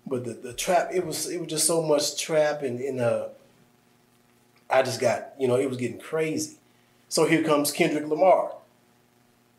but 0.06 0.26
the, 0.26 0.34
the 0.34 0.54
trap 0.54 0.89
it 0.94 1.06
was 1.06 1.30
it 1.30 1.39
was 1.39 1.50
just 1.50 1.68
so 1.68 1.82
much 1.82 2.20
trap 2.22 2.62
and, 2.62 2.80
and 2.80 3.00
uh, 3.00 3.28
I 4.70 4.82
just 4.82 5.00
got 5.00 5.34
you 5.39 5.48
know 5.48 5.56
it 5.56 5.68
was 5.68 5.78
getting 5.78 6.00
crazy. 6.00 6.58
So 7.08 7.26
here 7.26 7.44
comes 7.44 7.72
Kendrick 7.72 8.08
Lamar, 8.08 8.54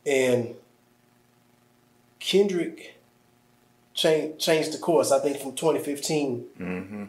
and 0.07 0.55
Kendrick 2.21 2.97
changed 3.95 4.39
changed 4.39 4.73
the 4.73 4.79
course. 4.79 5.11
I 5.11 5.19
think 5.19 5.39
from 5.39 5.55
2015. 5.55 6.47
Mm-hmm 6.59 7.05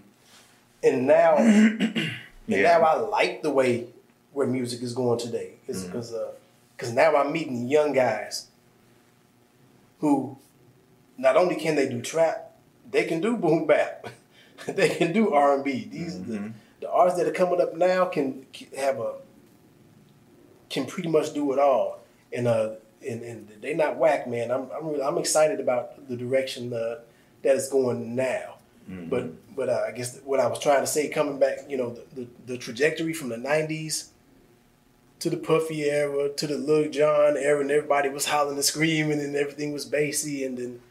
and 0.83 1.07
now 1.07 1.35
and 1.37 2.11
now 2.47 2.81
I 2.81 2.95
like 2.95 3.41
the 3.41 3.51
way 3.51 3.87
where 4.33 4.47
music 4.47 4.81
is 4.81 4.93
going 4.93 5.19
today 5.19 5.53
because 5.65 5.83
because 5.85 6.13
mm-hmm. 6.13 6.97
uh, 6.99 7.03
now 7.03 7.15
I'm 7.15 7.31
meeting 7.31 7.67
young 7.67 7.93
guys 7.93 8.47
who 9.99 10.37
not 11.17 11.37
only 11.37 11.55
can 11.55 11.75
they 11.75 11.87
do 11.87 12.01
trap, 12.01 12.55
they 12.89 13.05
can 13.05 13.21
do 13.21 13.37
boom 13.37 13.65
bap, 13.67 14.07
they 14.67 14.89
can 14.89 15.13
do 15.13 15.33
R 15.33 15.55
and 15.55 15.63
B. 15.63 15.87
These 15.89 16.15
mm-hmm. 16.15 16.31
the, 16.31 16.51
the 16.81 16.91
artists 16.91 17.19
that 17.19 17.27
are 17.27 17.33
coming 17.33 17.61
up 17.61 17.75
now 17.75 18.05
can, 18.05 18.45
can 18.51 18.67
have 18.77 18.99
a 18.99 19.13
can 20.69 20.85
pretty 20.85 21.09
much 21.09 21.33
do 21.33 21.51
it 21.53 21.59
all, 21.59 21.99
and 22.33 22.47
uh 22.47 22.71
and, 23.07 23.21
and 23.23 23.49
they 23.61 23.73
not 23.73 23.97
whack, 23.97 24.27
man. 24.27 24.51
I'm 24.51 24.67
I'm 24.71 24.87
really, 24.87 25.03
I'm 25.03 25.17
excited 25.17 25.59
about 25.59 26.07
the 26.07 26.15
direction 26.15 26.73
uh, 26.73 26.99
that 27.43 27.55
it's 27.55 27.69
going 27.69 28.15
now. 28.15 28.55
Mm-hmm. 28.89 29.09
But 29.09 29.55
but 29.55 29.69
uh, 29.69 29.83
I 29.87 29.91
guess 29.91 30.19
what 30.23 30.39
I 30.39 30.47
was 30.47 30.59
trying 30.59 30.81
to 30.81 30.87
say, 30.87 31.09
coming 31.09 31.39
back, 31.39 31.59
you 31.67 31.77
know, 31.77 31.93
the, 31.93 32.21
the, 32.21 32.27
the 32.47 32.57
trajectory 32.57 33.13
from 33.13 33.29
the 33.29 33.37
'90s 33.37 34.10
to 35.21 35.29
the 35.29 35.37
Puffy 35.37 35.89
era 35.89 36.29
to 36.29 36.47
the 36.47 36.57
Lil 36.57 36.89
Jon 36.91 37.37
era, 37.37 37.61
and 37.61 37.71
everybody 37.71 38.09
was 38.09 38.25
hollering 38.25 38.57
and 38.57 38.65
screaming, 38.65 39.19
and 39.19 39.35
everything 39.35 39.71
was 39.73 39.85
bassy, 39.85 40.43
and 40.43 40.57
then 40.57 40.81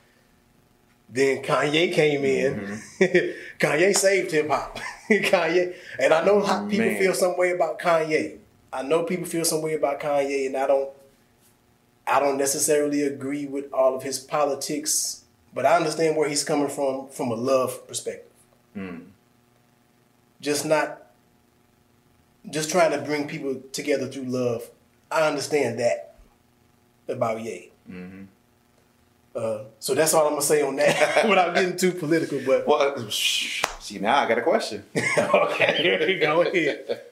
then 1.08 1.42
Kanye 1.42 1.92
came 1.92 2.24
in. 2.24 2.54
Mm-hmm. 3.00 3.30
Kanye 3.58 3.96
saved 3.96 4.30
hip 4.30 4.48
hop. 4.48 4.78
Kanye, 5.10 5.74
and 5.98 6.14
I 6.14 6.24
know 6.24 6.40
how 6.40 6.66
people 6.66 6.86
Man. 6.86 6.98
feel 6.98 7.14
some 7.14 7.36
way 7.36 7.50
about 7.50 7.78
Kanye. 7.78 8.38
I 8.72 8.82
know 8.82 9.02
people 9.02 9.26
feel 9.26 9.44
some 9.44 9.62
way 9.62 9.74
about 9.74 10.00
Kanye, 10.00 10.46
and 10.46 10.56
I 10.56 10.66
don't. 10.66 10.90
I 12.06 12.18
don't 12.18 12.38
necessarily 12.38 13.02
agree 13.02 13.46
with 13.46 13.72
all 13.72 13.94
of 13.94 14.02
his 14.02 14.18
politics 14.18 15.20
but 15.52 15.66
I 15.66 15.76
understand 15.76 16.16
where 16.16 16.28
he's 16.28 16.44
coming 16.44 16.68
from 16.68 17.08
from 17.08 17.30
a 17.30 17.34
love 17.34 17.86
perspective. 17.88 18.30
Mm. 18.76 19.06
Just 20.40 20.64
not 20.64 20.99
just 22.50 22.70
trying 22.70 22.92
to 22.92 22.98
bring 22.98 23.28
people 23.28 23.60
together 23.72 24.06
through 24.08 24.24
love. 24.24 24.68
I 25.10 25.26
understand 25.26 25.78
that 25.78 26.16
about 27.08 27.40
Ye. 27.40 27.70
Mm-hmm. 27.90 28.24
Uh, 29.34 29.62
so 29.78 29.94
that's 29.94 30.12
all 30.12 30.26
I'm 30.26 30.32
gonna 30.32 30.42
say 30.42 30.62
on 30.62 30.76
that 30.76 31.24
without 31.28 31.54
getting 31.54 31.76
too 31.76 31.92
political. 31.92 32.40
But 32.44 32.66
well, 32.66 32.94
uh, 32.96 33.10
see 33.10 33.98
now 33.98 34.18
I 34.18 34.28
got 34.28 34.38
a 34.38 34.42
question. 34.42 34.84
okay, 35.18 35.76
here 35.82 36.06
we 36.06 36.18
go. 36.18 36.42
Ahead. 36.42 37.02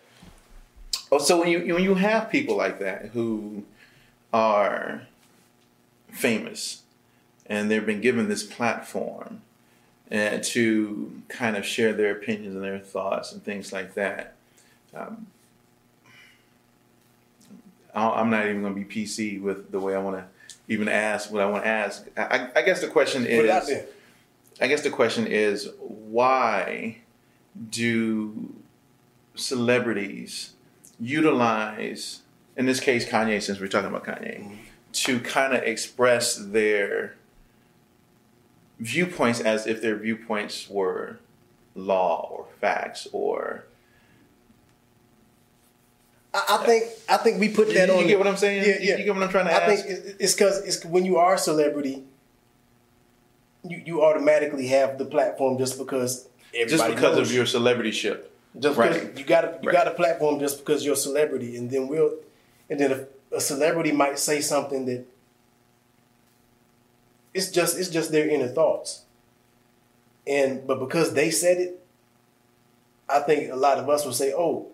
Oh, 1.11 1.19
so 1.19 1.39
when 1.39 1.49
you 1.49 1.75
when 1.75 1.83
you 1.83 1.95
have 1.95 2.31
people 2.31 2.57
like 2.57 2.81
that 2.81 3.07
who 3.07 3.65
are 4.33 5.03
famous 6.11 6.83
and 7.47 7.71
they've 7.71 7.87
been 7.87 8.01
given 8.01 8.29
this 8.29 8.43
platform 8.43 9.43
and 10.11 10.43
to 10.43 11.23
kind 11.29 11.57
of 11.57 11.65
share 11.65 11.93
their 11.93 12.13
opinions 12.13 12.55
and 12.55 12.65
their 12.65 12.79
thoughts 12.79 13.33
and 13.33 13.43
things 13.43 13.73
like 13.73 13.95
that. 13.95 14.35
Um, 14.95 15.27
I'm 17.95 18.31
not 18.31 18.47
even 18.47 18.63
going 18.63 18.75
to 18.75 18.81
be 18.81 18.87
PC 18.87 19.41
with 19.41 19.71
the 19.71 19.81
way 19.81 19.95
I 19.95 19.99
want 19.99 20.17
to 20.17 20.25
even 20.69 20.89
ask 20.89 21.33
what 21.33 21.43
I 21.43 21.47
want 21.47 21.65
to 21.65 21.69
ask. 21.69 22.07
I, 22.17 22.49
I 22.55 22.63
guess 22.63 22.81
the 22.81 22.89
question 22.89 23.27
is, 23.27 23.71
I 24.61 24.67
guess 24.67 24.83
the 24.83 24.91
question 24.91 25.27
is, 25.27 25.69
why 25.81 26.99
do 27.71 28.55
celebrities 29.35 30.53
utilize, 31.01 32.21
in 32.57 32.67
this 32.67 32.81
case, 32.81 33.09
Kanye, 33.09 33.43
since 33.43 33.61
we're 33.61 33.69
talking 33.69 33.89
about 33.89 34.05
Kanye, 34.05 34.41
mm-hmm. 34.41 34.55
to 34.93 35.21
kind 35.21 35.55
of 35.55 35.63
express 35.63 36.37
their 36.37 37.15
viewpoints 38.79 39.41
as 39.41 39.67
if 39.67 39.81
their 39.81 39.97
viewpoints 39.97 40.69
were 40.69 41.19
law 41.75 42.29
or 42.31 42.47
facts 42.61 43.07
or 43.13 43.65
I, 46.35 46.63
think 46.67 46.85
I 47.09 47.17
think 47.17 47.41
we 47.41 47.49
put 47.49 47.73
that 47.75 47.89
you, 47.89 47.95
on. 47.95 48.01
You 48.01 48.07
get 48.07 48.19
what 48.19 48.29
I'm 48.29 48.37
saying? 48.37 48.65
Yeah, 48.65 48.77
yeah. 48.81 48.97
You 48.99 49.05
get 49.05 49.15
what 49.15 49.25
I'm 49.25 49.31
trying 49.31 49.47
to 49.47 49.53
I 49.53 49.57
ask? 49.57 49.85
think 49.85 50.17
it's 50.21 50.35
because 50.35 50.63
it's 50.65 50.85
when 50.85 51.05
you 51.05 51.17
are 51.17 51.35
a 51.35 51.39
celebrity, 51.39 52.05
you, 53.65 53.83
you 53.85 54.05
automatically 54.05 54.67
have 54.69 54.99
the 54.99 55.05
platform 55.05 55.59
just 55.59 55.79
because 55.79 56.29
just 56.53 56.87
because 56.87 57.19
of 57.19 57.33
your 57.33 57.47
celebrity 57.47 57.93
ship. 57.93 58.35
Just 58.59 58.79
right. 58.79 58.93
because 58.93 59.19
you 59.19 59.25
got 59.25 59.45
a, 59.45 59.59
you 59.63 59.69
right. 59.69 59.73
got 59.73 59.89
a 59.89 59.93
platform 59.93 60.41
just 60.41 60.59
because 60.59 60.85
you're 60.85 60.95
a 60.95 60.97
celebrity, 60.97 61.57
and 61.57 61.71
then 61.71 61.89
we'll 61.89 62.15
and 62.69 62.79
then 62.79 62.93
a, 62.93 63.37
a 63.37 63.41
celebrity 63.41 63.93
might 63.93 64.19
say 64.19 64.41
something 64.41 64.85
that 64.87 65.07
it's 67.33 67.51
just 67.51 67.79
it's 67.79 67.89
just 67.89 68.13
their 68.13 68.29
inner 68.29 68.49
thoughts. 68.49 69.05
And 70.27 70.67
but 70.67 70.79
because 70.79 71.15
they 71.15 71.31
said 71.31 71.59
it, 71.59 71.87
I 73.09 73.21
think 73.21 73.51
a 73.51 73.57
lot 73.57 73.79
of 73.79 73.89
us 73.89 74.05
will 74.05 74.13
say, 74.13 74.33
"Oh, 74.37 74.69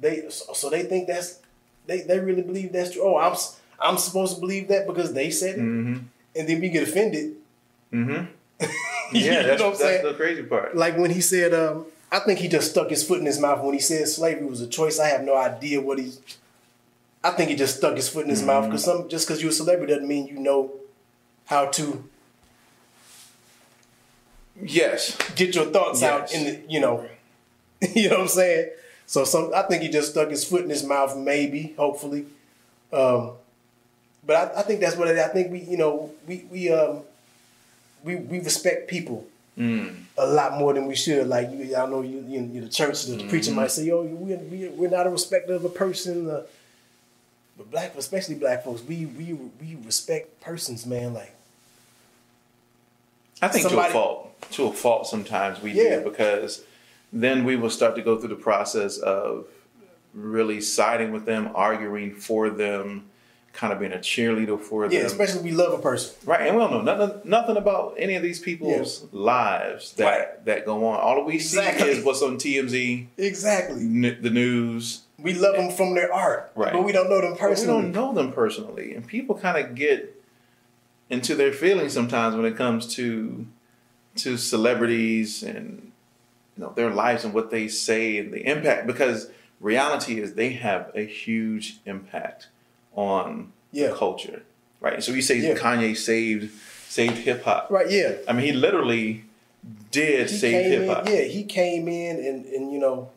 they 0.00 0.28
so 0.28 0.70
they 0.70 0.82
think 0.84 1.06
that's 1.06 1.38
they 1.86 2.02
they 2.02 2.18
really 2.18 2.42
believe 2.42 2.72
that's 2.72 2.92
true. 2.92 3.02
Oh, 3.02 3.18
I'm 3.18 3.36
I'm 3.80 3.98
supposed 3.98 4.36
to 4.36 4.40
believe 4.40 4.68
that 4.68 4.86
because 4.86 5.12
they 5.12 5.30
said 5.30 5.56
it." 5.56 5.62
Mm-hmm. 5.62 6.04
And 6.36 6.48
then 6.48 6.60
we 6.60 6.68
get 6.68 6.84
offended. 6.88 7.36
Mm-hmm. 7.92 8.26
yeah, 9.12 9.42
that's, 9.42 9.80
that's 9.80 10.02
the 10.04 10.14
crazy 10.14 10.44
part. 10.44 10.76
Like 10.76 10.96
when 10.96 11.10
he 11.10 11.20
said, 11.20 11.52
um, 11.52 11.86
I 12.12 12.20
think 12.20 12.38
he 12.38 12.48
just 12.48 12.70
stuck 12.70 12.90
his 12.90 13.02
foot 13.02 13.18
in 13.18 13.26
his 13.26 13.40
mouth 13.40 13.64
when 13.64 13.74
he 13.74 13.80
said 13.80 14.06
slavery 14.06 14.46
was 14.46 14.60
a 14.60 14.68
choice. 14.68 15.00
I 15.00 15.08
have 15.08 15.22
no 15.22 15.36
idea 15.36 15.80
what 15.80 15.98
he's. 15.98 16.20
I 17.22 17.30
think 17.30 17.50
he 17.50 17.56
just 17.56 17.78
stuck 17.78 17.96
his 17.96 18.08
foot 18.08 18.24
in 18.24 18.30
his 18.30 18.40
mm-hmm. 18.40 18.48
mouth 18.48 18.66
because 18.66 18.84
some 18.84 19.08
just 19.08 19.26
because 19.26 19.42
you're 19.42 19.50
a 19.50 19.54
celebrity 19.54 19.92
doesn't 19.92 20.08
mean 20.08 20.26
you 20.26 20.38
know 20.38 20.72
how 21.46 21.66
to 21.66 22.08
yes 24.62 25.16
get 25.34 25.54
your 25.54 25.66
thoughts 25.66 26.00
yes. 26.00 26.10
out 26.10 26.34
in 26.34 26.44
the 26.44 26.62
you 26.68 26.80
know 26.80 27.06
you 27.94 28.08
know 28.08 28.16
what 28.16 28.22
I'm 28.22 28.28
saying. 28.28 28.70
So 29.10 29.24
some 29.24 29.50
I 29.52 29.62
think 29.62 29.82
he 29.82 29.88
just 29.88 30.12
stuck 30.12 30.30
his 30.30 30.44
foot 30.44 30.62
in 30.62 30.70
his 30.70 30.84
mouth, 30.84 31.16
maybe, 31.16 31.74
hopefully. 31.76 32.26
Um, 32.92 33.32
but 34.24 34.36
I, 34.36 34.60
I, 34.60 34.62
think 34.62 34.78
that's 34.78 34.94
what 34.94 35.08
it, 35.08 35.18
I 35.18 35.26
think 35.26 35.50
we 35.50 35.62
you 35.62 35.76
know 35.76 36.12
we 36.28 36.44
we 36.48 36.70
um 36.70 37.00
we 38.04 38.14
we 38.14 38.38
respect 38.38 38.88
people 38.88 39.26
mm. 39.58 39.96
a 40.16 40.26
lot 40.26 40.56
more 40.56 40.74
than 40.74 40.86
we 40.86 40.94
should. 40.94 41.26
Like 41.26 41.50
you, 41.50 41.74
I 41.74 41.86
know 41.86 42.02
you, 42.02 42.24
you, 42.28 42.60
the 42.60 42.68
church, 42.68 43.06
the, 43.06 43.16
mm-hmm. 43.16 43.28
preacher 43.28 43.50
might 43.50 43.72
say, 43.72 43.86
"Yo, 43.86 44.02
we, 44.02 44.36
we 44.36 44.68
we're 44.68 44.88
not 44.88 45.08
a 45.08 45.10
respecter 45.10 45.54
of 45.54 45.64
a 45.64 45.68
person." 45.68 46.30
Uh, 46.30 46.42
but 47.58 47.68
black, 47.68 47.96
especially 47.96 48.36
black 48.36 48.62
folks, 48.62 48.80
we 48.80 49.06
we 49.06 49.32
we 49.60 49.76
respect 49.84 50.40
persons, 50.40 50.86
man. 50.86 51.14
Like 51.14 51.34
I 53.42 53.48
think 53.48 53.66
Somebody, 53.66 53.92
to 53.92 53.98
a 53.98 54.00
fault. 54.00 54.50
To 54.52 54.66
a 54.66 54.72
fault, 54.72 55.08
sometimes 55.08 55.60
we 55.60 55.72
yeah. 55.72 55.96
do 55.96 56.04
because 56.04 56.62
then 57.12 57.44
we 57.44 57.56
will 57.56 57.70
start 57.70 57.96
to 57.96 58.02
go 58.02 58.18
through 58.18 58.28
the 58.28 58.34
process 58.36 58.98
of 58.98 59.46
really 60.14 60.60
siding 60.60 61.12
with 61.12 61.24
them, 61.24 61.50
arguing 61.54 62.14
for 62.14 62.50
them, 62.50 63.06
kind 63.52 63.72
of 63.72 63.80
being 63.80 63.92
a 63.92 63.96
cheerleader 63.98 64.60
for 64.60 64.84
Yeah, 64.84 64.98
them. 65.00 65.06
especially 65.06 65.38
if 65.38 65.44
we 65.44 65.50
love 65.52 65.72
a 65.78 65.82
person. 65.82 66.14
Right, 66.24 66.42
and 66.46 66.56
we 66.56 66.62
don't 66.62 66.70
know 66.72 66.82
nothing, 66.82 67.20
nothing 67.24 67.56
about 67.56 67.94
any 67.98 68.14
of 68.14 68.22
these 68.22 68.38
people's 68.38 69.06
lives 69.12 69.92
that 69.94 70.04
Right. 70.04 70.44
that 70.46 70.64
go 70.66 70.84
on. 70.86 71.00
All 71.00 71.24
we 71.24 71.38
see 71.40 71.58
is 71.60 72.04
what's 72.04 72.22
on 72.22 72.38
TMZ, 72.38 73.08
Exactly. 73.18 73.80
n- 73.82 74.18
the 74.20 74.30
news. 74.30 75.02
We 75.18 75.34
love 75.34 75.56
them 75.56 75.70
from 75.70 75.94
their 75.94 76.12
art, 76.12 76.50
Right. 76.54 76.72
but 76.72 76.84
we 76.84 76.92
don't 76.92 77.10
know 77.10 77.20
them 77.20 77.36
But 77.38 77.50
we 77.58 77.66
don't 77.66 77.90
know 77.92 78.12
them 78.14 78.32
personally, 78.32 78.94
and 78.94 79.06
people 79.06 79.36
kind 79.36 79.58
of 79.58 79.74
get 79.74 80.16
into 81.10 81.34
their 81.34 81.52
feelings 81.52 81.92
sometimes 81.92 82.36
when 82.36 82.44
it 82.46 82.56
comes 82.56 82.86
to 82.94 83.46
to 84.16 84.36
celebrities 84.36 85.42
and 85.42 85.89
you 86.60 86.66
know 86.66 86.72
their 86.74 86.90
lives 86.90 87.24
and 87.24 87.32
what 87.32 87.50
they 87.50 87.68
say 87.68 88.18
and 88.18 88.32
the 88.32 88.46
impact. 88.46 88.86
Because 88.86 89.30
reality 89.60 90.20
is 90.20 90.34
they 90.34 90.50
have 90.52 90.90
a 90.94 91.04
huge 91.06 91.78
impact 91.86 92.48
on 92.94 93.52
Yeah. 93.72 93.88
the 93.88 93.94
culture, 93.94 94.42
right? 94.80 95.02
So 95.02 95.12
you 95.12 95.22
say 95.22 95.38
Yeah. 95.38 95.54
Kanye 95.54 95.96
saved 95.96 96.52
saved 96.88 97.18
hip 97.18 97.44
hop. 97.44 97.70
Right? 97.70 97.88
Yeah. 97.90 98.12
I 98.28 98.32
mean, 98.32 98.44
he 98.46 98.52
literally 98.52 99.24
did 99.90 100.28
He 100.30 100.36
save 100.36 100.64
hip 100.72 100.88
hop. 100.88 101.08
Yeah, 101.08 101.22
he 101.22 101.44
came 101.44 101.88
in 101.88 102.16
and 102.18 102.44
and 102.46 102.72
you 102.72 102.78
know, 102.78 103.08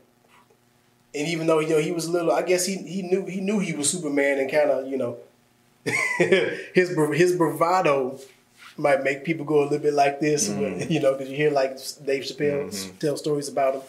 and 1.16 1.28
even 1.28 1.48
though 1.48 1.60
you 1.60 1.70
know 1.70 1.80
he 1.82 1.92
was 1.92 2.08
little, 2.10 2.32
I 2.32 2.44
guess 2.44 2.66
he 2.66 2.76
he 2.78 3.02
knew 3.02 3.26
he 3.26 3.42
knew 3.42 3.60
he 3.60 3.74
was 3.74 3.90
Superman 3.90 4.40
and 4.40 4.50
kind 4.52 4.70
of 4.72 4.88
you 4.88 4.98
know, 4.98 5.18
his 6.74 6.96
his 7.14 7.36
bravado 7.36 8.20
might 8.78 9.04
make 9.04 9.24
people 9.24 9.46
go 9.46 9.62
a 9.62 9.64
little 9.64 9.80
bit 9.80 9.94
like 9.94 10.20
this, 10.20 10.50
Mm-hmm. 10.50 10.92
you 10.92 11.00
know, 11.00 11.14
because 11.14 11.30
you 11.30 11.36
hear 11.38 11.52
like 11.52 11.72
Dave 12.06 12.24
Chappelle 12.24 12.68
s- 12.70 12.92
tell 13.00 13.16
stories 13.18 13.48
about 13.50 13.76
him. 13.76 13.82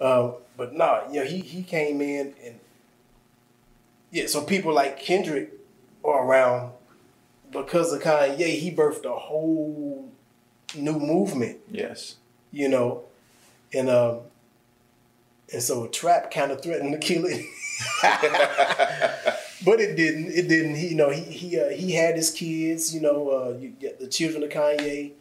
Um, 0.00 0.32
but 0.56 0.74
nah, 0.74 1.08
you 1.10 1.20
know, 1.20 1.26
he 1.26 1.40
he 1.40 1.62
came 1.62 2.00
in 2.00 2.34
and 2.44 2.58
yeah, 4.10 4.26
so 4.26 4.42
people 4.42 4.72
like 4.72 4.98
Kendrick 5.00 5.50
are 6.04 6.24
around 6.24 6.72
because 7.50 7.92
of 7.92 8.02
Kanye. 8.02 8.58
He 8.58 8.70
birthed 8.70 9.04
a 9.04 9.14
whole 9.16 10.08
new 10.74 10.98
movement 10.98 11.58
Yes. 11.70 12.16
you 12.52 12.68
know, 12.68 13.04
and 13.72 13.88
um, 13.90 14.20
and 15.52 15.62
so 15.62 15.86
trap 15.88 16.30
kind 16.30 16.50
of 16.52 16.62
threatened 16.62 16.92
to 16.92 16.98
kill 16.98 17.24
it, 17.26 17.44
but 19.64 19.80
it 19.80 19.96
didn't. 19.96 20.32
It 20.32 20.48
didn't. 20.48 20.76
He, 20.76 20.88
you 20.88 20.94
know, 20.94 21.10
he 21.10 21.22
he 21.22 21.60
uh, 21.60 21.68
he 21.70 21.92
had 21.92 22.16
his 22.16 22.30
kids. 22.30 22.94
You 22.94 23.00
know, 23.00 23.28
uh, 23.30 23.58
you 23.58 23.70
got 23.80 23.98
the 23.98 24.06
children 24.08 24.42
of 24.42 24.50
Kanye, 24.50 25.12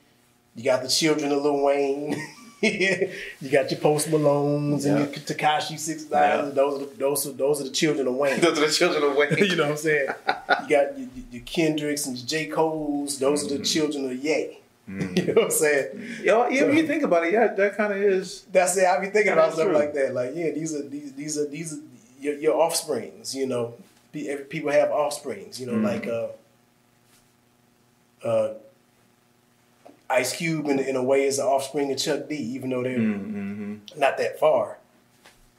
you 0.56 0.64
got 0.64 0.82
the 0.84 0.90
children 0.90 1.32
of 1.32 1.42
Lil 1.44 1.62
Wayne. 1.64 2.16
you 2.62 3.50
got 3.52 3.70
your 3.70 3.80
Post 3.80 4.08
Malones 4.10 4.86
and 4.86 4.98
your 5.00 5.08
Tekashi 5.08 5.78
Six 5.78 6.10
Nine. 6.10 6.22
Yeah. 6.22 6.42
Those 6.50 6.82
are 6.82 6.86
the, 6.86 6.96
those 6.96 7.28
are 7.28 7.32
those 7.34 7.62
are 7.62 7.66
the 7.66 7.70
children 7.70 8.08
of 8.08 8.16
Wayne. 8.16 8.40
Those 8.42 8.58
are 8.58 8.66
the 8.68 8.72
children 8.72 9.04
of 9.04 9.16
Wayne. 9.16 9.38
you 9.38 9.56
know 9.56 9.64
what 9.66 9.72
I'm 9.72 9.78
saying? 9.78 10.08
You 10.64 10.70
got 10.70 10.98
your, 10.98 11.08
your 11.32 11.44
Kendricks 11.44 12.08
and 12.08 12.18
your 12.18 12.26
J 12.28 12.48
Cole's. 12.48 13.20
Those 13.20 13.44
Mm-hmm. 13.44 13.56
are 13.56 13.58
the 13.60 13.64
children 13.64 14.06
of 14.12 14.16
Ye. 14.24 14.60
You 14.88 14.96
know 15.28 15.34
what 15.34 15.44
I'm 15.46 15.52
saying? 15.52 16.02
Yo, 16.24 16.48
yeah, 16.48 16.66
you 16.72 16.88
think 16.88 17.04
about 17.04 17.28
it, 17.28 17.34
yeah, 17.34 17.54
that 17.54 17.76
kind 17.76 17.92
of 17.92 18.00
is. 18.00 18.44
That's 18.54 18.78
it. 18.78 18.86
I 18.88 19.00
be 19.02 19.08
thinking 19.08 19.34
about 19.34 19.52
stuff 19.54 19.66
true. 19.66 19.76
like 19.76 19.94
that. 19.94 20.14
Like, 20.14 20.32
yeah, 20.34 20.52
these 20.52 20.74
are 20.74 20.82
these 20.82 21.12
these 21.14 21.38
are 21.38 21.46
these 21.46 21.74
are 21.74 21.82
your, 22.22 22.36
your 22.36 22.54
offsprings. 22.56 23.36
You 23.36 23.48
know, 23.48 23.74
people 24.50 24.72
have 24.72 24.90
offsprings. 24.92 25.60
You 25.60 25.68
know, 25.68 25.74
like 25.90 26.08
uh, 26.08 26.28
uh, 28.24 28.54
Ice 30.10 30.36
Cube 30.36 30.68
in, 30.68 30.80
in 30.80 30.96
a 30.96 31.04
way 31.04 31.26
is 31.26 31.40
an 31.40 31.46
offspring 31.46 31.92
of 31.92 31.98
Chuck 31.98 32.28
D, 32.30 32.36
even 32.36 32.70
though 32.70 32.84
they're 32.84 32.98
Mm-hmm. 32.98 34.00
not 34.00 34.18
that 34.18 34.40
far. 34.40 34.78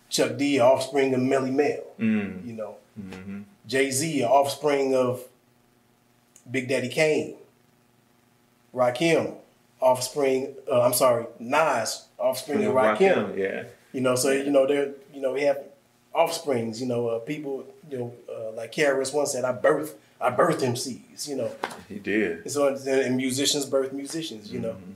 Chuck 0.08 0.36
D, 0.38 0.58
offspring 0.58 1.12
of 1.14 1.20
Melle 1.20 1.52
Mel. 1.52 1.82
Mm. 1.98 2.46
You 2.46 2.52
know, 2.54 2.76
Mm-hmm. 2.98 3.42
Jay 3.66 3.90
Z, 3.90 4.24
offspring 4.24 4.94
of 4.94 5.22
Big 6.50 6.68
Daddy 6.68 6.88
Kane. 6.88 7.34
Rakim, 8.74 9.34
offspring. 9.80 10.54
Uh, 10.70 10.80
I'm 10.82 10.92
sorry, 10.94 11.26
Nas, 11.38 12.06
offspring 12.18 12.64
of 12.64 12.74
Rakim. 12.74 13.36
yeah. 13.36 13.64
You 13.92 14.00
know, 14.00 14.14
so 14.16 14.30
you 14.32 14.50
know 14.50 14.66
they're 14.66 14.92
you 15.14 15.20
know 15.20 15.32
we 15.32 15.42
have 15.42 15.58
offsprings. 16.14 16.80
You 16.80 16.86
know, 16.88 17.08
uh, 17.08 17.18
people. 17.20 17.64
You 17.90 17.98
know, 17.98 18.12
uh, 18.30 18.52
like 18.52 18.72
KRS 18.72 19.14
One 19.14 19.26
said, 19.26 19.44
I 19.44 19.52
birth 19.52 19.96
I 20.20 20.30
birth 20.30 20.60
MCs. 20.60 21.26
You 21.28 21.36
know, 21.36 21.50
He 21.88 21.98
did. 21.98 22.42
and 22.42 22.50
so 22.50 22.68
and 22.68 23.16
musicians 23.16 23.64
birth 23.64 23.92
musicians. 23.92 24.52
You 24.52 24.60
know, 24.60 24.72
Mm-hmm. 24.72 24.92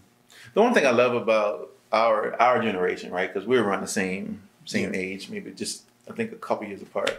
The 0.55 0.61
one 0.61 0.75
thing 0.75 0.87
I 0.87 0.91
love 0.91 1.15
about 1.15 1.71
our 1.93 2.41
our 2.41 2.61
generation, 2.63 3.11
right? 3.11 3.33
Because 3.33 3.47
we're 3.49 3.63
around 3.65 3.81
the 3.83 3.87
same 3.89 4.43
same 4.65 4.93
Yeah. 4.95 5.01
age, 5.01 5.31
maybe 5.31 5.51
just 5.53 5.85
I 6.09 6.13
think 6.13 6.33
a 6.33 6.37
couple 6.37 6.67
years 6.67 6.83
apart, 6.83 7.19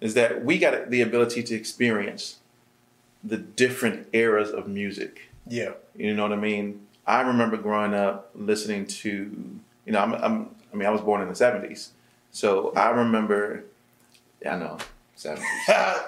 is 0.00 0.14
that 0.14 0.44
we 0.44 0.58
got 0.58 0.90
the 0.90 1.00
ability 1.00 1.42
to 1.44 1.54
experience 1.54 2.38
the 3.24 3.36
different 3.38 4.06
eras 4.12 4.50
of 4.50 4.68
music. 4.68 5.30
yeah, 5.46 5.72
You 5.96 6.14
know 6.14 6.22
what 6.22 6.32
I 6.32 6.36
mean? 6.36 6.86
I 7.06 7.22
remember 7.22 7.56
growing 7.56 7.94
up 7.94 8.30
listening 8.34 8.86
to, 9.02 9.08
you 9.86 9.92
know, 9.92 9.98
I'm, 10.00 10.12
I'm 10.14 10.50
I 10.72 10.76
mean, 10.76 10.86
I 10.86 10.90
was 10.90 11.00
born 11.00 11.22
in 11.22 11.28
the 11.28 11.34
'70s, 11.34 11.88
so 12.30 12.72
I 12.76 12.90
remember, 12.90 13.64
yeah, 14.42 14.56
I 14.56 14.58
know, 14.58 14.78
'70s, 15.16 15.42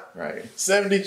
right? 0.15 0.45
seventy. 0.59 1.05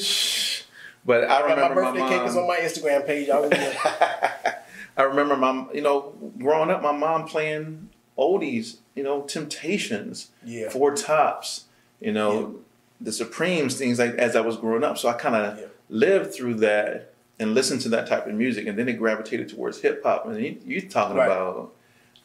But 1.06 1.26
I 1.30 1.42
remember 1.42 1.82
My 1.82 1.92
birthday 1.92 2.00
my 2.00 2.10
cake 2.10 2.28
is 2.28 2.38
on 2.38 2.48
my 2.48 2.58
Instagram 2.58 3.06
page. 3.06 3.30
I 3.30 4.56
I 4.98 5.04
remember 5.04 5.36
my, 5.36 5.66
you 5.74 5.82
know, 5.82 6.14
growing 6.38 6.70
up, 6.70 6.82
my 6.82 6.92
mom 6.94 7.26
playing 7.28 7.90
oldies, 8.18 8.78
you 8.96 9.04
know, 9.04 9.22
Temptations, 9.24 10.30
Yeah. 10.44 10.70
Four 10.70 10.96
Tops, 10.96 11.66
you 12.00 12.12
know, 12.14 12.56
the 13.02 13.12
Supremes, 13.12 13.78
things 13.78 14.00
like 14.00 14.14
as 14.16 14.36
I 14.36 14.42
was 14.42 14.56
growing 14.56 14.84
up. 14.84 14.98
So 14.98 15.10
I 15.10 15.14
kind 15.14 15.36
of 15.36 15.60
Yeah. 15.60 15.66
lived 15.90 16.34
through 16.34 16.56
that 16.56 17.14
and 17.40 17.54
listened 17.54 17.82
to 17.82 17.90
that 17.90 18.08
type 18.08 18.28
of 18.28 18.34
music, 18.36 18.66
and 18.68 18.78
then 18.78 18.88
it 18.88 18.94
gravitated 18.94 19.50
towards 19.50 19.82
hip 19.82 20.04
hop. 20.04 20.26
And 20.28 20.38
you, 20.42 20.58
you 20.66 20.88
talking 20.88 21.18
Right. 21.18 21.26
about 21.26 21.74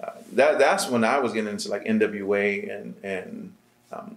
uh, 0.03 0.11
that? 0.33 0.59
That's 0.59 0.89
when 0.89 1.05
I 1.05 1.19
was 1.19 1.33
getting 1.33 1.51
into 1.51 1.69
like 1.69 1.85
NWA 1.85 2.75
and 2.75 2.95
and 3.03 3.53
um, 3.93 4.17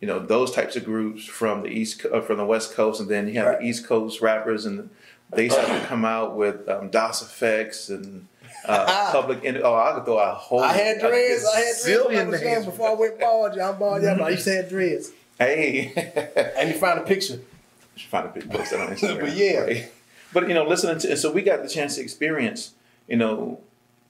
you 0.00 0.08
know 0.08 0.18
those 0.18 0.52
types 0.52 0.76
of 0.76 0.84
groups 0.84 1.24
from 1.24 1.62
the 1.62 1.68
east 1.68 2.04
uh, 2.12 2.20
from 2.20 2.38
the 2.38 2.44
west 2.46 2.74
coast, 2.74 3.00
and 3.00 3.08
then 3.08 3.28
you 3.28 3.34
have 3.34 3.46
Right. 3.46 3.60
the 3.60 3.66
east 3.66 3.86
coast 3.86 4.20
rappers, 4.20 4.66
and 4.66 4.90
they 5.32 5.48
started 5.48 5.80
to 5.80 5.86
come 5.86 6.04
out 6.04 6.36
with 6.36 6.68
um, 6.68 6.88
Das 6.90 7.22
EFX 7.22 7.90
and 7.90 8.26
uh, 8.66 9.10
public. 9.12 9.44
En- 9.44 9.60
oh, 9.62 9.74
I 9.74 9.92
could 9.94 10.04
throw 10.04 10.18
a 10.18 10.32
whole. 10.34 10.60
I 10.60 10.72
had 10.72 11.00
dreads. 11.00 11.44
I 11.44 11.58
had 11.60 11.74
dreads 11.82 12.06
when 12.06 12.16
I 12.16 12.20
zillion 12.22 12.30
was 12.30 12.42
young 12.42 12.64
before 12.64 12.88
I 12.90 12.94
went 12.94 13.18
bald. 13.20 13.58
I'm 13.58 13.78
bald. 13.78 14.02
Yeah, 14.02 14.14
but 14.16 14.24
I 14.24 14.28
used 14.30 14.44
to 14.44 14.54
have 14.54 14.68
dreads. 14.68 15.12
Hey, 15.38 15.92
And 16.58 16.70
you 16.70 16.76
find 16.78 16.98
a 16.98 17.02
picture. 17.02 17.34
You 17.96 18.06
find 18.08 18.26
a 18.26 18.30
picture. 18.30 18.48
post 18.48 18.70
that 18.70 18.80
on 18.80 18.88
Instagram. 18.96 19.20
But 19.20 19.36
yeah. 19.36 19.58
right? 19.60 19.92
But 20.32 20.48
you 20.48 20.54
know, 20.54 20.64
listening 20.66 20.98
to 21.00 21.16
so 21.16 21.30
we 21.32 21.42
got 21.42 21.62
the 21.62 21.68
chance 21.68 21.96
to 21.96 22.02
experience, 22.02 22.72
you 23.08 23.16
know, 23.16 23.60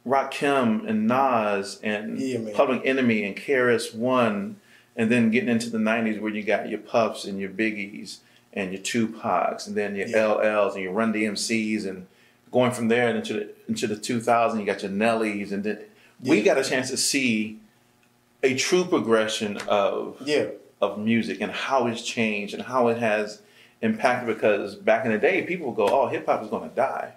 Rakim 0.06 0.86
and 0.88 1.06
Nas 1.06 1.80
and 1.82 2.18
Yeah. 2.20 2.38
Public 2.54 2.82
Enemy 2.84 3.24
and 3.24 3.36
KRS 3.36 3.94
One, 3.94 4.56
and 4.96 5.10
then 5.10 5.30
getting 5.30 5.48
into 5.48 5.68
the 5.70 5.78
'90s 5.78 6.20
where 6.20 6.32
you 6.32 6.42
got 6.42 6.68
your 6.68 6.78
Puffs 6.78 7.24
and 7.24 7.40
your 7.40 7.50
Biggies 7.50 8.18
and 8.52 8.72
your 8.72 8.80
Tupacs, 8.82 9.66
and 9.66 9.76
then 9.76 9.96
your 9.96 10.06
Yeah. 10.08 10.16
LLs 10.18 10.74
and 10.74 10.82
your 10.82 10.92
Run 10.92 11.12
DMCs, 11.12 11.84
and 11.86 12.06
going 12.52 12.70
from 12.70 12.88
there 12.88 13.14
into 13.14 13.32
the 13.34 13.48
into 13.68 13.86
the 13.86 13.96
2000s, 13.96 14.60
you 14.60 14.66
got 14.66 14.82
your 14.82 14.92
Nellies, 14.92 15.50
and 15.52 15.64
then 15.64 15.78
we 16.22 16.42
got 16.42 16.56
a 16.56 16.64
chance 16.64 16.88
to 16.90 16.96
see 16.96 17.58
a 18.42 18.54
true 18.54 18.84
progression 18.84 19.56
of 19.68 20.16
Yeah. 20.24 20.46
of 20.80 20.98
music 20.98 21.40
and 21.40 21.50
how 21.50 21.86
it's 21.86 22.02
changed 22.02 22.54
and 22.54 22.62
how 22.64 22.88
it 22.88 22.98
has 22.98 23.40
impacted 23.82 24.26
because 24.34 24.74
back 24.76 25.04
in 25.04 25.10
the 25.12 25.18
day 25.18 25.42
people 25.42 25.66
would 25.68 25.76
go 25.76 25.86
oh 25.88 26.06
hip 26.08 26.26
hop 26.26 26.42
is 26.42 26.48
going 26.48 26.68
to 26.68 26.74
die 26.74 27.12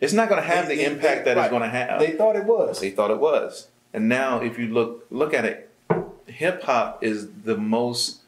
it's 0.00 0.12
not 0.12 0.28
going 0.28 0.40
to 0.40 0.46
have 0.46 0.68
They- 0.68 0.76
the 0.76 0.82
they- 0.84 0.90
impact 0.90 1.24
they- 1.24 1.34
that 1.34 1.40
it's 1.40 1.50
going 1.50 1.62
to 1.62 1.68
have. 1.68 2.00
They 2.00 2.12
thought 2.12 2.36
it 2.36 2.44
was. 2.44 2.80
they 2.80 2.90
thought 2.90 3.10
it 3.10 3.18
was. 3.18 3.68
And 3.92 4.08
now 4.08 4.40
if 4.40 4.58
you 4.58 4.68
look 4.68 5.06
look 5.10 5.32
at 5.34 5.44
it 5.44 5.70
hip 6.26 6.62
hop 6.64 7.02
is 7.02 7.28
the 7.44 7.56
most 7.56 8.18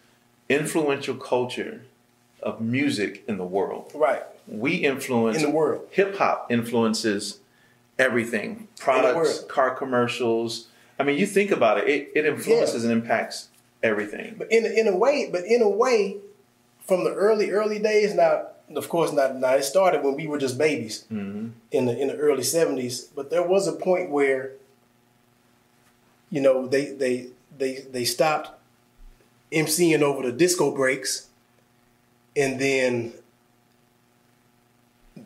influential 0.48 1.14
culture 1.14 1.82
of 2.42 2.60
music 2.60 3.22
in 3.28 3.36
the 3.38 3.44
world. 3.44 3.92
Right. 3.94 4.22
we 4.48 4.72
influence 4.76 5.36
In 5.36 5.42
the 5.44 5.50
world. 5.50 5.86
hip 5.90 6.16
hop 6.16 6.50
influences 6.50 7.38
everything. 7.98 8.66
Products 8.78 9.40
car 9.44 9.74
commercials. 9.74 10.66
I 10.98 11.02
mean 11.04 11.18
you 11.18 11.26
think 11.26 11.50
about 11.50 11.78
it 11.78 11.88
it, 11.88 12.10
it 12.14 12.26
influences 12.26 12.82
and 12.84 12.92
impacts 12.92 13.48
everything. 13.82 14.34
But 14.38 14.50
in 14.50 14.64
in 14.66 14.88
a 14.88 14.96
way, 14.96 15.28
but 15.30 15.44
in 15.44 15.62
a 15.62 15.68
way, 15.68 16.16
from 16.86 17.04
the 17.04 17.12
early 17.12 17.50
early 17.50 17.78
days. 17.78 18.14
Now, 18.14 18.46
of 18.74 18.88
course, 18.88 19.12
not 19.12 19.36
now. 19.36 19.54
It 19.54 19.64
started 19.64 20.02
when 20.02 20.14
we 20.16 20.26
were 20.26 20.38
just 20.38 20.56
babies 20.58 21.04
Mm-hmm. 21.10 21.48
in 21.72 21.86
the 21.86 21.98
in 21.98 22.08
the 22.08 22.16
early 22.16 22.42
seventies. 22.44 23.02
But 23.04 23.30
there 23.30 23.42
was 23.46 23.66
a 23.66 23.72
point 23.72 24.10
where, 24.10 24.52
you 26.30 26.40
know, 26.40 26.66
they 26.66 26.86
they 26.92 27.28
they 27.58 27.78
they 27.90 28.04
stopped 28.04 28.50
emceeing 29.52 30.02
over 30.02 30.22
the 30.22 30.32
disco 30.32 30.70
breaks, 30.70 31.26
and 32.36 32.60
then, 32.60 33.12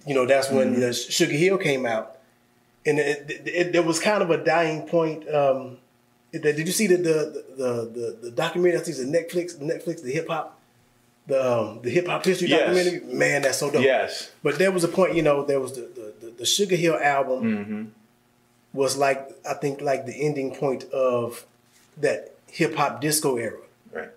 you 0.06 0.14
know, 0.14 0.26
that's 0.26 0.50
when 0.50 0.82
uh, 0.82 0.92
Sugar 0.92 1.32
Hill 1.34 1.58
came 1.58 1.84
out, 1.86 2.16
and 2.86 2.98
it, 2.98 3.30
it, 3.30 3.42
it, 3.48 3.72
there 3.72 3.82
was 3.82 4.00
kind 4.00 4.22
of 4.22 4.30
a 4.30 4.42
dying 4.42 4.82
point. 4.88 5.28
Um, 5.28 5.78
did 6.32 6.58
you 6.58 6.72
see 6.72 6.86
the 6.86 6.96
the 6.96 7.44
the 7.56 7.70
the, 7.92 8.18
the 8.22 8.30
documentary? 8.30 8.78
I 8.78 8.82
think 8.82 8.96
it's 8.98 9.06
Netflix 9.06 9.56
Netflix 9.60 10.02
the 10.02 10.12
hip 10.12 10.28
hop 10.28 10.53
the 11.26 11.40
um, 11.60 11.80
the 11.82 11.90
hip 11.90 12.06
hop 12.06 12.24
history 12.24 12.48
Yes. 12.48 12.60
documentary. 12.74 13.14
Man, 13.14 13.42
that's 13.42 13.58
so 13.58 13.70
dope. 13.70 13.82
Yes. 13.82 14.30
But 14.42 14.58
there 14.58 14.70
was 14.72 14.84
a 14.84 14.88
point, 14.88 15.14
you 15.14 15.22
know, 15.22 15.44
there 15.44 15.60
was 15.60 15.72
the 15.76 16.12
the, 16.20 16.30
the, 16.38 16.46
Sugar 16.46 16.76
Hill 16.76 16.96
album 16.96 17.42
Mm-hmm. 17.42 17.84
was 18.72 18.96
like 18.96 19.30
I 19.48 19.54
think 19.54 19.80
like 19.80 20.04
the 20.06 20.14
ending 20.14 20.54
point 20.54 20.84
of 20.92 21.46
that 21.96 22.34
hip 22.48 22.74
hop 22.74 23.00
disco 23.00 23.36
era. 23.36 23.58
Right. 23.92 24.10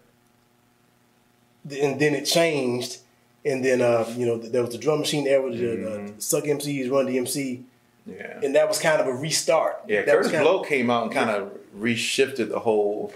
and 1.71 1.99
then 1.99 2.13
it 2.15 2.25
changed, 2.25 2.99
and 3.45 3.63
then 3.63 3.81
uh, 3.81 4.05
you 4.17 4.25
know 4.25 4.37
there 4.37 4.61
was 4.63 4.71
the 4.71 4.77
drum 4.77 4.99
machine 4.99 5.27
era, 5.27 5.49
the, 5.51 5.57
Mm-hmm. 5.57 6.15
the 6.17 6.21
Suck 6.21 6.43
MCs, 6.45 6.89
Run 6.91 7.05
DMC, 7.07 7.61
Yeah. 8.05 8.39
and 8.43 8.55
that 8.55 8.67
was 8.67 8.79
kind 8.79 8.99
of 9.01 9.07
a 9.07 9.13
restart. 9.13 9.75
Yeah, 9.87 10.01
that 10.03 10.15
Kurtis 10.15 10.41
Blow 10.41 10.59
of, 10.61 10.67
came 10.67 10.89
out 10.89 11.03
and 11.03 11.11
kind 11.11 11.29
of 11.29 11.51
reshifted 11.77 12.49
the 12.49 12.59
whole 12.59 13.13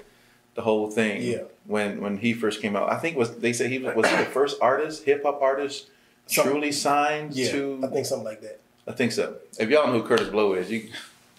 the 0.56 0.62
whole 0.62 0.90
thing. 0.90 1.22
Yeah. 1.22 1.44
When 1.66 2.02
when 2.02 2.18
he 2.18 2.34
first 2.34 2.62
came 2.62 2.76
out, 2.76 2.92
I 2.92 2.98
think 2.98 3.18
was 3.18 3.38
they 3.38 3.54
said 3.54 3.72
he 3.72 3.80
was, 3.80 3.96
was 3.96 4.08
he 4.08 4.18
the 4.18 4.26
first 4.26 4.58
artist, 4.62 5.04
hip 5.04 5.24
hop 5.24 5.42
artist, 5.42 5.90
Something- 6.26 6.52
truly 6.52 6.72
signed 6.72 7.34
yeah, 7.34 7.52
to. 7.52 7.82
I 7.84 7.88
think 7.88 8.06
something 8.06 8.26
like 8.26 8.42
that. 8.42 8.60
I 8.88 8.94
think 8.94 9.12
so. 9.12 9.36
If 9.60 9.70
y'all 9.70 9.88
know 9.88 10.02
who 10.02 10.08
Kurtis 10.08 10.32
Blow 10.32 10.54
is, 10.54 10.72
you 10.72 10.90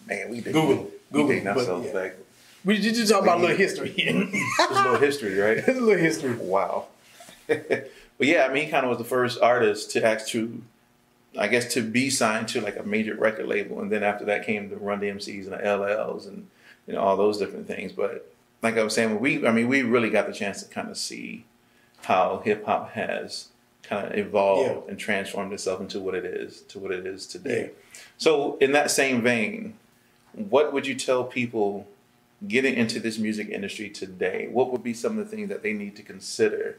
man, 0.06 0.30
we 0.30 0.40
did 0.40 0.52
Google, 0.52 0.90
we 1.10 1.22
Google, 1.22 1.44
but, 1.44 1.56
ourselves 1.58 1.86
yeah. 1.86 1.92
back. 1.92 2.16
We 2.64 2.78
did 2.78 2.94
just 2.94 3.10
talk 3.10 3.22
about 3.22 3.38
a 3.38 3.40
little 3.40 3.56
history. 3.56 3.90
There's 3.96 4.70
a 4.70 4.74
little 4.74 4.98
history, 4.98 5.36
right? 5.36 5.58
A 5.68 5.72
little 5.72 5.96
history. 5.96 6.34
Wow. 6.36 6.86
but 7.46 7.90
yeah, 8.20 8.46
I 8.48 8.52
mean, 8.52 8.66
he 8.66 8.70
kind 8.70 8.84
of 8.84 8.90
was 8.90 8.98
the 8.98 9.04
first 9.04 9.40
artist 9.40 9.90
to 9.92 10.04
act 10.04 10.28
to, 10.28 10.62
I 11.36 11.48
guess, 11.48 11.74
to 11.74 11.82
be 11.82 12.08
signed 12.08 12.46
to 12.48 12.60
like 12.60 12.78
a 12.78 12.84
major 12.84 13.16
record 13.16 13.46
label, 13.46 13.80
and 13.80 13.90
then 13.90 14.04
after 14.04 14.24
that 14.26 14.46
came 14.46 14.70
the 14.70 14.76
Run 14.76 15.00
DMCs 15.00 15.44
and 15.44 15.52
the 15.52 15.58
LLs 15.58 16.28
and 16.28 16.46
you 16.86 16.94
know 16.94 17.00
all 17.00 17.16
those 17.16 17.38
different 17.38 17.66
things. 17.66 17.90
But 17.90 18.32
like 18.62 18.76
I 18.78 18.82
was 18.84 18.94
saying, 18.94 19.18
we, 19.20 19.46
I 19.46 19.50
mean, 19.52 19.68
we 19.68 19.82
really 19.82 20.10
got 20.10 20.26
the 20.26 20.32
chance 20.32 20.62
to 20.62 20.68
kind 20.68 20.88
of 20.88 20.96
see 20.96 21.44
how 22.02 22.40
hip 22.44 22.64
hop 22.64 22.92
has 22.92 23.48
kind 23.82 24.06
of 24.06 24.16
evolved 24.18 24.70
Yeah. 24.86 24.90
and 24.90 24.98
transformed 24.98 25.52
itself 25.52 25.80
into 25.80 25.98
what 26.00 26.14
it 26.14 26.24
is, 26.24 26.62
to 26.62 26.78
what 26.78 26.92
it 26.92 27.04
is 27.06 27.26
today. 27.26 27.70
So, 28.16 28.56
in 28.58 28.72
that 28.72 28.90
same 28.90 29.20
vein, 29.22 29.74
what 30.32 30.72
would 30.72 30.86
you 30.86 30.94
tell 30.94 31.24
people 31.24 31.88
getting 32.46 32.74
into 32.74 32.98
this 33.00 33.18
music 33.18 33.48
industry 33.48 33.88
today? 33.90 34.48
What 34.50 34.70
would 34.72 34.82
be 34.82 34.94
some 34.94 35.18
of 35.18 35.24
the 35.28 35.36
things 35.36 35.48
that 35.48 35.62
they 35.62 35.72
need 35.72 35.96
to 35.96 36.02
consider 36.02 36.78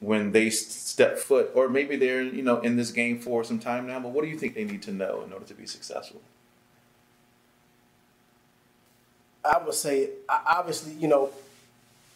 when 0.00 0.32
they 0.32 0.48
step 0.50 1.18
foot, 1.18 1.50
or 1.54 1.68
maybe 1.68 1.96
they're 1.96 2.22
you 2.22 2.42
know 2.42 2.60
in 2.60 2.76
this 2.76 2.90
game 2.90 3.18
for 3.18 3.42
some 3.42 3.58
time 3.58 3.86
now? 3.86 4.00
But 4.00 4.10
what 4.12 4.22
do 4.24 4.30
you 4.30 4.38
think 4.38 4.54
they 4.54 4.64
need 4.64 4.82
to 4.82 4.92
know 4.92 5.22
in 5.26 5.32
order 5.32 5.46
to 5.46 5.54
be 5.54 5.66
successful? 5.66 6.20
I 9.44 9.58
would 9.58 9.74
say, 9.74 10.10
obviously, 10.28 10.92
you 10.94 11.08
know, 11.08 11.30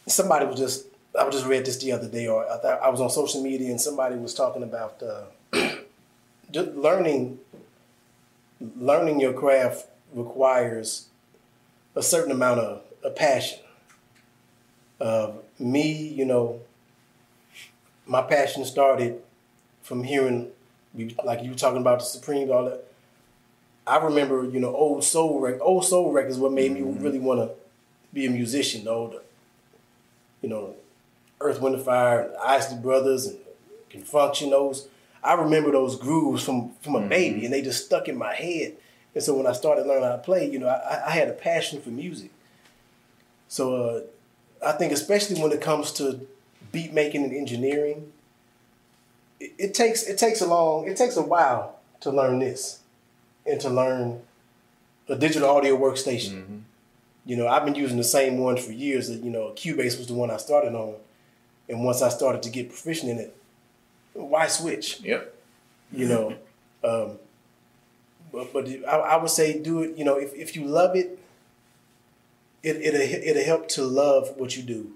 somebody 0.07 0.45
was 0.45 0.59
just, 0.59 0.85
I 1.17 1.23
was 1.23 1.35
just 1.35 1.47
read 1.47 1.65
this 1.65 1.77
the 1.77 1.91
other 1.91 2.07
day, 2.07 2.27
or 2.27 2.49
I, 2.49 2.57
thought 2.57 2.81
I 2.81 2.89
was 2.89 3.01
on 3.01 3.09
social 3.09 3.41
media 3.41 3.69
and 3.69 3.81
somebody 3.81 4.15
was 4.15 4.33
talking 4.33 4.63
about 4.63 5.01
uh, 5.01 5.69
learning, 6.53 7.39
learning 8.77 9.19
your 9.19 9.33
craft 9.33 9.87
requires 10.13 11.07
a 11.95 12.03
certain 12.03 12.31
amount 12.31 12.59
of, 12.59 12.81
of 13.03 13.15
passion. 13.15 13.59
Uh, 14.99 15.31
me, 15.57 15.91
you 15.91 16.25
know, 16.25 16.61
my 18.05 18.21
passion 18.21 18.65
started 18.65 19.19
from 19.81 20.03
hearing, 20.03 20.49
like 21.23 21.43
you 21.43 21.51
were 21.51 21.57
talking 21.57 21.81
about 21.81 21.99
the 21.99 22.05
Supreme, 22.05 22.51
all 22.51 22.65
that. 22.65 22.85
I 23.87 23.97
remember, 23.97 24.45
you 24.45 24.59
know, 24.59 24.73
old 24.73 25.03
soul 25.03 25.39
rec- 25.39 25.61
old 25.61 25.85
soul 25.85 26.11
records. 26.11 26.37
What 26.37 26.51
made 26.51 26.71
me 26.71 26.81
really 26.81 27.19
want 27.19 27.39
to 27.39 27.55
be 28.13 28.25
a 28.25 28.29
musician. 28.29 28.83
Though, 28.83 29.07
the, 29.09 29.21
you 30.41 30.49
know, 30.49 30.75
Earth, 31.39 31.61
Wind, 31.61 31.75
and 31.75 31.83
Fire, 31.83 32.21
and 32.21 32.37
Isley 32.37 32.77
Brothers, 32.77 33.27
and 33.27 33.37
Con 33.91 34.01
Funk 34.01 34.35
Shun. 34.35 34.49
Those 34.49 34.87
I 35.23 35.33
remember 35.33 35.71
those 35.71 35.97
grooves 35.97 36.43
from 36.43 36.71
from 36.81 36.95
a 36.95 37.01
baby, 37.01 37.45
and 37.45 37.53
they 37.53 37.61
just 37.61 37.85
stuck 37.85 38.07
in 38.07 38.17
my 38.17 38.33
head. 38.33 38.75
And 39.13 39.23
so 39.23 39.35
when 39.35 39.47
I 39.47 39.53
started 39.53 39.85
learning 39.87 40.03
how 40.03 40.11
to 40.11 40.17
play, 40.17 40.49
you 40.49 40.59
know, 40.59 40.67
I, 40.67 41.07
I 41.07 41.11
had 41.11 41.29
a 41.29 41.33
passion 41.33 41.81
for 41.81 41.89
music. 41.89 42.31
So 43.47 43.75
uh, 43.75 44.01
I 44.65 44.73
think, 44.73 44.91
especially 44.91 45.41
when 45.41 45.51
it 45.51 45.61
comes 45.61 45.91
to 45.93 46.27
beat 46.71 46.91
making 46.91 47.23
and 47.23 47.33
engineering, 47.33 48.11
it, 49.39 49.53
it 49.57 49.73
takes 49.73 50.03
it 50.03 50.17
takes 50.17 50.41
a 50.41 50.47
long 50.47 50.87
it 50.87 50.97
takes 50.97 51.15
a 51.15 51.21
while 51.21 51.79
to 52.01 52.11
learn 52.11 52.39
this 52.39 52.79
and 53.45 53.59
to 53.61 53.69
learn 53.69 54.21
a 55.07 55.15
digital 55.15 55.49
audio 55.49 55.77
workstation. 55.77 56.61
You 57.25 57.37
know, 57.37 57.47
I've 57.47 57.65
been 57.65 57.75
using 57.75 57.97
the 57.97 58.03
same 58.03 58.37
one 58.37 58.57
for 58.57 58.71
years. 58.71 59.09
That 59.09 59.23
you 59.23 59.31
know, 59.31 59.51
Cubase 59.55 59.97
was 59.97 60.07
the 60.07 60.13
one 60.13 60.29
I 60.29 60.37
started 60.37 60.73
on, 60.75 60.95
and 61.67 61.83
once 61.83 62.01
I 62.01 62.09
started 62.09 62.43
to 62.43 62.49
get 62.49 62.69
proficient 62.69 63.11
in 63.11 63.19
it, 63.19 63.35
why 64.13 64.47
switch? 64.47 65.01
Yep. 65.01 65.33
You 65.91 66.07
know, 66.07 66.35
um, 66.83 67.19
but 68.31 68.53
but 68.53 68.67
I, 68.87 68.97
I 68.97 69.17
would 69.17 69.31
say 69.31 69.59
do 69.59 69.81
it. 69.81 69.97
You 69.97 70.05
know, 70.05 70.17
if, 70.17 70.33
if 70.33 70.55
you 70.55 70.65
love 70.65 70.95
it, 70.95 71.17
it 72.61 72.77
it'll 72.77 73.01
it'll 73.01 73.43
help 73.43 73.67
to 73.69 73.83
love 73.83 74.33
what 74.37 74.55
you 74.55 74.63
do, 74.63 74.91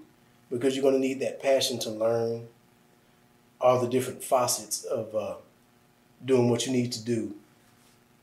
because 0.50 0.76
you're 0.76 0.82
going 0.82 0.94
to 0.94 1.00
need 1.00 1.20
that 1.20 1.42
passion 1.42 1.78
to 1.80 1.90
learn 1.90 2.46
all 3.60 3.80
the 3.80 3.88
different 3.88 4.22
facets 4.22 4.84
of 4.84 5.14
uh, 5.14 5.34
doing 6.24 6.48
what 6.48 6.66
you 6.66 6.72
need 6.72 6.92
to 6.92 7.04
do. 7.04 7.34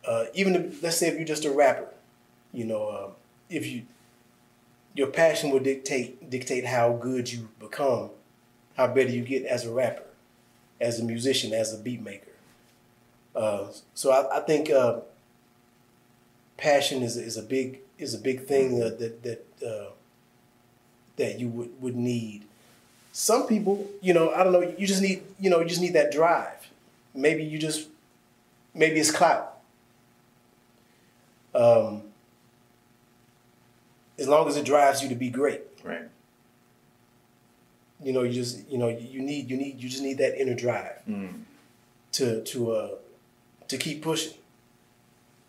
Uh, 0.07 0.25
even 0.33 0.55
if, 0.55 0.81
let's 0.81 0.97
say 0.97 1.09
if 1.09 1.15
you're 1.15 1.25
just 1.25 1.43
a 1.43 1.51
rapper, 1.51 1.89
you 2.53 2.63
know, 2.63 2.87
uh, 2.87 3.09
if 3.49 3.67
you 3.67 3.83
your 4.95 5.07
passion 5.07 5.51
will 5.51 5.59
dictate 5.59 6.29
dictate 6.29 6.65
how 6.65 6.93
good 6.93 7.31
you 7.31 7.49
become, 7.59 8.09
how 8.77 8.87
better 8.87 9.09
you 9.09 9.21
get 9.21 9.43
as 9.45 9.65
a 9.65 9.71
rapper, 9.71 10.05
as 10.79 10.99
a 10.99 11.03
musician, 11.03 11.53
as 11.53 11.73
a 11.73 11.77
beat 11.77 12.01
maker. 12.01 12.31
Uh, 13.35 13.67
so 13.93 14.11
I, 14.11 14.37
I 14.37 14.39
think 14.39 14.71
uh, 14.71 15.01
passion 16.55 17.03
is 17.03 17.17
is 17.17 17.35
a 17.35 17.43
big 17.43 17.79
is 17.99 18.13
a 18.13 18.17
big 18.17 18.45
thing 18.45 18.79
that 18.79 18.99
that 18.99 19.23
that, 19.23 19.45
uh, 19.67 19.89
that 21.17 21.37
you 21.37 21.49
would, 21.49 21.81
would 21.81 21.95
need. 21.97 22.45
Some 23.11 23.45
people, 23.47 23.87
you 24.01 24.13
know, 24.13 24.31
I 24.31 24.43
don't 24.43 24.53
know. 24.53 24.61
You 24.77 24.87
just 24.87 25.01
need 25.01 25.21
you 25.37 25.49
know 25.49 25.59
you 25.59 25.67
just 25.67 25.81
need 25.81 25.93
that 25.93 26.11
drive. 26.13 26.69
Maybe 27.13 27.43
you 27.43 27.59
just 27.59 27.89
maybe 28.73 28.99
it's 29.01 29.11
clout. 29.11 29.56
Um, 31.57 32.03
as 34.19 34.27
long 34.27 34.47
as 34.47 34.57
it 34.57 34.65
drives 34.65 35.01
you 35.03 35.09
to 35.09 35.15
be 35.15 35.29
great, 35.29 35.61
Right. 35.83 36.03
you 38.03 38.13
know, 38.13 38.23
you 38.23 38.33
just 38.33 38.67
you 38.69 38.77
know 38.77 38.87
you 38.89 39.21
need 39.21 39.49
you 39.49 39.57
need 39.57 39.81
you 39.81 39.89
just 39.89 40.01
need 40.03 40.17
that 40.19 40.39
inner 40.39 40.53
drive 40.55 41.01
Mm. 41.09 41.41
to 42.13 42.43
to 42.43 42.71
uh 42.71 42.89
to 43.67 43.77
keep 43.77 44.01
pushing. 44.01 44.33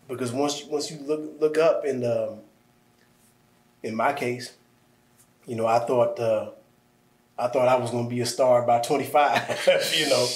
Because 0.07 0.31
once 0.31 0.61
you, 0.63 0.69
once 0.71 0.89
you 0.91 0.97
look 0.99 1.39
look 1.39 1.57
up 1.57 1.85
and 1.85 2.03
um, 2.03 2.39
in 3.83 3.93
my 3.95 4.13
case, 4.13 4.53
you 5.45 5.55
know, 5.55 5.67
I 5.67 5.79
thought 5.79 6.19
uh, 6.19 6.49
I 7.37 7.47
thought 7.47 7.67
I 7.67 7.75
was 7.75 7.91
going 7.91 8.05
to 8.05 8.09
be 8.09 8.21
a 8.21 8.25
star 8.25 8.63
by 8.63 8.79
25, 8.79 9.67
you 9.97 10.09
know, 10.09 10.27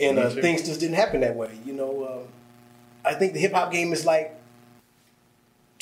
and 0.00 0.18
uh, 0.18 0.30
things 0.30 0.62
just 0.62 0.78
didn't 0.80 0.94
happen 0.96 1.20
that 1.22 1.34
way. 1.34 1.58
You 1.66 1.72
know, 1.74 2.06
um, 2.06 2.28
I 3.04 3.14
think 3.14 3.32
the 3.34 3.40
hip 3.40 3.52
hop 3.52 3.72
game 3.72 3.92
is 3.92 4.06
like 4.06 4.34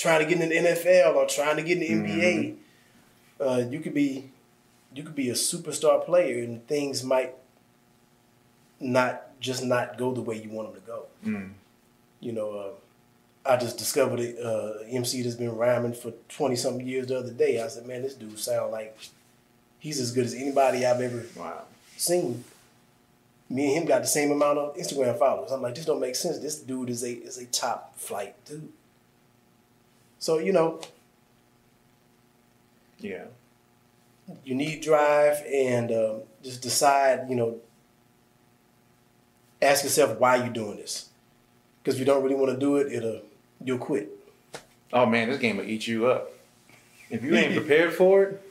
trying 0.01 0.20
to 0.20 0.26
get 0.34 0.40
in 0.42 0.48
the 0.48 0.70
NFL 0.70 1.14
or 1.14 1.26
trying 1.26 1.57
to 1.57 1.62
get 1.62 1.80
in 1.82 2.03
the 2.03 2.09
NBA. 2.11 2.57
Uh, 3.40 3.68
you 3.70 3.80
could 3.80 3.94
be 3.94 4.30
you 4.94 5.03
could 5.03 5.14
be 5.14 5.30
a 5.30 5.34
superstar 5.34 6.05
player 6.05 6.42
and 6.42 6.66
things 6.66 7.05
might 7.05 7.34
not 8.80 9.38
just 9.40 9.64
not 9.64 9.96
go 9.98 10.12
the 10.12 10.20
way 10.20 10.40
you 10.40 10.51
want 10.51 10.72
them 10.72 10.80
to 10.80 10.86
go. 10.86 11.05
Mm. 11.24 11.51
You 12.20 12.32
know, 12.32 12.51
uh, 12.53 13.51
I 13.51 13.57
just 13.57 13.78
discovered 13.78 14.20
a 14.20 14.46
uh, 14.46 14.78
MC 14.90 15.22
that's 15.22 15.36
been 15.36 15.55
rhyming 15.57 15.94
for 15.94 16.12
twenty 16.28 16.57
something 16.57 16.86
years 16.86 17.07
the 17.07 17.18
other 17.18 17.32
day. 17.32 17.62
I 17.62 17.68
said, 17.68 17.86
man, 17.86 18.03
this 18.03 18.14
dude 18.14 18.38
sound 18.38 18.72
like 18.72 18.96
he's 19.78 20.01
as 20.01 20.12
good 20.12 20.26
as 20.26 20.34
anybody 20.34 20.84
I've 20.84 21.01
ever 21.01 21.24
Wow. 21.36 21.62
seen. 21.96 22.44
Me 23.48 23.66
and 23.74 23.82
him 23.82 23.88
got 23.88 24.03
the 24.03 24.07
same 24.09 24.30
amount 24.30 24.59
of 24.59 24.76
Instagram 24.76 25.18
followers. 25.18 25.51
I'm 25.51 25.61
like, 25.62 25.74
this 25.74 25.84
don't 25.84 26.01
make 26.01 26.14
sense. 26.14 26.38
This 26.38 26.61
dude 26.61 26.88
is 26.90 27.03
a 27.03 27.11
is 27.12 27.38
a 27.38 27.46
top 27.46 27.96
flight 27.98 28.34
dude. 28.44 28.68
So 30.21 30.39
you 30.39 30.53
know, 30.53 30.81
Yeah. 33.01 33.25
you 34.45 34.55
need 34.55 34.81
drive 34.83 35.43
and 35.53 35.91
um, 35.91 36.21
just 36.45 36.62
decide. 36.62 37.29
You 37.29 37.35
know, 37.37 37.57
ask 39.61 39.83
yourself 39.83 40.18
why 40.21 40.37
you're 40.37 40.49
doing 40.53 40.77
this. 40.77 41.09
Because 41.83 41.95
if 41.95 42.01
you 42.01 42.07
don't 42.07 42.23
really 42.23 42.35
want 42.37 42.53
to 42.53 42.59
do 42.59 42.77
it, 42.77 42.93
it'll 42.93 43.23
you'll 43.64 43.79
quit. 43.79 44.11
Oh 44.93 45.07
man, 45.07 45.29
this 45.31 45.39
game 45.39 45.57
will 45.57 45.64
eat 45.68 45.87
you 45.87 46.07
up. 46.07 46.31
If 47.09 47.25
you 47.25 47.35
ain't 47.35 47.55
prepared 47.57 47.95
for 47.95 48.23
it, 48.25 48.43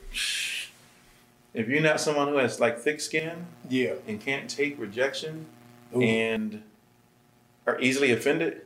if 1.54 1.68
you're 1.68 1.80
not 1.80 2.00
someone 2.00 2.28
who 2.28 2.36
has 2.36 2.58
like 2.60 2.78
thick 2.78 3.00
skin 3.00 3.46
Yeah. 3.68 3.94
and 4.08 4.20
can't 4.20 4.50
take 4.50 4.78
rejection 4.78 5.46
Ooh. 5.94 6.02
and 6.02 6.62
are 7.66 7.80
easily 7.80 8.10
offended, 8.10 8.62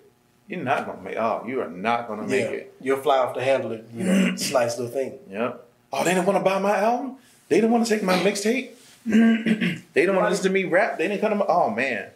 you're 0.49 0.63
not 0.63 0.87
gonna 0.87 1.01
make. 1.03 1.17
Oh, 1.17 1.45
you 1.47 1.61
are 1.61 1.69
not 1.71 2.09
gonna 2.09 2.23
make 2.27 2.41
yeah. 2.45 2.51
it. 2.51 2.75
You'll 2.81 2.99
fly 3.01 3.19
off 3.19 3.35
the 3.35 3.43
handle. 3.43 3.73
It, 3.73 3.87
You 3.95 4.05
know, 4.05 4.37
slice 4.37 4.79
little 4.79 4.93
thing. 4.93 5.19
Yeah. 5.31 5.55
Oh, 5.93 6.05
they 6.05 6.15
didn't 6.15 6.27
want 6.27 6.39
to 6.39 6.45
buy 6.45 6.59
my 6.59 6.77
album. 6.77 7.17
They 7.49 7.57
didn't 7.57 7.71
want 7.71 7.87
to 7.87 7.95
take 7.95 8.03
my 8.03 8.15
mixtape. 8.19 8.71
they 9.07 10.07
don't 10.07 10.17
want 10.17 10.27
to 10.27 10.31
listen 10.31 10.45
to 10.45 10.51
me 10.51 10.65
rap. 10.65 10.99
They 10.99 11.09
didn't 11.09 11.21
come 11.21 11.39
to. 11.39 11.47
Oh 11.47 11.71
man, 11.71 12.09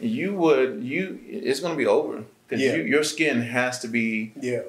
you 0.00 0.34
would 0.34 0.82
you. 0.82 1.18
It's 1.26 1.60
gonna 1.60 1.74
be 1.76 1.86
over 1.86 2.24
because 2.48 2.62
Yeah. 2.62 2.76
you, 2.76 2.82
your 2.82 3.02
skin 3.04 3.42
has 3.42 3.80
to 3.80 3.88
be. 3.88 4.32
Yeah, 4.40 4.60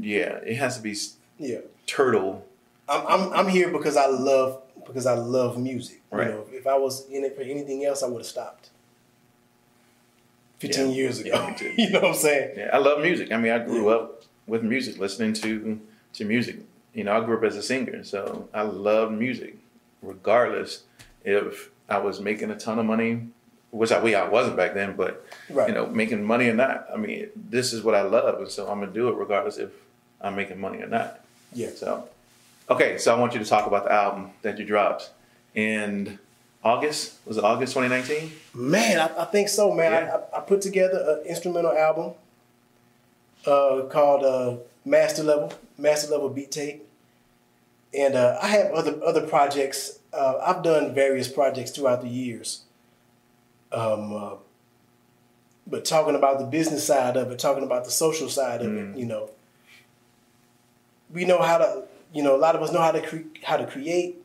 Yeah, 0.00 0.38
it 0.44 0.56
has 0.56 0.76
to 0.76 0.82
be 0.82 0.96
yeah. 1.38 1.58
turtle. 1.86 2.44
I'm 2.88 3.06
I'm 3.06 3.32
I'm 3.32 3.48
here 3.48 3.70
because 3.70 3.96
I 3.96 4.06
love 4.06 4.62
because 4.86 5.06
I 5.06 5.14
love 5.14 5.58
music. 5.58 6.00
Right. 6.10 6.28
You 6.28 6.32
know, 6.32 6.44
if 6.52 6.66
I 6.66 6.76
was 6.78 7.06
in 7.10 7.24
it 7.24 7.36
for 7.36 7.42
anything 7.42 7.84
else, 7.84 8.02
I 8.02 8.06
would 8.06 8.18
have 8.18 8.26
stopped. 8.26 8.70
Fifteen 10.58 10.88
Yeah. 10.90 10.94
years 10.94 11.20
ago. 11.20 11.30
Yeah, 11.60 11.70
you 11.76 11.90
know 11.90 12.00
what 12.00 12.08
I'm 12.10 12.14
saying? 12.14 12.54
Yeah, 12.58 12.70
I 12.72 12.78
love 12.78 13.00
music. 13.02 13.30
I 13.32 13.36
mean, 13.36 13.52
I 13.52 13.58
grew 13.60 13.88
up 13.90 14.22
with 14.46 14.62
music, 14.62 14.98
listening 14.98 15.32
to 15.34 15.80
to 16.14 16.24
music. 16.24 16.56
You 16.94 17.04
know, 17.04 17.16
I 17.16 17.24
grew 17.24 17.36
up 17.36 17.44
as 17.44 17.56
a 17.56 17.62
singer, 17.62 18.02
so 18.02 18.48
I 18.52 18.62
love 18.62 19.12
music, 19.12 19.56
regardless 20.02 20.82
if 21.24 21.70
I 21.88 21.98
was 21.98 22.20
making 22.20 22.50
a 22.50 22.56
ton 22.56 22.78
of 22.78 22.86
money, 22.86 23.28
which 23.70 23.92
I 23.92 24.02
we 24.02 24.14
I 24.14 24.26
wasn't 24.28 24.56
back 24.56 24.74
then, 24.74 24.96
but 24.96 25.24
Right. 25.50 25.68
you 25.68 25.74
know, 25.74 25.86
making 25.86 26.24
money 26.24 26.48
or 26.48 26.54
not. 26.54 26.86
I 26.92 26.96
mean, 26.96 27.28
this 27.36 27.72
is 27.72 27.82
what 27.82 27.94
I 27.94 28.02
love, 28.02 28.40
and 28.40 28.48
so 28.50 28.68
I'm 28.68 28.80
gonna 28.80 28.92
do 28.92 29.08
it 29.08 29.14
regardless 29.16 29.58
if 29.58 29.70
I'm 30.20 30.34
making 30.34 30.60
money 30.60 30.82
or 30.82 30.88
not. 30.88 31.20
Yeah. 31.52 31.70
So, 31.70 32.08
okay, 32.68 32.98
so 32.98 33.14
I 33.14 33.18
want 33.20 33.32
you 33.34 33.38
to 33.38 33.44
talk 33.46 33.66
about 33.66 33.84
the 33.84 33.92
album 33.92 34.30
that 34.42 34.58
you 34.58 34.64
dropped 34.64 35.10
in 35.54 36.18
August. 36.64 37.14
Was 37.24 37.36
it 37.36 37.44
August 37.44 37.74
2019? 37.74 38.32
Man, 38.54 38.98
I, 38.98 39.22
I 39.22 39.24
think 39.26 39.48
so, 39.48 39.72
man. 39.72 39.92
Yeah. 39.92 40.20
I, 40.32 40.38
I 40.38 40.40
put 40.40 40.60
together 40.60 41.20
an 41.20 41.26
instrumental 41.26 41.72
album 41.72 42.12
uh, 43.46 43.82
called 43.90 44.24
uh, 44.24 44.56
Master 44.84 45.22
Level, 45.22 45.52
Master 45.78 46.10
Level 46.10 46.28
Beat 46.28 46.50
Tape, 46.50 46.82
and 47.96 48.14
uh, 48.14 48.38
I 48.42 48.48
have 48.48 48.72
other 48.72 49.02
other 49.04 49.26
projects. 49.26 49.98
Uh, 50.12 50.38
I've 50.44 50.62
done 50.62 50.94
various 50.94 51.28
projects 51.28 51.70
throughout 51.70 52.02
the 52.02 52.08
years. 52.08 52.62
Um, 53.70 54.14
uh, 54.14 54.30
but 55.66 55.84
talking 55.84 56.14
about 56.14 56.38
the 56.38 56.46
business 56.46 56.86
side 56.86 57.16
of 57.18 57.30
it, 57.30 57.38
talking 57.38 57.62
about 57.62 57.84
the 57.84 57.90
social 57.90 58.28
side 58.30 58.62
of 58.62 58.68
Mm. 58.68 58.94
it, 58.94 58.98
you 58.98 59.04
know, 59.06 59.30
we 61.12 61.24
know 61.26 61.40
how 61.42 61.58
to, 61.58 61.82
you 62.12 62.22
know, 62.22 62.34
a 62.34 62.38
lot 62.38 62.56
of 62.56 62.62
us 62.62 62.72
know 62.72 62.80
how 62.80 62.90
to 62.92 63.02
cre- 63.06 63.28
how 63.44 63.58
to 63.58 63.66
create, 63.66 64.16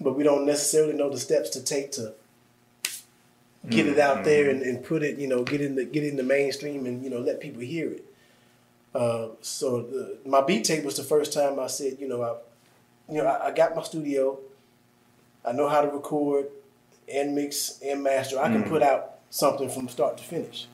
but 0.00 0.16
we 0.16 0.24
don't 0.24 0.46
necessarily 0.46 0.94
know 0.94 1.10
the 1.10 1.18
steps 1.18 1.50
to 1.50 1.62
take 1.62 1.92
to 1.92 2.14
get 3.68 3.86
it 3.86 3.98
out 3.98 4.24
there 4.24 4.48
and, 4.48 4.62
and 4.62 4.82
put 4.82 5.02
it, 5.02 5.18
you 5.18 5.28
know, 5.28 5.44
get 5.44 5.60
in 5.60 5.74
the 5.74 5.84
get 5.84 6.04
in 6.04 6.16
the 6.16 6.22
mainstream 6.22 6.86
and 6.86 7.04
you 7.04 7.10
know 7.10 7.18
let 7.18 7.40
people 7.40 7.60
hear 7.60 7.90
it. 7.90 8.04
Uh, 8.94 9.28
so 9.40 9.82
the, 9.82 10.18
my 10.26 10.40
beat 10.40 10.64
tape 10.64 10.84
was 10.84 10.96
the 10.96 11.04
first 11.04 11.32
time 11.32 11.60
I 11.60 11.68
said, 11.68 11.98
you 12.00 12.08
know, 12.08 12.22
I, 12.22 12.34
you 13.12 13.22
know, 13.22 13.28
I, 13.28 13.48
I 13.48 13.50
got 13.52 13.76
my 13.76 13.82
studio. 13.82 14.38
I 15.44 15.52
know 15.52 15.68
how 15.68 15.82
to 15.82 15.88
record 15.88 16.46
and 17.12 17.34
mix 17.34 17.78
and 17.82 18.02
master. 18.02 18.38
I 18.38 18.48
can 18.48 18.64
put 18.64 18.82
out 18.82 19.18
something 19.30 19.68
from 19.68 19.88
start 19.88 20.18
to 20.18 20.24
finish. 20.24 20.66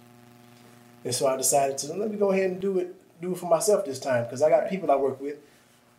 And 1.04 1.14
so 1.14 1.26
I 1.26 1.36
decided 1.36 1.78
to 1.78 1.94
let 1.94 2.10
me 2.10 2.16
go 2.16 2.32
ahead 2.32 2.50
and 2.50 2.60
do 2.60 2.78
it, 2.78 2.94
do 3.20 3.32
it 3.32 3.38
for 3.38 3.48
myself 3.48 3.84
this 3.84 4.00
time 4.00 4.24
because 4.24 4.42
I 4.42 4.50
got 4.50 4.68
people 4.68 4.90
I 4.90 4.96
work 4.96 5.20
with. 5.20 5.36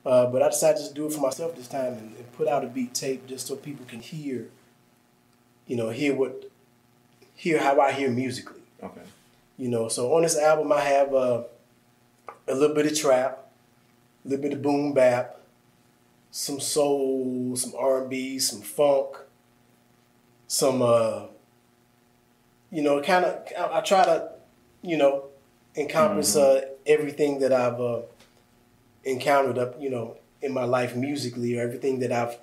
Uh, 0.07 0.25
but 0.27 0.41
I 0.41 0.47
decided 0.47 0.87
to 0.87 0.93
do 0.93 1.05
it 1.07 1.11
for 1.11 1.19
myself 1.19 1.53
this 1.57 1.67
time 1.67 1.93
and, 1.93 2.15
and 2.15 2.31
put 2.31 2.47
out 2.47 2.63
a 2.63 2.67
beat 2.67 2.93
tape 2.93 3.27
just 3.27 3.45
so 3.45 3.57
people 3.57 3.85
can 3.85 3.99
hear, 3.99 4.47
you 5.65 5.75
know, 5.75 5.89
hear 5.89 6.15
what, 6.15 6.49
hear 7.35 7.59
how 7.59 7.81
I 7.81 7.91
hear 7.91 8.09
musically. 8.09 8.61
Okay. 8.81 9.01
You 9.57 9.67
know, 9.67 9.89
so 9.89 10.13
on 10.13 10.21
this 10.21 10.37
album 10.37 10.71
I 10.71 10.79
have 10.79 11.13
uh, 11.13 11.43
a 12.47 12.55
little 12.55 12.73
bit 12.73 12.85
of 12.85 12.97
trap, 12.97 13.49
a 14.23 14.29
little 14.29 14.43
bit 14.43 14.53
of 14.53 14.61
boom 14.61 14.93
bap, 14.93 15.41
some 16.31 16.61
soul, 16.61 17.57
some 17.57 17.73
R 17.77 18.01
and 18.03 18.09
B, 18.09 18.39
some 18.39 18.61
funk, 18.61 19.17
some 20.47 20.81
uh, 20.81 21.23
you 22.71 22.81
know, 22.81 23.01
kind 23.01 23.25
of. 23.25 23.45
I, 23.59 23.79
I 23.79 23.81
try 23.81 24.05
to, 24.05 24.29
you 24.81 24.95
know, 24.95 25.25
encompass 25.75 26.37
uh, 26.37 26.61
everything 26.85 27.39
that 27.39 27.51
I've 27.51 27.81
uh, 27.81 28.01
encountered 29.07 29.57
up, 29.57 29.81
you 29.81 29.89
know, 29.89 30.17
in 30.41 30.53
my 30.53 30.63
life 30.63 30.95
musically, 30.95 31.57
or 31.57 31.61
everything 31.61 31.99
that 31.99 32.11
I've 32.11 32.37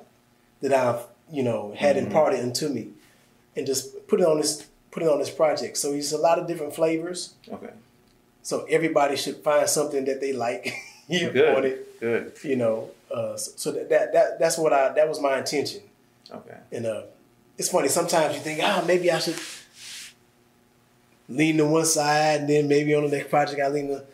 that 0.62 0.73
I've 0.73 1.07
you 1.31 1.43
know 1.43 1.75
had 1.77 1.97
imparted 1.97 2.41
into 2.41 2.69
me, 2.69 2.89
and 3.57 3.67
just 3.67 4.07
put 4.09 4.21
it 4.21 4.27
on 4.27 4.39
this 4.39 4.67
put 4.91 5.03
it 5.03 5.09
on 5.09 5.19
this 5.19 5.31
project. 5.31 5.77
So 5.77 5.93
it's 5.93 6.12
a 6.12 6.19
lot 6.19 6.39
of 6.39 6.47
different 6.47 6.75
flavors. 6.75 7.35
Okay. 7.51 7.71
So 8.43 8.65
everybody 8.71 9.17
should 9.17 9.37
find 9.39 9.69
something 9.69 10.05
that 10.05 10.21
they 10.21 10.33
like 10.33 10.75
here 11.09 11.31
Good. 11.31 11.57
on 11.57 11.65
it. 11.65 12.01
Good. 12.01 12.39
You 12.43 12.57
know, 12.57 12.91
uh, 13.11 13.37
so, 13.37 13.53
so 13.57 13.73
that, 13.73 13.89
that 13.89 14.12
that 14.12 14.39
that's 14.39 14.59
what 14.59 14.73
I 14.73 14.93
that 14.93 15.09
was 15.09 15.21
my 15.21 15.39
intention. 15.39 15.83
Okay. 16.31 16.57
And 16.73 16.87
uh, 16.87 17.03
it's 17.59 17.69
funny. 17.69 17.89
Sometimes 17.89 18.35
you 18.35 18.41
think, 18.41 18.61
ah, 18.62 18.83
maybe 18.87 19.11
I 19.11 19.19
should 19.19 19.39
lean 21.29 21.57
to 21.59 21.67
one 21.67 21.85
side, 21.85 22.41
and 22.41 22.49
then 22.49 22.69
maybe 22.69 22.95
on 22.95 23.05
the 23.09 23.17
next 23.17 23.31
project 23.31 23.61
I 23.61 23.69
lean 23.69 23.89
to, 23.89 24.05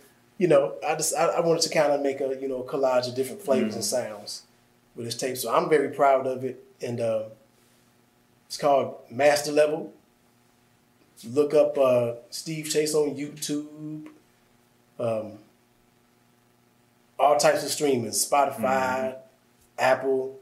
you 0.40 0.48
know, 0.48 0.72
I 0.84 0.94
just 0.94 1.14
I, 1.14 1.26
I 1.26 1.40
wanted 1.40 1.60
to 1.64 1.68
kind 1.68 1.92
of 1.92 2.00
make 2.00 2.22
a 2.22 2.34
you 2.40 2.48
know 2.48 2.62
collage 2.62 3.06
of 3.06 3.14
different 3.14 3.42
flavors 3.42 3.74
and 3.74 3.84
sounds 3.84 4.44
with 4.96 5.04
this 5.04 5.14
tape. 5.14 5.36
So 5.36 5.54
I'm 5.54 5.68
very 5.68 5.90
proud 5.90 6.26
of 6.26 6.44
it, 6.44 6.64
and 6.80 6.98
uh, 6.98 7.24
it's 8.46 8.56
called 8.56 8.96
Master 9.10 9.52
Level. 9.52 9.92
Look 11.28 11.52
up 11.52 11.76
uh, 11.76 12.12
Steve 12.30 12.70
Chase 12.70 12.94
on 12.94 13.14
YouTube. 13.16 14.06
Um, 14.98 15.32
all 17.18 17.36
types 17.36 17.62
of 17.62 17.68
streaming: 17.68 18.10
Spotify, 18.10 19.16
Apple, 19.78 20.39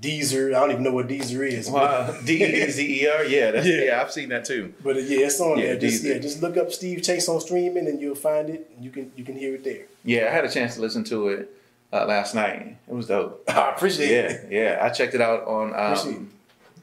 Deezer. 0.00 0.48
I 0.54 0.60
don't 0.60 0.70
even 0.72 0.82
know 0.82 0.92
what 0.92 1.08
Deezer 1.08 1.46
is. 1.50 1.66
D 2.26 2.44
E 2.44 2.70
Z 2.70 3.02
E 3.02 3.08
R. 3.08 3.24
Yeah. 3.28 3.50
That's, 3.52 3.66
Yeah. 3.66 3.82
yeah. 3.84 4.00
I've 4.02 4.12
seen 4.12 4.28
that 4.30 4.44
too. 4.44 4.72
But 4.82 4.96
uh, 4.96 5.00
yeah, 5.00 5.26
it's 5.26 5.40
on 5.40 5.58
Yeah, 5.58 5.66
there. 5.66 5.78
Just, 5.78 6.04
Deezer. 6.04 6.08
yeah, 6.14 6.18
just 6.18 6.42
look 6.42 6.56
up 6.56 6.70
Steve 6.72 7.02
Chase 7.02 7.28
on 7.28 7.40
streaming, 7.40 7.86
and 7.88 8.00
you'll 8.00 8.14
find 8.14 8.48
it. 8.50 8.70
And 8.76 8.84
you 8.84 8.90
can 8.90 9.12
you 9.16 9.24
can 9.24 9.36
hear 9.36 9.54
it 9.54 9.64
there. 9.64 9.86
Yeah, 10.04 10.26
I 10.28 10.30
had 10.30 10.44
a 10.44 10.50
chance 10.50 10.74
to 10.76 10.80
listen 10.80 11.04
to 11.04 11.28
it 11.28 11.50
uh, 11.92 12.06
last 12.06 12.34
night. 12.34 12.76
It 12.88 12.94
was 12.94 13.06
dope. 13.08 13.44
I 13.48 13.70
appreciate 13.70 14.10
Yeah, 14.10 14.30
it. 14.30 14.52
yeah. 14.52 14.78
I 14.82 14.90
checked 14.90 15.14
it 15.14 15.20
out 15.20 15.46
on 15.46 15.68
um, 15.74 16.30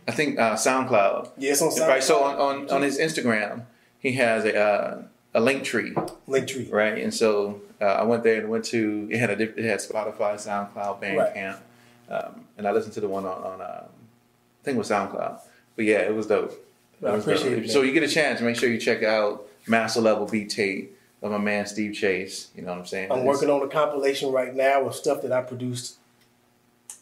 I 0.08 0.12
think 0.12 0.38
uh, 0.38 0.54
SoundCloud. 0.56 1.32
Yeah, 1.38 1.52
it's 1.52 1.62
on 1.62 1.70
SoundCloud. 1.72 1.88
Right. 1.88 2.04
So 2.04 2.24
on, 2.24 2.36
on, 2.36 2.70
on 2.70 2.82
his 2.82 3.00
Instagram, 3.00 3.64
he 4.00 4.14
has 4.14 4.46
a 4.46 4.56
uh, 4.58 5.04
a 5.34 5.40
link 5.42 5.64
tree, 5.64 5.92
Linktree. 6.28 6.72
right? 6.72 6.98
And 7.02 7.14
so 7.14 7.62
uh, 7.82 7.86
I 7.86 8.04
went 8.04 8.24
there 8.24 8.40
and 8.42 8.50
went 8.50 8.66
to 8.66 9.08
it 9.12 9.18
had 9.20 9.30
a 9.32 9.42
it 9.42 9.66
had 9.66 9.80
Spotify, 9.80 10.36
SoundCloud, 10.36 11.02
Bandcamp, 11.02 11.58
um, 12.10 12.46
and 12.58 12.68
I 12.68 12.72
listened 12.72 12.94
to 12.94 13.02
the 13.02 13.08
one 13.08 13.26
on, 13.26 13.44
on 13.44 13.62
um, 13.62 13.62
I 13.62 14.64
think 14.64 14.76
it 14.76 14.78
was 14.80 14.90
SoundCloud. 14.90 15.40
But 15.76 15.86
yeah, 15.86 16.00
it 16.00 16.14
was 16.16 16.28
dope. 16.28 16.52
It 17.02 17.06
I 17.08 17.12
was 17.16 17.24
appreciate 17.24 17.56
dope. 17.56 17.66
it, 17.66 17.72
So 17.72 17.82
you 17.82 17.92
get 17.94 18.04
a 18.04 18.08
chance, 18.08 18.42
make 18.42 18.56
sure 18.56 18.70
you 18.70 18.80
check 18.80 19.04
out 19.04 19.48
Master 19.68 20.02
Level 20.02 20.26
Beat 20.26 20.50
Tape 20.50 20.98
of 21.22 21.32
my 21.32 21.38
man 21.38 21.66
Steve 21.66 21.94
Chase. 21.94 22.50
You 22.56 22.62
know 22.62 22.72
what 22.72 22.80
I'm 22.80 22.86
saying? 22.86 23.12
I'm 23.12 23.26
working 23.26 23.50
on 23.50 23.62
a 23.62 23.68
compilation 23.68 24.32
right 24.32 24.54
now 24.56 24.86
of 24.86 24.96
stuff 24.96 25.22
that 25.24 25.32
I 25.32 25.42
produced 25.42 25.98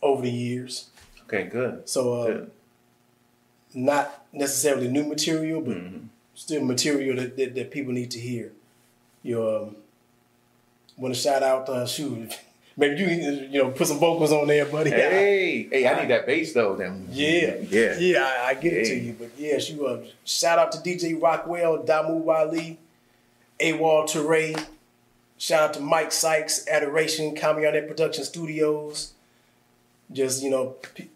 over 0.02 0.22
the 0.22 0.32
years. 0.32 0.90
Okay, 1.28 1.44
good. 1.46 1.88
So 1.90 2.14
uh, 2.22 2.26
Good. 2.28 2.52
not 3.74 4.26
necessarily 4.32 4.88
new 4.88 5.04
material, 5.06 5.62
but 5.62 5.78
Mm-hmm. 5.78 6.06
still 6.36 6.64
material 6.64 7.16
that, 7.18 7.38
that, 7.38 7.56
that 7.56 7.72
people 7.72 7.94
need 7.94 8.12
to 8.12 8.20
hear. 8.20 8.52
You 9.24 9.48
um, 9.48 9.76
want 10.98 11.14
to 11.14 11.20
shout 11.20 11.44
out 11.44 11.70
uh, 11.70 11.86
shoot. 11.86 12.40
Maybe 12.76 13.00
you 13.02 13.06
can 13.08 13.52
you 13.54 13.64
know 13.64 13.70
put 13.72 13.88
some 13.88 14.00
vocals 14.00 14.32
on 14.32 14.48
there, 14.48 14.66
buddy. 14.66 14.90
Hey, 14.90 15.64
hey, 15.72 15.88
I 15.88 16.02
need 16.02 16.10
that 16.10 16.26
bass 16.26 16.54
though. 16.54 16.76
Then 16.76 17.08
Yeah, 17.12 17.56
yeah. 17.70 17.98
yeah. 18.00 18.34
I, 18.46 18.50
I 18.50 18.54
get 18.56 18.74
it 18.74 18.86
to 18.86 18.96
you, 18.96 19.16
but 19.20 19.30
yeah, 19.38 19.58
you 19.60 19.86
uh, 19.86 20.04
shout 20.26 20.58
out 20.60 20.72
to 20.74 20.78
DJ 20.80 21.22
Rockwell, 21.22 21.84
Damu 21.84 22.18
Wali, 22.20 22.80
Awal 23.62 24.04
Teray. 24.06 24.60
Shout 25.38 25.62
out 25.70 25.74
to 25.76 25.82
Mike 25.82 26.12
Sykes, 26.12 26.68
Adoration, 26.68 27.36
Kamiyanet 27.36 27.88
Production 27.88 28.24
Studios. 28.24 29.14
Just 30.12 30.42
you 30.44 30.50
know, 30.50 30.76
it, 30.96 31.10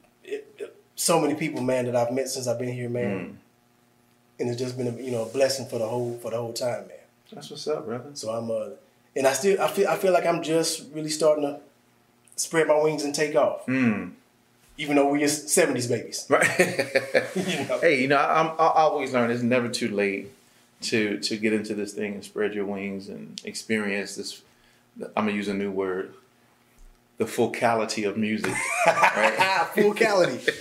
it- 0.59 0.73
so 0.99 1.21
many 1.21 1.35
people, 1.35 1.61
man, 1.61 1.85
that 1.85 1.95
I've 1.95 2.11
met 2.11 2.27
since 2.27 2.47
I've 2.47 2.57
been 2.57 2.73
here, 2.73 2.89
man, 2.89 3.19
Mm. 3.19 3.35
and 4.39 4.49
it's 4.49 4.57
just 4.59 4.75
been 4.77 4.87
a 4.87 4.91
you 5.01 5.11
know 5.11 5.23
a 5.23 5.25
blessing 5.27 5.67
for 5.67 5.77
the 5.79 5.87
whole 5.87 6.17
for 6.19 6.31
the 6.31 6.37
whole 6.37 6.53
time, 6.53 6.87
man. 6.87 6.97
That's 7.31 7.49
what's 7.51 7.67
up, 7.67 7.85
brother. 7.85 8.09
So 8.13 8.31
I'm 8.31 8.49
uh, 8.49 8.69
and 9.17 9.27
I 9.27 9.33
still 9.33 9.59
I 9.61 9.67
feel 9.67 9.87
I 9.87 9.95
feel 9.97 10.13
like 10.13 10.25
I'm 10.25 10.41
just 10.43 10.85
really 10.93 11.09
starting 11.09 11.43
to 11.43 11.59
spread 12.35 12.67
my 12.67 12.81
wings 12.81 13.03
and 13.03 13.13
take 13.15 13.35
off, 13.35 13.65
Mm. 13.65 14.11
even 14.77 14.95
though 14.95 15.09
we're 15.11 15.19
just 15.19 15.47
'70s 15.47 15.89
babies. 15.89 16.25
Right. 16.29 16.47
You 17.35 17.65
know? 17.67 17.79
Hey, 17.79 18.01
you 18.01 18.07
know, 18.07 18.17
I'm, 18.17 18.47
I 18.59 18.83
always 18.85 19.11
learn 19.13 19.31
it's 19.31 19.41
never 19.43 19.69
too 19.69 19.89
late 19.89 20.31
to 20.81 21.17
to 21.19 21.37
get 21.37 21.53
into 21.53 21.73
this 21.73 21.93
thing 21.93 22.13
and 22.13 22.23
spread 22.23 22.53
your 22.53 22.65
wings 22.65 23.09
and 23.09 23.41
experience 23.43 24.15
this. 24.15 24.41
I'm 25.15 25.25
gonna 25.25 25.31
use 25.31 25.47
a 25.47 25.53
new 25.53 25.71
word, 25.71 26.13
the 27.17 27.25
focality 27.25 28.07
of 28.07 28.17
music. 28.17 28.53
right. 28.85 29.67
Full 29.75 29.93
quality. 29.93 30.39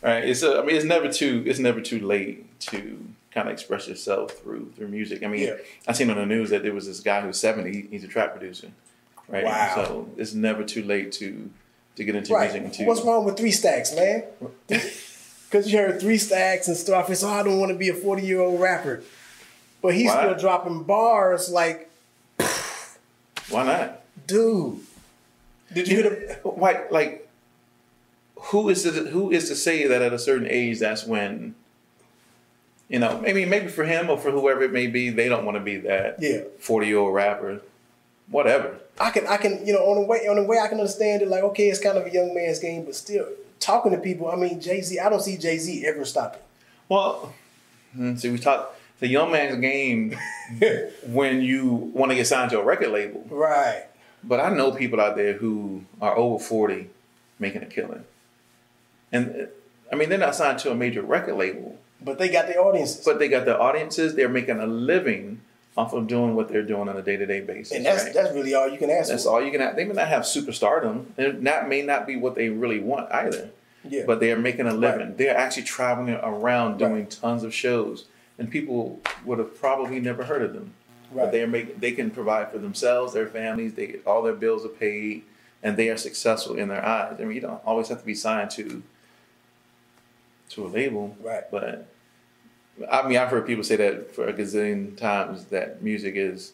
Right. 0.00 0.22
It's 0.24 0.44
a, 0.44 0.60
I 0.60 0.64
mean, 0.64 0.76
it's 0.76 0.84
never 0.84 1.12
too 1.12 1.42
it's 1.44 1.58
never 1.58 1.80
too 1.80 1.98
late 1.98 2.44
to 2.70 3.04
kind 3.32 3.48
of 3.48 3.52
express 3.52 3.86
yourself 3.88 4.32
through 4.32 4.72
through 4.76 4.88
music. 4.88 5.22
I 5.22 5.26
mean, 5.28 5.42
Yeah. 5.48 5.54
I 5.86 5.92
seen 5.92 6.10
on 6.10 6.16
the 6.16 6.26
news 6.26 6.50
that 6.50 6.62
there 6.62 6.74
was 6.74 6.86
this 6.86 7.00
guy 7.00 7.20
who's 7.20 7.38
70. 7.38 7.88
He's 7.90 8.04
a 8.04 8.08
trap 8.08 8.32
producer. 8.32 8.68
Right. 9.28 9.44
Wow. 9.44 9.72
So 9.76 10.08
it's 10.16 10.32
never 10.34 10.64
too 10.64 10.82
late 10.82 11.12
to 11.12 11.50
to 11.96 12.04
get 12.04 12.14
into 12.16 12.32
Right. 12.32 12.62
music. 12.62 12.86
What's 12.86 13.02
wrong 13.02 13.24
with 13.24 13.36
three 13.36 13.50
stacks, 13.52 13.94
man? 13.94 14.24
Because 15.50 15.72
you 15.72 15.78
heard 15.78 15.98
three 15.98 16.18
stacks 16.18 16.68
and 16.68 16.76
stuff. 16.76 17.08
It's, 17.08 17.22
oh, 17.24 17.28
I 17.30 17.42
don't 17.42 17.58
want 17.58 17.72
to 17.72 17.78
be 17.78 17.88
a 17.88 17.94
40 17.94 18.20
year 18.20 18.38
old 18.38 18.60
rapper. 18.60 19.02
But 19.80 19.94
he's 19.94 20.08
Why? 20.10 20.24
still 20.26 20.36
dropping 20.38 20.82
bars 20.82 21.48
like, 21.48 21.88
Why 23.48 23.64
not? 23.64 24.00
dude. 24.26 24.80
Did 25.72 25.88
you 25.88 26.02
hear 26.02 26.10
the. 26.10 26.38
Why, 26.50 26.84
like, 26.90 27.28
who 28.36 28.68
is 28.68 28.82
to 28.82 28.90
who 28.90 29.30
is 29.30 29.48
to 29.48 29.54
say 29.56 29.86
that 29.86 30.02
at 30.02 30.12
a 30.12 30.18
certain 30.18 30.46
age 30.46 30.80
that's 30.80 31.06
when, 31.06 31.54
you 32.88 32.98
know, 32.98 33.18
maybe 33.20 33.44
maybe 33.44 33.68
for 33.68 33.84
him 33.84 34.08
or 34.10 34.18
for 34.18 34.30
whoever 34.30 34.62
it 34.62 34.72
may 34.72 34.86
be, 34.86 35.10
they 35.10 35.28
don't 35.28 35.44
want 35.44 35.56
to 35.56 35.62
be 35.62 35.76
that 35.78 36.16
Yeah. 36.20 36.40
forty 36.58 36.86
year 36.88 36.98
old 36.98 37.14
rapper, 37.14 37.60
whatever. 38.30 38.78
I 39.00 39.10
can, 39.10 39.26
I 39.26 39.36
can, 39.36 39.64
you 39.66 39.72
know, 39.72 39.84
on 39.84 40.00
the 40.00 40.06
way, 40.06 40.26
on 40.26 40.36
the 40.36 40.42
way, 40.42 40.58
I 40.58 40.66
can 40.68 40.78
understand 40.78 41.22
it. 41.22 41.28
Like, 41.28 41.42
okay, 41.44 41.68
it's 41.68 41.80
kind 41.80 41.96
of 41.98 42.06
a 42.06 42.10
young 42.10 42.34
man's 42.34 42.58
game, 42.58 42.84
but 42.84 42.94
still 42.96 43.26
talking 43.60 43.92
to 43.92 43.98
people. 43.98 44.28
I 44.28 44.36
mean, 44.36 44.60
Jay 44.60 44.80
Z. 44.80 44.98
I 44.98 45.08
don't 45.08 45.20
see 45.20 45.36
Jay 45.36 45.58
Z 45.58 45.86
ever 45.86 46.04
stopping. 46.04 46.40
Well, 46.88 47.34
hmm, 47.94 48.16
see, 48.16 48.30
we 48.30 48.38
talk 48.38 48.74
the 49.00 49.06
young 49.06 49.30
man's 49.30 49.60
game 49.60 50.16
when 51.06 51.42
you 51.42 51.66
want 51.94 52.10
to 52.10 52.16
get 52.16 52.26
signed 52.26 52.50
to 52.50 52.58
a 52.60 52.64
record 52.64 52.90
label. 52.90 53.24
Right. 53.30 53.84
But 54.24 54.40
I 54.40 54.48
know 54.50 54.72
people 54.72 55.00
out 55.00 55.14
there 55.14 55.34
who 55.34 55.84
are 56.00 56.16
over 56.16 56.42
40 56.42 56.88
making 57.38 57.62
a 57.62 57.66
killing. 57.66 58.04
And 59.12 59.48
I 59.92 59.96
mean, 59.96 60.08
they're 60.08 60.18
not 60.18 60.34
signed 60.34 60.58
to 60.60 60.70
a 60.72 60.74
major 60.74 61.02
record 61.02 61.36
label, 61.36 61.78
But 62.00 62.18
they 62.18 62.28
got 62.28 62.46
the 62.46 62.56
audiences. 62.56 63.04
but 63.04 63.18
they 63.18 63.28
got 63.28 63.44
their 63.44 63.60
audiences. 63.60 64.14
They're 64.14 64.28
making 64.28 64.58
a 64.60 64.66
living 64.66 65.40
off 65.76 65.92
of 65.92 66.06
doing 66.06 66.34
what 66.34 66.48
they're 66.48 66.62
doing 66.62 66.88
on 66.88 66.96
a 66.96 67.02
day 67.02 67.16
to 67.16 67.26
day 67.26 67.40
basis. 67.40 67.76
and 67.76 67.86
that's 67.86 68.04
right? 68.04 68.14
that's 68.14 68.32
really 68.34 68.54
all 68.54 68.68
you 68.68 68.78
can 68.78 68.90
ask 68.90 69.10
That's 69.10 69.24
for. 69.24 69.30
all 69.30 69.42
you 69.44 69.50
can 69.52 69.60
have. 69.60 69.76
They 69.76 69.84
may 69.84 69.94
not 69.94 70.08
have 70.08 70.22
superstardom, 70.22 71.06
and 71.16 71.46
that 71.46 71.68
may 71.68 71.82
not 71.82 72.06
be 72.06 72.16
what 72.16 72.34
they 72.34 72.48
really 72.48 72.80
want 72.80 73.10
either. 73.12 73.50
Yeah. 73.88 74.02
But 74.06 74.18
they 74.20 74.32
are 74.32 74.38
making 74.38 74.66
a 74.66 74.74
living. 74.74 75.06
Right. 75.08 75.16
They're 75.18 75.36
actually 75.36 75.62
traveling 75.62 76.14
around 76.14 76.78
doing 76.78 76.92
Right. 76.94 77.10
tons 77.10 77.44
of 77.44 77.54
shows, 77.54 78.06
and 78.38 78.50
people 78.50 79.00
would 79.24 79.38
have 79.38 79.58
probably 79.58 80.00
never 80.00 80.24
heard 80.24 80.42
of 80.42 80.52
them. 80.52 80.74
But 81.14 81.22
Right. 81.22 81.32
they 81.32 81.42
are 81.42 81.46
make, 81.46 81.80
they 81.80 81.92
can 81.92 82.10
provide 82.10 82.50
for 82.50 82.58
themselves, 82.58 83.12
their 83.14 83.26
families. 83.28 83.74
They 83.74 83.96
all 84.04 84.22
their 84.22 84.34
bills 84.34 84.64
are 84.64 84.68
paid, 84.70 85.22
and 85.62 85.76
they 85.76 85.88
are 85.90 85.96
successful 85.96 86.56
in 86.56 86.68
their 86.68 86.84
eyes. 86.84 87.16
I 87.20 87.24
mean, 87.24 87.36
you 87.36 87.40
don't 87.40 87.60
always 87.64 87.88
have 87.88 88.00
to 88.00 88.06
be 88.06 88.14
signed 88.16 88.50
to 88.52 88.82
to 90.50 90.66
a 90.66 90.68
label, 90.68 91.16
Right. 91.20 91.44
But 91.50 91.88
I 92.90 93.06
mean, 93.06 93.18
I've 93.18 93.28
heard 93.28 93.46
people 93.46 93.64
say 93.64 93.76
that 93.76 94.14
for 94.14 94.28
a 94.28 94.32
gazillion 94.32 94.96
times 94.96 95.46
that 95.46 95.82
music 95.82 96.14
is. 96.16 96.52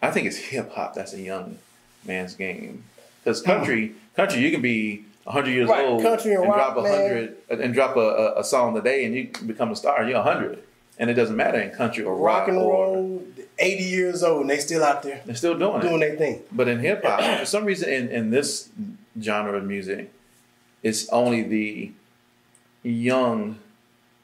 I 0.00 0.10
think 0.10 0.26
it's 0.26 0.36
hip 0.36 0.72
hop 0.72 0.94
that's 0.94 1.14
a 1.14 1.20
young 1.20 1.58
man's 2.04 2.34
game. 2.34 2.84
Because 3.22 3.40
country, 3.40 3.94
country, 4.14 4.40
you 4.40 4.50
can 4.50 4.60
be 4.60 5.04
hundred 5.26 5.52
years 5.52 5.68
Right, 5.68 5.86
old 5.86 6.02
country 6.02 6.34
and 6.34 6.42
rock, 6.42 6.74
drop 6.74 6.76
a 6.76 6.88
hundred 6.88 7.36
and 7.48 7.72
drop 7.72 7.96
a, 7.96 8.34
a, 8.36 8.44
song 8.44 8.74
today, 8.74 9.04
and 9.06 9.14
you 9.14 9.30
become 9.46 9.70
a 9.70 9.76
star. 9.76 10.06
You're 10.06 10.22
hundred, 10.22 10.62
and 10.98 11.08
it 11.08 11.14
doesn't 11.14 11.36
matter 11.36 11.58
in 11.58 11.70
country 11.70 12.04
or 12.04 12.14
rock, 12.14 12.40
Rock 12.40 12.48
and 12.48 12.56
roll, 12.58 13.22
80 13.58 13.84
years 13.84 14.22
old, 14.22 14.42
and 14.42 14.50
they 14.50 14.58
still 14.58 14.84
out 14.84 15.02
there 15.02 15.22
they're 15.24 15.34
still 15.34 15.58
doing, 15.58 15.80
doing 15.80 16.00
their 16.00 16.16
thing. 16.16 16.42
But 16.52 16.68
in 16.68 16.80
hip 16.80 17.02
hop, 17.04 17.40
for 17.40 17.46
some 17.46 17.64
reason, 17.64 17.88
in, 17.88 18.08
in 18.08 18.30
this 18.30 18.68
genre 19.20 19.56
of 19.56 19.64
music, 19.64 20.12
it's 20.82 21.08
only 21.08 21.42
the 21.42 21.92
young 22.90 23.58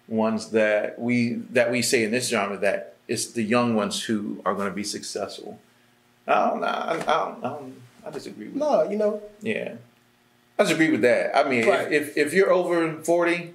ones 0.09 0.51
that 0.51 0.99
we 0.99 1.35
that 1.51 1.71
we 1.71 1.83
say 1.83 2.05
in 2.05 2.11
this 2.11 2.29
genre 2.29 2.57
that 2.59 2.95
it's 3.09 3.27
the 3.33 3.43
young 3.43 3.75
ones 3.75 4.05
who 4.05 4.41
are 4.45 4.55
going 4.55 4.69
to 4.69 4.75
be 4.75 4.85
successful. 4.85 5.59
I 6.29 6.49
don't 6.51 6.61
know. 6.61 6.67
I, 6.67 6.93
I, 6.93 6.97
don't, 6.97 7.45
I, 7.45 7.49
don't, 7.49 7.75
I 8.07 8.11
disagree 8.11 8.47
with 8.47 8.55
that. 8.55 8.61
No, 8.61 8.91
you 8.91 8.97
know, 8.97 9.23
Yeah, 9.41 9.75
I 10.59 10.63
disagree 10.63 10.91
with 10.91 11.03
that. 11.03 11.37
I 11.37 11.49
mean, 11.49 11.67
Right. 11.67 11.91
if, 11.93 12.11
if 12.17 12.27
if 12.29 12.33
you're 12.35 12.53
over 12.53 13.03
forty, 13.03 13.55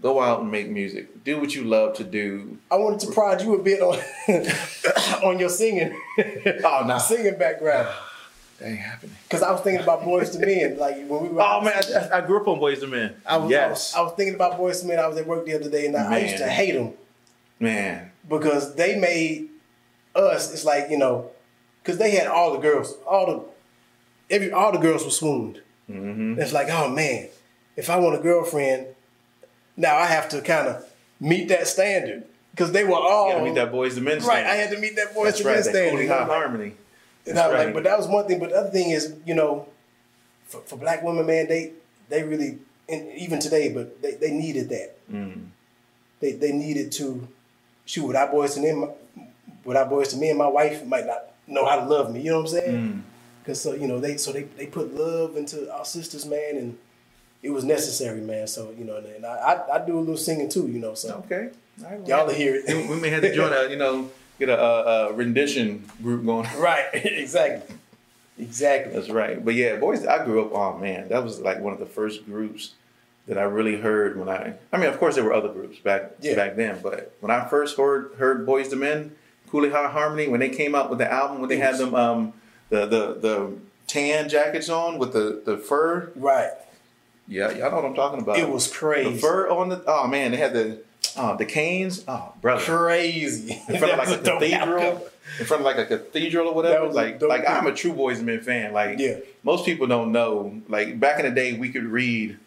go 0.00 0.20
out 0.20 0.40
and 0.42 0.50
make 0.50 0.68
music. 0.68 1.24
Do 1.24 1.40
what 1.40 1.54
you 1.54 1.64
love 1.64 1.94
to 1.96 2.04
do. 2.04 2.58
I 2.70 2.76
wanted 2.76 3.00
to 3.00 3.12
prod 3.12 3.42
you 3.42 3.54
a 3.54 3.62
bit 3.62 3.80
on 3.80 3.98
on 5.24 5.38
your 5.38 5.48
singing, 5.48 5.98
Oh 6.64 6.84
no, 6.86 6.98
singing 6.98 7.36
background. 7.38 7.88
That 8.58 8.68
ain't 8.70 8.78
happening. 8.78 9.14
Because 9.22 9.42
I 9.42 9.52
was 9.52 9.60
thinking 9.60 9.82
about 9.82 10.02
Boyz 10.02 10.34
II 10.34 10.44
Men, 10.46 10.78
like 10.78 10.96
when 11.08 11.22
we 11.22 11.28
were. 11.28 11.42
Oh 11.42 11.60
man, 11.60 11.80
I, 12.12 12.18
I 12.18 12.20
grew 12.22 12.40
up 12.40 12.48
on 12.48 12.58
Boyz 12.58 12.82
II 12.82 12.88
Men. 12.88 13.14
I 13.24 13.36
was, 13.36 13.50
yes, 13.50 13.66
I 13.66 13.70
was, 13.70 13.94
I 13.94 14.00
was 14.02 14.12
thinking 14.16 14.34
about 14.34 14.58
Boyz 14.58 14.82
II 14.82 14.88
Men. 14.88 14.98
I 14.98 15.06
was 15.06 15.16
at 15.16 15.26
work 15.26 15.46
the 15.46 15.54
other 15.54 15.70
day, 15.70 15.86
and 15.86 15.96
I, 15.96 16.14
I 16.14 16.18
used 16.18 16.38
to 16.38 16.48
hate 16.48 16.72
them 16.72 16.94
man. 17.60 18.10
because 18.28 18.74
they 18.74 18.98
made 18.98 19.48
us. 20.14 20.52
It's 20.52 20.64
like 20.64 20.90
you 20.90 20.98
know, 20.98 21.30
because 21.82 21.98
they 21.98 22.10
had 22.10 22.26
all 22.26 22.52
the 22.52 22.58
girls, 22.58 22.94
all 23.06 23.26
the 23.26 24.34
every 24.34 24.50
all 24.52 24.72
the 24.72 24.78
girls 24.78 25.04
were 25.04 25.10
swooned. 25.10 25.62
Mm-hmm. 25.88 26.40
It's 26.40 26.52
like, 26.52 26.68
oh 26.70 26.90
man, 26.90 27.28
if 27.76 27.88
I 27.88 27.98
want 27.98 28.16
a 28.16 28.22
girlfriend, 28.22 28.88
now 29.76 29.96
I 29.96 30.06
have 30.06 30.28
to 30.30 30.42
kind 30.42 30.66
of 30.68 30.84
meet 31.20 31.48
that 31.48 31.68
standard 31.68 32.24
because 32.50 32.72
they 32.72 32.82
were 32.84 32.94
all 32.96 33.38
You 33.38 33.44
meet 33.44 33.54
that 33.54 33.70
Boyz 33.72 33.96
II 33.96 34.02
Men. 34.02 34.20
Standard. 34.20 34.26
right. 34.26 34.44
I 34.44 34.54
had 34.56 34.70
to 34.72 34.78
meet 34.78 34.96
that 34.96 35.14
Boys 35.14 35.26
That's 35.26 35.38
to 35.38 35.44
right. 35.44 35.54
Men 35.54 35.62
standard. 35.62 35.98
Coolie 35.98 36.02
you 36.02 36.08
know, 36.08 36.14
High 36.14 36.20
like- 36.26 36.28
Harmony. 36.38 36.74
And 37.26 37.38
I 37.38 37.48
was 37.48 37.56
That's 37.56 37.64
like, 37.66 37.74
but 37.74 37.84
that 37.84 37.98
was 37.98 38.06
one 38.06 38.26
thing. 38.26 38.38
But 38.38 38.50
the 38.50 38.56
other 38.56 38.70
thing 38.70 38.90
is, 38.90 39.14
you 39.26 39.34
know, 39.34 39.68
for, 40.44 40.60
for 40.62 40.76
black 40.76 41.02
women, 41.02 41.26
man, 41.26 41.48
they 41.48 41.72
they 42.08 42.22
really, 42.22 42.58
and 42.88 43.12
even 43.12 43.38
today, 43.38 43.72
but 43.72 44.00
they, 44.00 44.14
they 44.14 44.30
needed 44.30 44.70
that. 44.70 44.96
Mm. 45.10 45.48
They 46.20 46.32
they 46.32 46.52
needed 46.52 46.90
to 46.92 47.28
shoot 47.84 48.06
without 48.06 48.32
Boyz 48.32 48.56
II 48.56 48.62
Men. 48.62 48.90
Without 49.64 49.90
boys 49.90 50.08
to 50.08 50.16
me 50.16 50.30
and 50.30 50.38
my 50.38 50.46
wife 50.48 50.86
might 50.86 51.04
not 51.04 51.24
know 51.46 51.66
how 51.66 51.76
to 51.76 51.84
love 51.84 52.10
me. 52.10 52.22
You 52.22 52.30
know 52.30 52.40
what 52.40 52.52
I'm 52.52 52.60
saying? 52.60 52.76
Mm. 52.76 53.02
Because 53.42 53.60
so 53.60 53.74
you 53.74 53.86
know 53.86 54.00
they 54.00 54.16
so 54.16 54.32
they 54.32 54.44
they 54.44 54.66
put 54.66 54.94
love 54.94 55.36
into 55.36 55.70
our 55.70 55.84
sisters, 55.84 56.24
man, 56.24 56.56
and 56.56 56.78
it 57.42 57.50
was 57.50 57.64
necessary, 57.64 58.20
man. 58.22 58.46
So 58.46 58.74
you 58.78 58.84
know, 58.84 58.96
and 58.96 59.26
I 59.26 59.36
I, 59.36 59.74
I 59.76 59.86
do 59.86 59.98
a 59.98 60.00
little 60.00 60.16
singing 60.16 60.48
too, 60.48 60.68
you 60.68 60.78
know. 60.78 60.94
So 60.94 61.22
Okay. 61.26 61.50
Right, 61.80 62.06
y'all 62.06 62.26
will 62.26 62.34
hear 62.34 62.56
it. 62.56 62.64
We 62.66 62.94
we 62.94 63.00
may 63.00 63.10
have 63.10 63.22
to 63.22 63.34
join 63.34 63.52
a, 63.52 63.68
you 63.68 63.76
know, 63.76 64.10
get 64.38 64.48
a, 64.48 64.60
a, 64.60 65.08
a 65.08 65.12
rendition 65.12 65.84
group 66.02 66.24
going. 66.24 66.48
right? 66.58 66.86
exactly. 66.92 67.76
Exactly. 68.38 68.92
That's 68.94 69.10
right. 69.10 69.44
But 69.44 69.54
yeah, 69.54 69.76
boys, 69.76 70.06
I 70.06 70.24
grew 70.24 70.44
up. 70.44 70.52
Oh 70.52 70.78
man, 70.78 71.08
that 71.08 71.24
was 71.24 71.40
like 71.40 71.60
one 71.60 71.72
of 71.72 71.80
the 71.80 71.86
first 71.86 72.24
groups 72.24 72.72
that 73.26 73.36
I 73.36 73.42
really 73.42 73.76
heard 73.80 74.18
when 74.18 74.28
I. 74.28 74.54
I 74.72 74.76
mean, 74.78 74.88
of 74.88 74.98
course, 74.98 75.16
there 75.16 75.24
were 75.24 75.32
other 75.34 75.48
groups 75.48 75.78
back 75.78 76.12
Yeah. 76.20 76.34
back 76.36 76.56
then, 76.56 76.78
but 76.82 77.12
when 77.20 77.30
I 77.30 77.46
first 77.48 77.76
heard 77.76 78.12
heard 78.18 78.46
Boyz 78.46 78.72
II 78.72 78.78
Men, 78.78 79.16
Cooleyhighharmony, 79.50 80.30
when 80.30 80.40
they 80.40 80.50
came 80.50 80.74
out 80.74 80.88
with 80.88 80.98
the 80.98 81.12
album, 81.12 81.40
when 81.40 81.48
they 81.48 81.56
had 81.58 81.76
them 81.78 81.94
um 81.94 82.32
the 82.70 82.86
the 82.86 83.14
the 83.14 83.52
tan 83.88 84.28
jackets 84.28 84.68
on 84.68 84.98
with 84.98 85.12
the 85.12 85.42
the 85.44 85.56
fur. 85.58 86.12
Right. 86.14 86.52
Yeah, 87.28 87.50
y'all 87.50 87.70
know 87.70 87.76
what 87.76 87.84
I'm 87.84 87.94
talking 87.94 88.20
about. 88.20 88.38
It 88.38 88.48
was 88.48 88.72
crazy. 88.72 89.12
the 89.12 89.18
fur 89.18 89.48
on 89.50 89.68
the. 89.68 89.82
Oh 89.86 90.06
man, 90.06 90.30
they 90.30 90.38
had 90.38 90.52
the 90.54 90.80
oh 91.16 91.36
the 91.36 91.44
canes. 91.44 92.04
Oh 92.08 92.32
brother. 92.40 92.62
Crazy. 92.64 93.52
In 93.68 93.78
front 93.78 93.92
of 93.92 93.98
like 93.98 94.08
a 94.08 94.18
cathedral, 94.22 95.08
in 95.38 95.44
front 95.46 95.60
of 95.60 95.64
like 95.66 95.76
a 95.78 95.84
cathedral 95.86 96.48
or 96.48 96.54
whatever. 96.54 96.86
Like, 96.88 97.20
like 97.20 97.48
I'm 97.48 97.66
a 97.66 97.74
true 97.74 97.92
Boys 97.92 98.16
and 98.18 98.26
Men 98.26 98.40
fan. 98.40 98.72
Like, 98.72 98.98
Yeah. 98.98 99.16
most 99.42 99.66
people 99.66 99.86
don't 99.86 100.10
know. 100.12 100.60
Like 100.68 100.98
back 100.98 101.18
in 101.20 101.26
the 101.26 101.30
day, 101.32 101.52
we 101.58 101.68
could 101.70 101.84
read, 101.84 102.38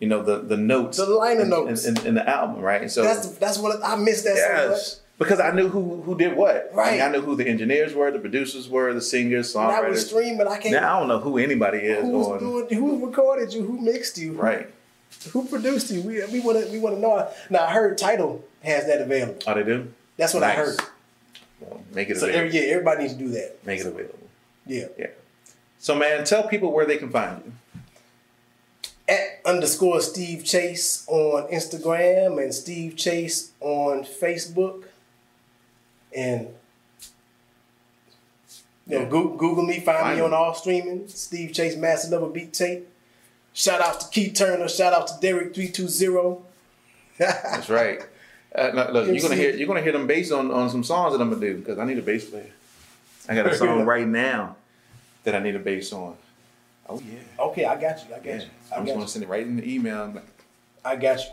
you 0.00 0.08
know, 0.08 0.22
the 0.22 0.38
the 0.40 0.56
notes, 0.58 0.98
The 0.98 1.06
liner 1.06 1.42
in, 1.42 1.48
notes. 1.50 1.86
in, 1.86 1.96
in, 1.98 2.06
in 2.08 2.14
the 2.16 2.28
album, 2.28 2.60
right? 2.62 2.90
So 2.90 3.02
That's 3.02 3.28
that's 3.38 3.56
what 3.58 3.82
I 3.82 3.96
missed 3.96 4.24
that 4.24 4.36
so 4.36 4.52
much. 4.68 4.70
yes, 4.78 5.00
because 5.18 5.40
I 5.40 5.50
knew 5.52 5.68
who 5.68 6.02
who 6.02 6.16
did 6.16 6.36
what. 6.36 6.54
I, 6.56 6.58
mean, 6.64 6.74
Right. 6.76 7.00
I 7.00 7.08
knew 7.10 7.20
who 7.20 7.36
the 7.36 7.46
engineers 7.46 7.94
were, 7.94 8.10
the 8.10 8.18
producers 8.18 8.68
were, 8.68 8.92
the 8.92 9.00
singers, 9.00 9.54
When 9.54 9.64
I 9.66 9.80
was 9.80 10.04
songwriters. 10.04 10.08
streaming, 10.08 10.46
I 10.46 10.58
can't. 10.58 10.72
Now 10.74 10.96
I 10.96 10.98
don't 11.00 11.08
know 11.08 11.18
who 11.20 11.38
anybody 11.38 11.78
is 11.78 12.02
who's 12.02 12.26
on. 12.26 12.38
doing? 12.38 12.68
Who 12.74 13.06
recorded 13.06 13.52
you? 13.52 13.64
Who 13.64 13.78
mixed 13.80 14.18
you? 14.18 14.32
Right? 14.32 14.68
Who 15.32 15.46
produced 15.46 15.90
you? 15.90 16.02
We 16.02 16.24
we 16.26 16.40
want 16.40 16.64
to 16.64 16.70
we 16.72 16.78
want 16.78 16.96
to 16.96 17.00
know. 17.00 17.28
Now 17.50 17.64
I 17.66 17.72
heard 17.72 17.96
Tidal 17.98 18.44
has 18.62 18.86
that 18.86 19.00
available. 19.00 19.38
Oh, 19.46 19.54
they 19.54 19.62
do. 19.62 19.88
That's 20.16 20.34
what 20.34 20.42
I 20.42 20.52
heard. 20.52 20.76
Well, 21.60 21.82
make 21.94 22.10
it 22.10 22.18
So 22.18 22.26
available. 22.26 22.46
every, 22.48 22.58
yeah, 22.60 22.72
everybody 22.74 23.02
needs 23.02 23.12
to 23.14 23.18
do 23.18 23.28
that. 23.30 23.56
Make 23.64 23.80
it 23.80 23.86
available. 23.86 24.18
Yeah. 24.66 24.86
Yeah. 24.98 25.06
So 25.78 25.94
man, 25.94 26.24
tell 26.24 26.46
people 26.48 26.72
where 26.72 26.84
they 26.84 26.96
can 26.98 27.08
find 27.10 27.42
you. 27.46 27.52
At 29.08 29.40
underscore 29.44 30.00
Steve 30.00 30.44
Chase 30.44 31.04
on 31.06 31.48
Instagram 31.52 32.42
and 32.42 32.52
Steve 32.52 32.96
Chase 32.96 33.52
on 33.60 34.02
Facebook. 34.04 34.84
And 36.16 36.48
you 38.88 38.96
know, 38.96 39.02
Yeah. 39.02 39.08
Google, 39.08 39.36
Google 39.36 39.64
me, 39.64 39.80
find, 39.80 39.98
Find 39.98 40.16
me 40.18 40.24
on 40.24 40.32
all 40.34 40.54
streaming. 40.54 41.08
Steve 41.08 41.52
Chase 41.52 41.76
Master 41.76 42.10
Level 42.10 42.30
Beat 42.30 42.52
Tape. 42.54 42.88
Shout 43.52 43.80
out 43.80 44.00
to 44.00 44.08
Keith 44.08 44.34
Turner. 44.34 44.68
Shout 44.68 44.92
out 44.92 45.06
to 45.08 45.14
Derek 45.20 45.54
three 45.54 45.68
two 45.68 45.88
zero. 45.88 46.42
That's 47.18 47.68
right. 47.70 48.00
Uh, 48.54 48.70
look, 48.74 48.92
look, 48.92 49.06
you're 49.08 49.20
gonna 49.20 49.34
hear 49.36 49.50
you're 49.54 49.66
gonna 49.66 49.82
hear 49.82 49.92
them 49.92 50.06
bass 50.06 50.30
on, 50.32 50.50
on 50.50 50.70
some 50.70 50.84
songs 50.84 51.12
that 51.12 51.20
I'm 51.20 51.28
gonna 51.30 51.40
do 51.40 51.58
because 51.58 51.78
I 51.78 51.84
need 51.84 51.98
a 51.98 52.02
bass 52.02 52.28
player. 52.28 52.50
I 53.28 53.34
got 53.34 53.46
a 53.46 53.54
song 53.58 53.84
right 53.84 54.06
now 54.06 54.56
that 55.24 55.34
I 55.34 55.38
need 55.40 55.56
a 55.56 55.58
bass 55.58 55.92
on. 55.92 56.16
Oh 56.88 57.00
yeah, 57.00 57.18
Okay, 57.44 57.64
I 57.64 57.80
got 57.80 57.98
you. 58.08 58.14
I 58.14 58.18
got 58.18 58.24
yeah. 58.26 58.36
you. 58.36 58.42
I 58.72 58.76
I'm 58.76 58.84
just 58.84 58.94
gonna 58.94 59.04
you. 59.04 59.08
send 59.08 59.24
it 59.24 59.28
right 59.28 59.42
in 59.46 59.56
the 59.56 59.74
email. 59.74 60.12
Like- 60.14 60.24
I 60.84 60.96
got 60.96 61.18
you. 61.18 61.26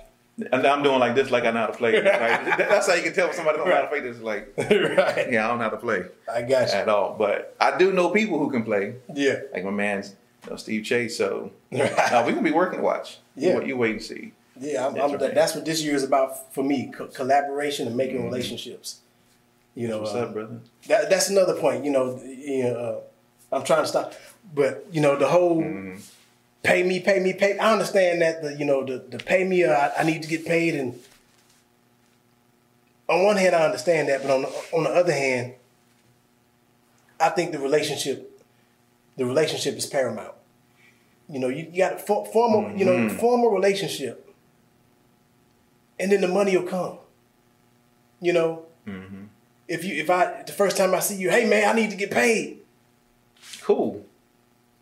And 0.51 0.65
I'm 0.65 0.81
doing 0.81 0.99
like 0.99 1.13
this, 1.13 1.29
like 1.29 1.43
I 1.45 1.51
know 1.51 1.59
how 1.59 1.67
to 1.67 1.73
play. 1.77 2.01
That's 2.01 2.87
how 2.87 2.95
you 2.95 3.03
can 3.03 3.13
tell 3.13 3.29
if 3.29 3.35
somebody 3.35 3.57
don't 3.59 3.69
know 3.69 3.75
how 3.75 3.81
to 3.81 3.87
play 3.87 3.99
this. 3.99 4.19
Like, 4.19 4.51
right. 4.57 5.31
yeah, 5.31 5.45
I 5.45 5.47
don't 5.49 5.59
know 5.59 5.65
how 5.65 5.69
to 5.69 5.77
play 5.77 6.05
I 6.33 6.41
got 6.41 6.69
you. 6.69 6.73
at 6.75 6.89
all. 6.89 7.15
But 7.17 7.55
I 7.59 7.77
do 7.77 7.91
know 7.93 8.09
people 8.09 8.39
who 8.39 8.49
can 8.49 8.63
play, 8.63 8.95
Yeah. 9.13 9.41
like 9.53 9.63
my 9.63 9.69
man, 9.71 10.03
you 10.43 10.49
know, 10.49 10.55
Steve 10.55 10.83
Chase. 10.85 11.15
So 11.17 11.51
Right. 11.71 11.95
now 12.11 12.25
we're 12.25 12.31
gonna 12.31 12.41
be 12.41 12.51
working. 12.51 12.81
Watch. 12.81 13.19
Yeah. 13.35 13.59
you, 13.59 13.65
you 13.67 13.77
wait 13.77 13.91
and 13.91 14.01
see. 14.01 14.31
Yeah, 14.59 14.87
I'm, 14.87 14.93
That's 14.95 15.13
I'm, 15.13 15.19
that's 15.35 15.55
what 15.55 15.65
this 15.65 15.83
year 15.83 15.93
is 15.95 16.03
about 16.03 16.51
for 16.53 16.63
me: 16.63 16.91
co- 16.95 17.07
collaboration 17.07 17.85
and 17.87 17.95
making 17.95 18.23
relationships. 18.23 19.01
You 19.75 19.87
know, 19.87 19.99
What's 20.01 20.13
uh, 20.13 20.19
up, 20.25 20.33
brother? 20.33 20.59
that 20.87 21.09
that's 21.09 21.29
another 21.29 21.55
point. 21.55 21.85
You 21.85 21.91
know, 21.91 22.19
you 22.23 22.63
know 22.63 23.03
uh, 23.51 23.55
I'm 23.55 23.63
trying 23.63 23.81
to 23.83 23.87
stop, 23.87 24.13
but 24.53 24.85
you 24.91 25.01
know 25.01 25.15
the 25.15 25.27
whole 25.27 25.61
Mm-hmm. 25.61 25.99
Pay 26.63 26.81
me, 26.83 26.99
pay 26.99 27.19
me, 27.19 27.33
pay. 27.33 27.57
I 27.57 27.73
understand 27.73 28.21
that 28.21 28.41
the 28.41 28.55
you 28.55 28.65
know 28.65 28.83
the 28.83 28.97
the 28.97 29.17
pay 29.17 29.43
me. 29.43 29.63
Uh, 29.63 29.73
I, 29.73 29.99
I 29.99 30.03
need 30.03 30.23
to 30.23 30.29
get 30.29 30.45
paid, 30.45 30.75
and 30.75 30.99
on 33.07 33.23
one 33.23 33.37
hand 33.37 33.55
I 33.55 33.65
understand 33.65 34.09
that, 34.09 34.21
but 34.21 34.31
on 34.31 34.41
the, 34.43 34.47
on 34.73 34.83
the 34.85 34.89
other 34.89 35.13
hand, 35.13 35.53
I 37.19 37.29
think 37.29 37.51
the 37.51 37.59
relationship, 37.59 38.41
the 39.17 39.25
relationship 39.25 39.75
is 39.75 39.85
paramount. 39.85 40.33
You 41.29 41.39
know, 41.39 41.47
you, 41.47 41.67
you 41.71 41.77
got 41.77 41.91
to 41.91 41.99
for, 41.99 42.25
form 42.25 42.53
a, 42.53 42.77
you 42.77 42.85
know 42.85 43.09
form 43.09 43.43
a 43.43 43.47
relationship, 43.49 44.33
and 45.99 46.11
then 46.11 46.21
the 46.21 46.27
money 46.27 46.57
will 46.57 46.67
come. 46.67 46.97
You 48.21 48.33
know, 48.33 48.65
if 49.67 49.83
you 49.83 49.95
if 49.95 50.09
I 50.09 50.43
the 50.43 50.53
first 50.53 50.77
time 50.77 50.93
I 50.95 50.99
see 50.99 51.17
you, 51.17 51.29
hey 51.29 51.45
man, 51.47 51.69
I 51.69 51.73
need 51.73 51.91
to 51.91 51.97
get 51.97 52.11
paid. 52.11 52.59
Cool. 53.61 54.05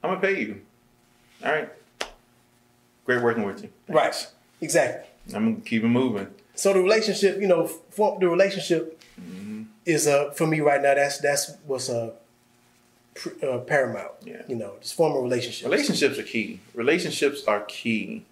I'm 0.04 0.12
gonna 0.12 0.22
pay 0.22 0.42
you. 0.42 0.62
All 1.44 1.52
right. 1.52 1.70
Great 3.06 3.22
working 3.24 3.44
with 3.44 3.64
you. 3.64 3.70
Right. 3.88 4.16
Exactly. 4.62 5.10
I'm 5.36 5.54
gonna 5.54 5.66
keep 5.66 5.84
it 5.84 5.88
moving. 5.88 6.28
So 6.56 6.74
the 6.74 6.82
relationship, 6.82 7.39
you 7.42 7.48
know, 7.48 7.68
for, 7.68 8.20
the 8.20 8.30
relationship 8.30 9.02
is 9.86 10.08
uh 10.08 10.32
for 10.32 10.46
me 10.48 10.60
right 10.60 10.82
now. 10.82 10.94
That's 10.94 11.18
that's 11.20 11.56
what's 11.66 11.89
uh, 11.89 12.12
pr- 13.16 13.44
uh 13.44 13.58
paramount. 13.60 14.12
Yeah. 14.24 14.44
You 14.48 14.56
know, 14.56 14.76
just 14.82 14.96
form 14.96 15.14
a 15.14 15.20
relationship. 15.20 15.66
Relationships 15.66 16.20
are 16.20 16.24
key. 16.24 16.60
Relationships 16.74 17.44
are 17.46 17.62
key 17.62 18.26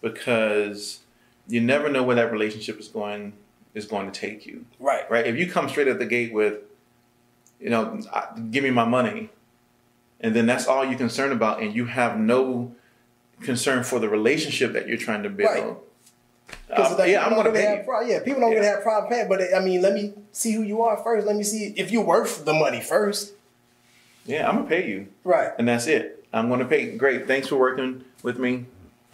because 0.00 1.00
you 1.48 1.60
never 1.60 1.88
know 1.90 2.02
where 2.02 2.16
that 2.16 2.32
relationship 2.32 2.78
is 2.80 2.88
going 2.88 3.34
is 3.74 3.86
going 3.86 4.10
to 4.10 4.18
take 4.18 4.46
you. 4.46 4.64
Right. 4.78 5.10
Right? 5.10 5.26
If 5.26 5.36
you 5.36 5.50
come 5.50 5.68
straight 5.68 5.88
at 5.88 5.98
the 5.98 6.06
gate 6.06 6.32
with, 6.32 6.58
you 7.60 7.70
know, 7.70 8.00
give 8.50 8.62
me 8.64 8.70
my 8.70 8.84
money, 8.84 9.30
and 10.24 10.34
then 10.34 10.46
that's 10.46 10.66
all 10.66 10.84
you're 10.84 10.96
concerned 10.98 11.32
about, 11.32 11.60
and 11.62 11.74
you 11.74 11.84
have 11.84 12.18
no 12.18 12.72
concern 13.42 13.84
for 13.84 13.98
the 13.98 14.08
relationship 14.08 14.72
that 14.72 14.88
you're 14.88 14.96
trying 14.96 15.22
to 15.22 15.28
build. 15.28 15.50
Right. 15.50 15.76
Uh, 16.70 16.96
like, 16.98 17.10
yeah, 17.10 17.22
I'm 17.22 17.30
people 17.30 17.42
going 17.42 17.44
to 17.44 17.44
don't 17.44 17.52
really 17.52 17.60
pay 17.66 17.76
have 17.76 17.84
pro- 17.86 18.00
yeah, 18.00 18.20
people 18.24 18.40
don't 18.40 18.52
Yeah. 18.52 18.62
have 18.64 18.82
problem 18.82 19.12
paying, 19.12 19.28
but 19.28 19.40
I 19.54 19.60
mean, 19.60 19.82
let 19.82 19.92
me 19.92 20.14
see 20.32 20.52
who 20.52 20.62
you 20.62 20.82
are 20.82 20.96
first. 20.96 21.26
Let 21.26 21.36
me 21.36 21.42
see 21.44 21.74
if 21.76 21.90
you're 21.92 22.04
worth 22.04 22.44
the 22.46 22.54
money 22.54 22.80
first. 22.80 23.34
Yeah, 24.24 24.48
I'm 24.48 24.56
gonna 24.56 24.68
pay 24.68 24.88
you, 24.88 25.08
Right. 25.24 25.50
and 25.58 25.68
that's 25.68 25.86
it. 25.86 26.24
I'm 26.32 26.48
gonna 26.48 26.64
pay. 26.64 26.96
Great. 26.96 27.26
Thanks 27.26 27.48
for 27.48 27.56
working 27.56 28.04
with 28.22 28.38
me. 28.38 28.64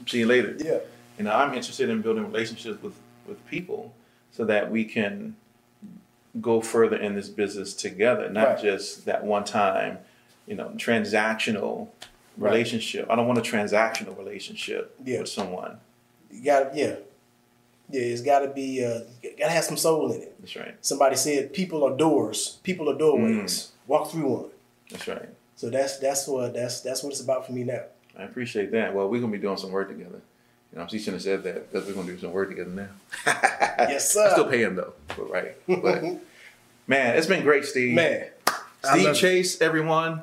See 0.06 0.20
you 0.20 0.26
later. 0.26 0.54
Yeah. 0.58 0.78
You 1.18 1.24
know, 1.24 1.32
I'm 1.32 1.52
interested 1.54 1.90
in 1.90 2.02
building 2.02 2.24
relationships 2.24 2.80
with 2.82 2.94
with 3.26 3.44
people 3.48 3.92
so 4.30 4.44
that 4.44 4.70
we 4.70 4.84
can 4.84 5.34
go 6.40 6.60
further 6.60 6.96
in 6.96 7.14
this 7.16 7.28
business 7.28 7.74
together, 7.74 8.28
not 8.30 8.46
Right. 8.48 8.62
just 8.62 9.04
that 9.06 9.24
one 9.24 9.44
time, 9.44 9.98
you 10.50 10.56
know, 10.56 10.68
transactional 10.76 11.88
Right. 12.36 12.52
relationship. 12.52 13.06
I 13.10 13.16
don't 13.16 13.26
want 13.26 13.38
a 13.38 13.42
transactional 13.42 14.16
relationship 14.16 14.94
Yeah. 15.04 15.20
with 15.20 15.28
someone. 15.28 15.78
You 16.30 16.44
got 16.44 16.74
yeah. 16.76 16.96
Yeah, 17.90 18.02
it's 18.02 18.22
got 18.22 18.40
to 18.40 18.48
be 18.48 18.84
uh 18.84 19.00
got 19.38 19.46
to 19.46 19.50
have 19.50 19.64
some 19.64 19.76
soul 19.76 20.12
in 20.12 20.20
it. 20.22 20.34
That's 20.40 20.56
right. 20.56 20.74
Somebody 20.80 21.16
said 21.16 21.52
people 21.52 21.82
are 21.84 21.96
doors, 21.96 22.58
people 22.62 22.88
are 22.90 22.96
doorways. 22.96 23.72
Walk 23.86 24.10
through 24.10 24.28
one. 24.28 24.44
That's 24.90 25.06
right. 25.08 25.28
So 25.56 25.70
that's 25.70 25.98
that's 25.98 26.26
what 26.28 26.54
that's 26.54 26.80
that's 26.80 27.02
what 27.02 27.10
it's 27.12 27.20
about 27.20 27.46
for 27.46 27.52
me 27.52 27.64
now. 27.64 27.82
I 28.18 28.22
appreciate 28.24 28.70
that. 28.72 28.94
Well, 28.94 29.08
we're 29.08 29.20
gonna 29.20 29.32
be 29.32 29.38
doing 29.38 29.56
some 29.58 29.72
work 29.72 29.88
together. 29.88 30.20
You 30.72 30.78
know, 30.78 30.86
she 30.88 30.98
shouldn't 30.98 31.16
have 31.16 31.22
said 31.22 31.42
that 31.42 31.70
because 31.70 31.86
we're 31.86 31.94
gonna 31.94 32.12
do 32.12 32.18
some 32.18 32.32
work 32.32 32.48
together 32.48 32.70
now. 32.70 32.88
Yes, 33.88 34.10
sir. 34.12 34.28
I 34.28 34.32
still 34.32 34.46
pay 34.48 34.62
him 34.62 34.76
though, 34.76 34.92
but 35.08 35.30
right. 35.30 35.56
But 35.66 36.02
man, 36.86 37.16
it's 37.16 37.26
been 37.26 37.42
great, 37.42 37.64
Steve. 37.64 37.94
Man, 37.94 38.26
Steve 38.84 39.04
love 39.04 39.16
it. 39.16 39.18
Chase, 39.18 39.60
everyone. 39.60 40.22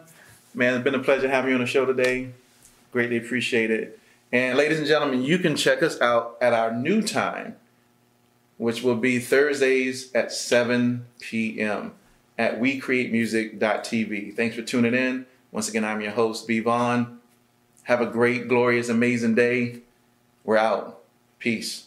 Man, 0.57 0.73
it's 0.73 0.83
been 0.83 0.95
a 0.95 1.03
pleasure 1.03 1.29
having 1.29 1.49
you 1.49 1.55
on 1.55 1.61
the 1.61 1.67
show 1.67 1.85
today. 1.85 2.29
Greatly 2.91 3.17
appreciate 3.17 3.69
it. 3.69 3.99
And 4.31 4.57
ladies 4.57 4.79
and 4.79 4.87
gentlemen, 4.87 5.21
you 5.21 5.37
can 5.37 5.55
check 5.55 5.83
us 5.83 6.01
out 6.01 6.35
at 6.41 6.51
our 6.51 6.73
new 6.73 7.03
time, 7.03 7.57
which 8.57 8.81
will 8.81 8.95
be 8.95 9.19
Thursdays 9.19 10.11
at 10.15 10.31
7 10.31 11.05
p.m. 11.19 11.93
at 12.39 12.59
WeCreateMusic.tv. 12.59 14.35
Thanks 14.35 14.55
for 14.55 14.63
tuning 14.63 14.95
in. 14.95 15.27
Once 15.51 15.69
again, 15.69 15.85
I'm 15.85 16.01
your 16.01 16.13
host, 16.13 16.47
B. 16.47 16.59
Vaughn. 16.59 17.19
Have 17.83 18.01
a 18.01 18.07
great, 18.07 18.47
glorious, 18.47 18.89
amazing 18.89 19.35
day. 19.35 19.81
We're 20.43 20.57
out. 20.57 21.03
Peace. 21.37 21.85